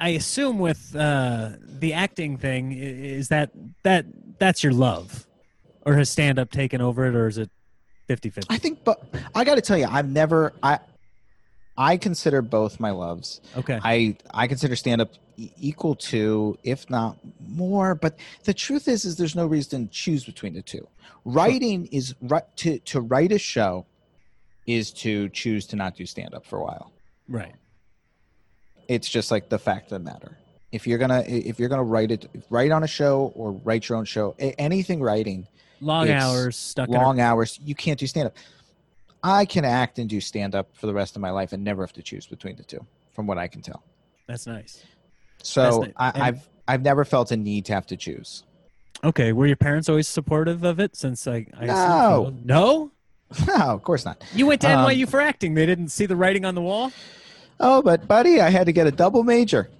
[0.00, 3.50] I assume with uh, the acting thing, is that
[3.82, 4.06] that
[4.38, 5.26] that's your love,
[5.82, 7.50] or has stand up taken over it, or is it
[8.08, 8.44] 50-50?
[8.50, 9.02] I think, but
[9.34, 10.78] I got to tell you, I've never, I,
[11.78, 13.40] I consider both my loves.
[13.56, 13.78] Okay.
[13.82, 17.94] I I consider stand up equal to, if not more.
[17.94, 20.86] But the truth is, is there's no reason to choose between the two.
[21.24, 23.86] Writing is right to to write a show
[24.66, 26.92] is to choose to not do stand up for a while.
[27.28, 27.54] right.
[28.88, 30.36] It's just like the fact of the matter.
[30.72, 33.98] If you're gonna if you're gonna write it, write on a show or write your
[33.98, 35.46] own show, anything writing,
[35.80, 36.88] Long hours stuck.
[36.88, 38.36] in long hours, you can't do stand up.
[39.22, 41.82] I can act and do stand up for the rest of my life and never
[41.82, 43.82] have to choose between the two, from what I can tell.
[44.26, 44.84] That's nice.
[45.42, 45.92] So nice.
[45.96, 48.44] I, i've I've never felt a need to have to choose.
[49.04, 49.32] Okay.
[49.32, 50.96] Were your parents always supportive of it?
[50.96, 52.34] Since I, I No.
[52.44, 52.90] no.
[53.46, 54.22] no, of course not.
[54.34, 55.54] You went to Um, NYU for acting.
[55.54, 56.92] They didn't see the writing on the wall.
[57.58, 59.70] Oh, but buddy, I had to get a double major,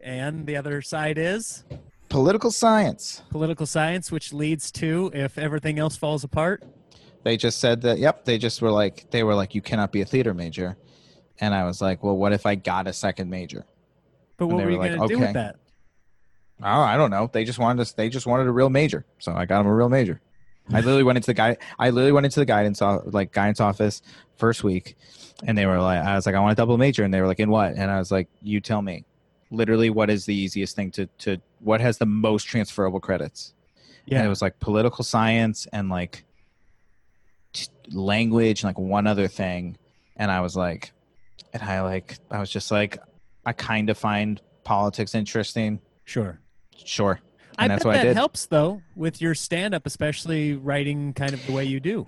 [0.00, 1.64] And the other side is
[2.08, 3.22] political science.
[3.30, 6.64] political science, which leads to if everything else falls apart.
[7.24, 7.98] They just said that.
[7.98, 10.76] Yep, they just were like they were like you cannot be a theater major,
[11.40, 13.66] and I was like, well, what if I got a second major?
[14.36, 15.32] But what they were you like, going to do with okay.
[15.32, 15.56] that?
[16.62, 17.28] Oh, I don't know.
[17.32, 17.92] They just wanted us.
[17.92, 20.20] They just wanted a real major, so I got them a real major.
[20.72, 21.56] I literally went into the guy.
[21.78, 24.02] I literally went into the guidance like guidance office
[24.36, 24.96] first week,
[25.44, 27.26] and they were like, I was like, I want a double major, and they were
[27.26, 27.74] like, in what?
[27.74, 29.04] And I was like, you tell me.
[29.50, 33.54] Literally, what is the easiest thing to to what has the most transferable credits?
[34.06, 34.18] Yeah.
[34.18, 36.24] And it was like political science and like
[37.52, 39.76] t- language and like one other thing.
[40.16, 40.92] And I was like,
[41.52, 42.98] and I like, I was just like,
[43.44, 45.80] I kind of find politics interesting.
[46.04, 46.40] sure.
[46.84, 47.20] Sure.
[47.58, 48.16] I And bet that's what that I did.
[48.16, 52.06] helps though with your stand up, especially writing kind of the way you do.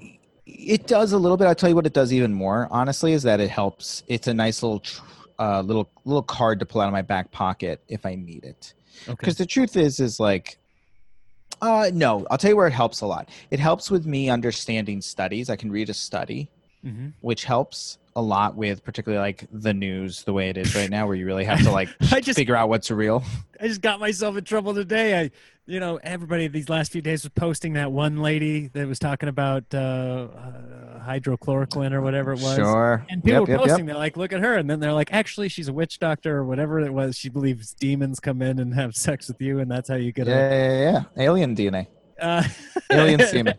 [0.48, 1.46] It does a little bit.
[1.46, 4.02] I'll tell you what it does even more, honestly, is that it helps.
[4.08, 5.02] It's a nice little, tr-
[5.38, 8.74] uh, little, little card to pull out of my back pocket if I need it.
[9.04, 9.14] Okay.
[9.20, 10.58] because the truth is is like
[11.62, 15.00] uh no i'll tell you where it helps a lot it helps with me understanding
[15.00, 16.48] studies i can read a study
[16.82, 20.90] hmm which helps a lot with particularly like the news the way it is right
[20.90, 23.22] now where you really have to like I just figure out what's real
[23.60, 25.20] I just got myself in trouble today.
[25.20, 25.30] I,
[25.68, 29.28] you know, everybody these last few days was posting that one lady that was talking
[29.28, 32.56] about uh, uh, hydrochloroquine or whatever it was.
[32.56, 33.86] sure And people Yep, were posting, yep.
[33.88, 34.54] they're like, look at her.
[34.56, 37.16] And then they're like, actually, she's a witch doctor or whatever it was.
[37.16, 40.26] She believes demons come in and have sex with you, and that's how you get
[40.26, 41.22] yeah, yeah, yeah, yeah.
[41.24, 41.86] alien dna.
[42.20, 42.42] Uh,
[42.90, 43.54] Alien semen.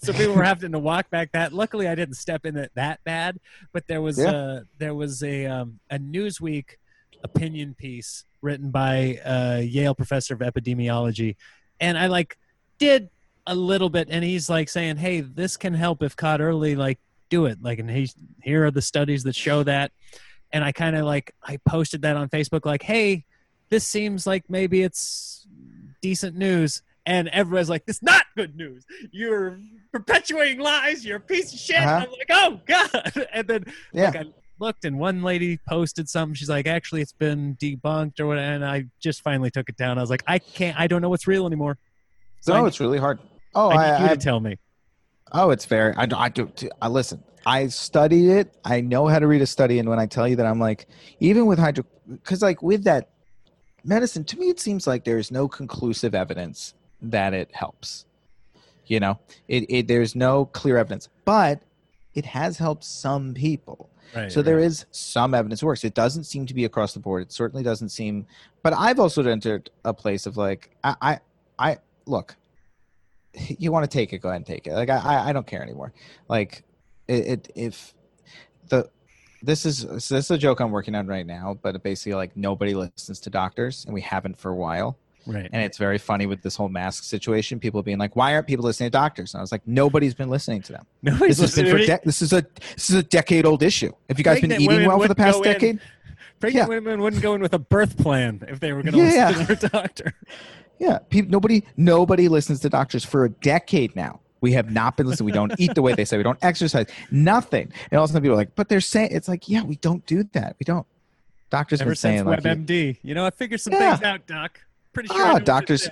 [0.00, 1.52] so people were having to walk back that.
[1.52, 3.40] Luckily, I didn't step in it that bad,
[3.72, 4.30] but there was Yeah.
[4.30, 6.76] uh, there was a um, a Newsweek
[7.24, 11.34] opinion piece written by a Yale professor of epidemiology,
[11.80, 12.38] and I like
[12.78, 13.08] did
[13.46, 16.76] a little bit, and he's like saying, "Hey, this can help if caught early.
[16.76, 16.98] Like,
[17.30, 17.58] do it.
[17.62, 19.90] Like, and he's here are the studies that show that."
[20.52, 23.24] And I kind of like I posted that on Facebook, like, "Hey,
[23.70, 25.46] this seems like maybe it's
[26.00, 28.86] decent news." And everybody's like, "This not good news.
[29.10, 29.58] You're
[29.92, 31.04] perpetuating lies.
[31.04, 32.06] You're a piece of shit." Uh-huh.
[32.06, 34.06] I'm like, "Oh God!" And then Yeah.
[34.06, 34.24] like, I
[34.58, 36.34] looked, and one lady posted something.
[36.34, 39.98] She's like, "Actually, it's been debunked or whatever." And I just finally took it down.
[39.98, 40.78] I was like, "I can't.
[40.78, 41.78] I don't know what's real anymore."
[42.40, 43.18] So no need- it's really hard
[43.54, 44.58] oh I need I, you I, to tell me.
[45.32, 46.50] oh it's fair i, I do
[46.80, 50.06] I listen i studied it i know how to read a study and when i
[50.06, 50.86] tell you that i'm like
[51.20, 53.10] even with hydro because like with that
[53.84, 58.06] medicine to me it seems like there's no conclusive evidence that it helps
[58.86, 59.18] you know
[59.48, 61.62] it, it there's no clear evidence but
[62.14, 64.30] it has helped some people Right.
[64.30, 65.84] so there is some evidence it works.
[65.84, 67.22] It doesn't seem to be across the board.
[67.22, 68.26] It certainly doesn't seem
[68.64, 71.20] but i've also entered a place of like i i,
[71.58, 72.34] I look
[73.34, 74.72] you want to take it go ahead and take it.
[74.72, 75.92] Like i i, I don't care anymore.
[76.28, 76.64] Like
[77.06, 77.94] it, it if
[78.68, 78.88] the
[79.42, 82.34] this is so this is a joke i'm working on right now but basically like
[82.34, 85.48] nobody listens to doctors and we haven't for a while Right.
[85.52, 88.64] and it's very funny with this whole mask situation people being like why aren't people
[88.64, 91.64] listening to doctors and i was like nobody's been listening to them Nobody's this has
[91.64, 92.44] been for de- this is a
[92.74, 95.38] this is a decade old issue have you guys been eating well for the past
[95.38, 95.52] go in.
[95.52, 95.80] decade
[96.40, 96.68] Pregnant Yeah.
[96.68, 99.30] women wouldn't go in with a birth plan if they were going to Yeah.
[99.30, 100.12] listen to their doctor.
[100.78, 104.20] Yeah, people, nobody nobody listens to doctors for a decade now.
[104.40, 105.26] We have not been listening.
[105.26, 106.16] We don't eat the way they say.
[106.18, 106.86] We don't exercise.
[107.10, 107.72] Nothing.
[107.90, 109.76] And all of a sudden people are like, but they're saying it's like, yeah, we
[109.76, 110.56] don't do that.
[110.58, 110.86] We don't.
[111.48, 113.96] Doctors Ever been saying like, WebMD, you know, I figured some Yeah.
[113.96, 114.60] things out, Doc.
[114.94, 115.22] Pretty sure.
[115.22, 115.88] Ah, what this doctors-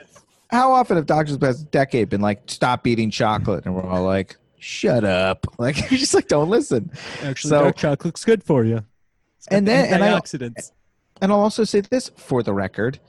[0.51, 4.37] how often have doctors past decade been like, stop eating chocolate, and we're all like,
[4.59, 5.47] shut up.
[5.59, 6.91] Like you just like don't listen.
[7.23, 8.85] Actually, So- dark chocolate's good for you.
[9.51, 10.73] And then- and I- antioxidants.
[11.21, 12.99] And I'll also say this for the record.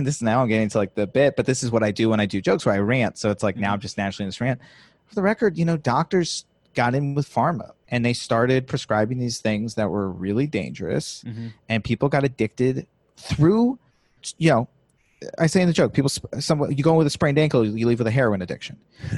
[0.00, 2.08] This is now I'm getting to like the bit, but this is what I do
[2.08, 3.18] when I do jokes where I rant.
[3.18, 4.60] So it's like now I'm just naturally in this rant.
[5.06, 6.44] For the record, you know, doctors
[6.74, 11.52] got in with pharma and they started prescribing these things that were really dangerous Mhm.
[11.68, 12.86] and people got addicted
[13.16, 13.78] through
[14.38, 14.68] you know
[15.38, 17.86] i say in the joke people some you go in with a sprained ankle you
[17.86, 18.76] leave with a heroin addiction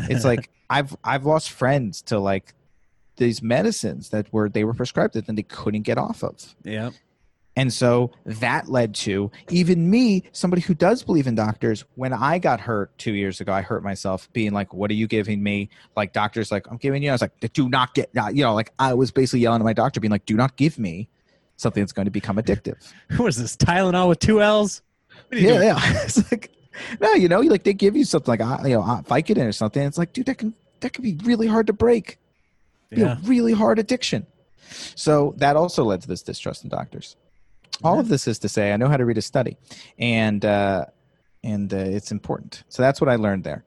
[0.08, 2.54] it's like i've i've lost friends to like
[3.18, 6.56] these medicines that were they were prescribed that then they couldn't get off of.
[6.64, 6.90] Yeah.
[7.56, 12.38] And so that led to even me, somebody who does believe in doctors, when I
[12.38, 15.68] got hurt two years ago, I hurt myself being like, What are you giving me?
[15.96, 17.10] Like, doctors, like, I'm giving you.
[17.10, 19.72] I was like, Do not get, you know, like I was basically yelling at my
[19.72, 21.08] doctor, being like, Do not give me
[21.56, 22.92] something that's going to become addictive.
[23.16, 23.56] What is this?
[23.56, 24.82] Tylenol with two L's?
[25.28, 25.78] What are you Yeah, yeah.
[26.04, 26.50] it's like,
[27.00, 29.82] no, you know, like they give you something like, uh, you know, Vicodin or something.
[29.82, 32.18] It's like, dude, that can, that can be really hard to break.
[32.90, 33.18] Be Yeah.
[33.18, 34.26] a really hard addiction.
[34.94, 37.16] So that also led to this distrust in doctors.
[37.84, 39.56] All of this is to say, I know how to read a study,
[39.98, 40.86] and uh,
[41.44, 42.64] and uh, it's important.
[42.68, 43.64] So that's what I learned there.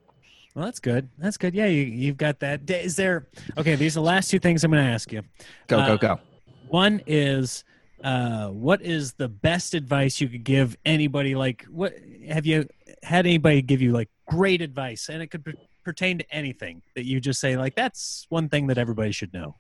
[0.54, 1.08] Well, that's good.
[1.18, 1.54] That's good.
[1.56, 2.70] Yeah, you, you've got that.
[2.70, 3.28] Is there?
[3.58, 5.22] Okay, these are the last two things I'm going to ask you.
[5.68, 6.20] Go Uh, go go.
[6.68, 7.64] One is,
[8.04, 11.36] uh, what is the best advice you could give anybody?
[11.36, 11.94] Like, what
[12.28, 12.68] have you
[13.04, 15.54] had anybody give you like great advice, and it could per-
[15.84, 19.56] pertain to anything that you just say like that's one thing that everybody should know.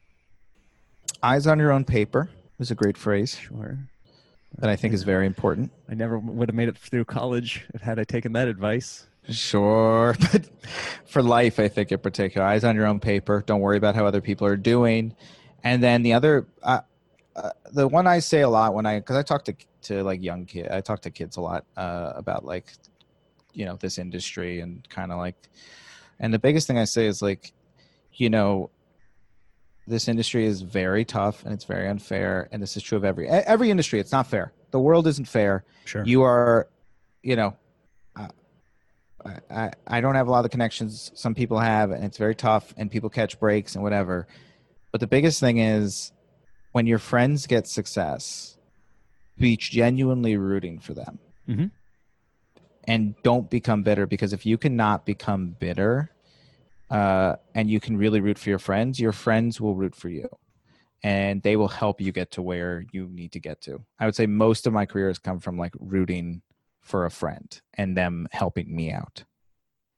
[1.23, 3.77] Eyes on your own paper is a great phrase Sure.
[4.59, 5.71] that I think is very important.
[5.89, 9.07] I never would have made it through college had I taken that advice.
[9.29, 10.49] Sure, but
[11.05, 13.43] for life, I think in particular, eyes on your own paper.
[13.45, 15.15] Don't worry about how other people are doing.
[15.63, 16.81] And then the other, uh,
[17.35, 20.21] uh, the one I say a lot when I, because I talk to to like
[20.21, 22.71] young kid, I talk to kids a lot uh, about like,
[23.53, 25.35] you know, this industry and kind of like,
[26.19, 27.51] and the biggest thing I say is like,
[28.13, 28.69] you know,
[29.87, 33.27] this industry is very tough and it's very unfair, and this is true of every
[33.27, 33.99] every industry.
[33.99, 34.53] It's not fair.
[34.71, 36.05] The world isn't fair Sure.
[36.05, 36.69] you are
[37.23, 37.55] you know
[38.15, 38.27] uh,
[39.25, 42.35] I, I i don't have a lot of connections some people have and it's very
[42.35, 44.27] tough and people catch breaks and whatever
[44.91, 46.11] but the biggest thing is
[46.71, 48.57] when your friends get success
[49.37, 51.71] be genuinely rooting for them Mhm.
[52.85, 56.11] and don't become bitter because if you cannot become bitter
[56.89, 60.27] uh, and you can really root for your friends your friends will root for you
[61.03, 63.83] and they will help you get to where you need to get to.
[63.99, 66.43] I would say most of my career has come from like rooting
[66.81, 69.23] for a friend and them helping me out.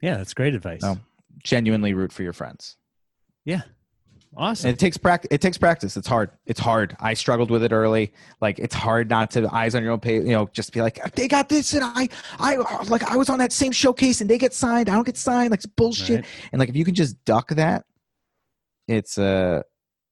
[0.02, 0.82] yeah, that's great advice.
[0.82, 1.00] No.
[1.44, 2.78] Genuinely root for your friends.
[3.44, 3.64] Yeah.
[4.36, 4.70] Awesome.
[4.70, 5.28] And it takes practice.
[5.32, 5.96] It takes practice.
[5.96, 6.32] It's hard.
[6.46, 6.96] It's hard.
[7.00, 8.14] I struggled with it early.
[8.42, 10.16] Like it's hard not to eyes on your own pay.
[10.16, 12.56] You know, just be like, they got this, and I, I
[12.86, 14.90] like I was on that same showcase, and they get signed.
[14.90, 15.52] I don't get signed.
[15.52, 16.22] Like it's bullshit.
[16.22, 16.26] Right.
[16.52, 17.86] And like if you can just duck that,
[18.88, 19.62] it's uh,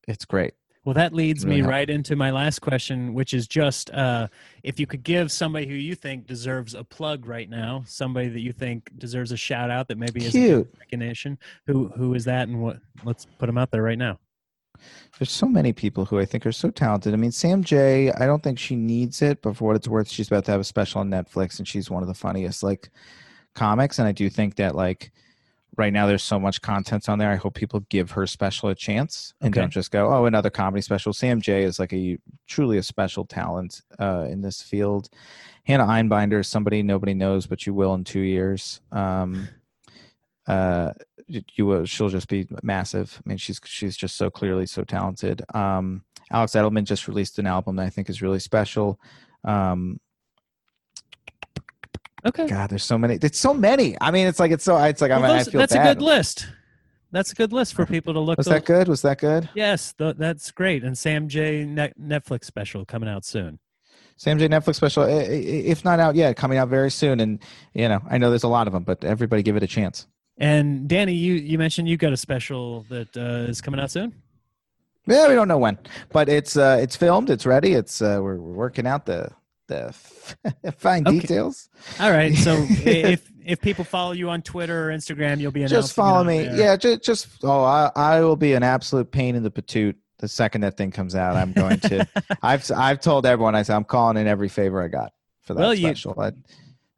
[0.07, 0.53] it's great.
[0.83, 1.71] Well, that leads Really me help.
[1.71, 4.27] right into my last question, which is just uh,
[4.63, 8.39] if you could give somebody who you think deserves a plug right now, somebody that
[8.39, 10.33] you think deserves a shout out that maybe is
[10.79, 11.37] recognition.
[11.67, 12.79] Who who is that, and what?
[13.03, 14.17] Let's put them out there right now.
[15.19, 17.13] There's so many people who I think are so talented.
[17.13, 18.11] I mean, Sam Jay.
[18.13, 20.61] I don't think she needs it, but for what it's worth, she's about to have
[20.61, 22.89] a special on Netflix, and she's one of the funniest like
[23.53, 23.99] comics.
[23.99, 25.11] And I do think that like
[25.81, 27.31] right now there's so much content on there.
[27.31, 29.61] I hope people give her special a chance and Okay.
[29.61, 31.11] don't just go, oh, another comedy special.
[31.11, 31.63] Sam Jay.
[31.63, 32.17] is like a
[32.47, 35.09] truly a special talent uh, in this field.
[35.65, 38.79] Hannah Einbinder is somebody nobody knows, but you will in two years.
[38.91, 39.47] Um,
[40.47, 40.91] uh,
[41.27, 41.85] you will.
[41.85, 43.19] She'll just be massive.
[43.25, 45.43] I mean, she's she's just so clearly so talented.
[45.53, 48.99] Um, Alex Edelman just released an album that I think is really special.
[49.43, 49.99] Um,
[52.25, 52.47] Okay.
[52.47, 53.15] God, there's so many.
[53.21, 53.97] It's so many.
[53.99, 54.77] I mean, it's like it's so.
[54.77, 55.91] It's like Well, I, mean, those- I feel that's bad.
[55.91, 56.47] a good list.
[57.11, 58.37] That's a good list for people to look.
[58.37, 58.87] Was those- that good?
[58.87, 59.49] Was that good?
[59.55, 60.83] Yes, th- that's great.
[60.83, 63.59] And Sam Jay Net- Netflix special coming out soon.
[64.17, 65.03] Sam Jay Netflix special.
[65.07, 67.19] If not out yet, coming out very soon.
[67.19, 67.39] And
[67.73, 70.05] you know, I know there's a lot of them, but everybody give it a chance.
[70.37, 74.13] And Danny, you you mentioned you got a special that uh, is coming out soon.
[75.07, 75.79] Yeah, we don't know when,
[76.11, 77.31] but it's uh, it's filmed.
[77.31, 77.73] It's ready.
[77.73, 79.29] It's uh, we're, we're working out the
[79.71, 81.19] the fine Okay.
[81.19, 81.69] details.
[81.99, 82.35] All right.
[82.35, 86.43] So if if people follow you on Twitter or Instagram, you'll be just follow me.
[86.43, 86.55] there.
[86.55, 90.27] Yeah, just just oh, I I will be an absolute pain in the patoot the
[90.27, 91.35] second that thing comes out.
[91.35, 92.07] I'm going to.
[92.43, 95.59] I've I've told everyone I said I'm calling in every favor I got for that
[95.61, 96.19] Well, you- special.
[96.21, 96.31] I,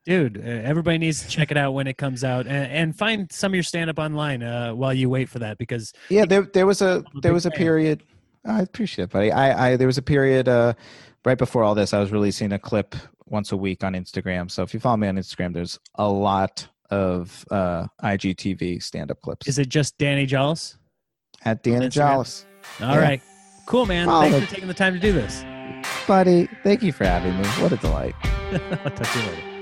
[0.06, 3.52] Dude, everybody needs to check it out when it comes out, and, and find some
[3.52, 6.66] of your stand up online uh, while you wait for that because yeah, there there
[6.66, 8.04] was a there was a period.
[8.45, 9.32] I appreciate it, buddy.
[9.32, 10.74] I I there was a period uh
[11.26, 11.94] right before all this.
[11.94, 12.95] I was releasing a clip
[13.28, 14.50] once a week on Instagram.
[14.52, 19.20] So if you follow me on Instagram, there's a lot of uh IGTV stand up
[19.22, 20.78] clips is it just Danny Jolles?
[21.45, 21.90] at Danny?
[21.90, 22.45] Jolles.
[22.82, 23.00] All Yeah.
[23.00, 23.22] right,
[23.66, 24.08] cool, man.
[24.10, 24.44] Oh, Thanks look.
[24.45, 25.44] for taking the time to do this.
[26.08, 27.48] Buddy, thank you for having me.
[27.64, 28.16] What a delight.
[28.24, 29.53] I'll talk to you later.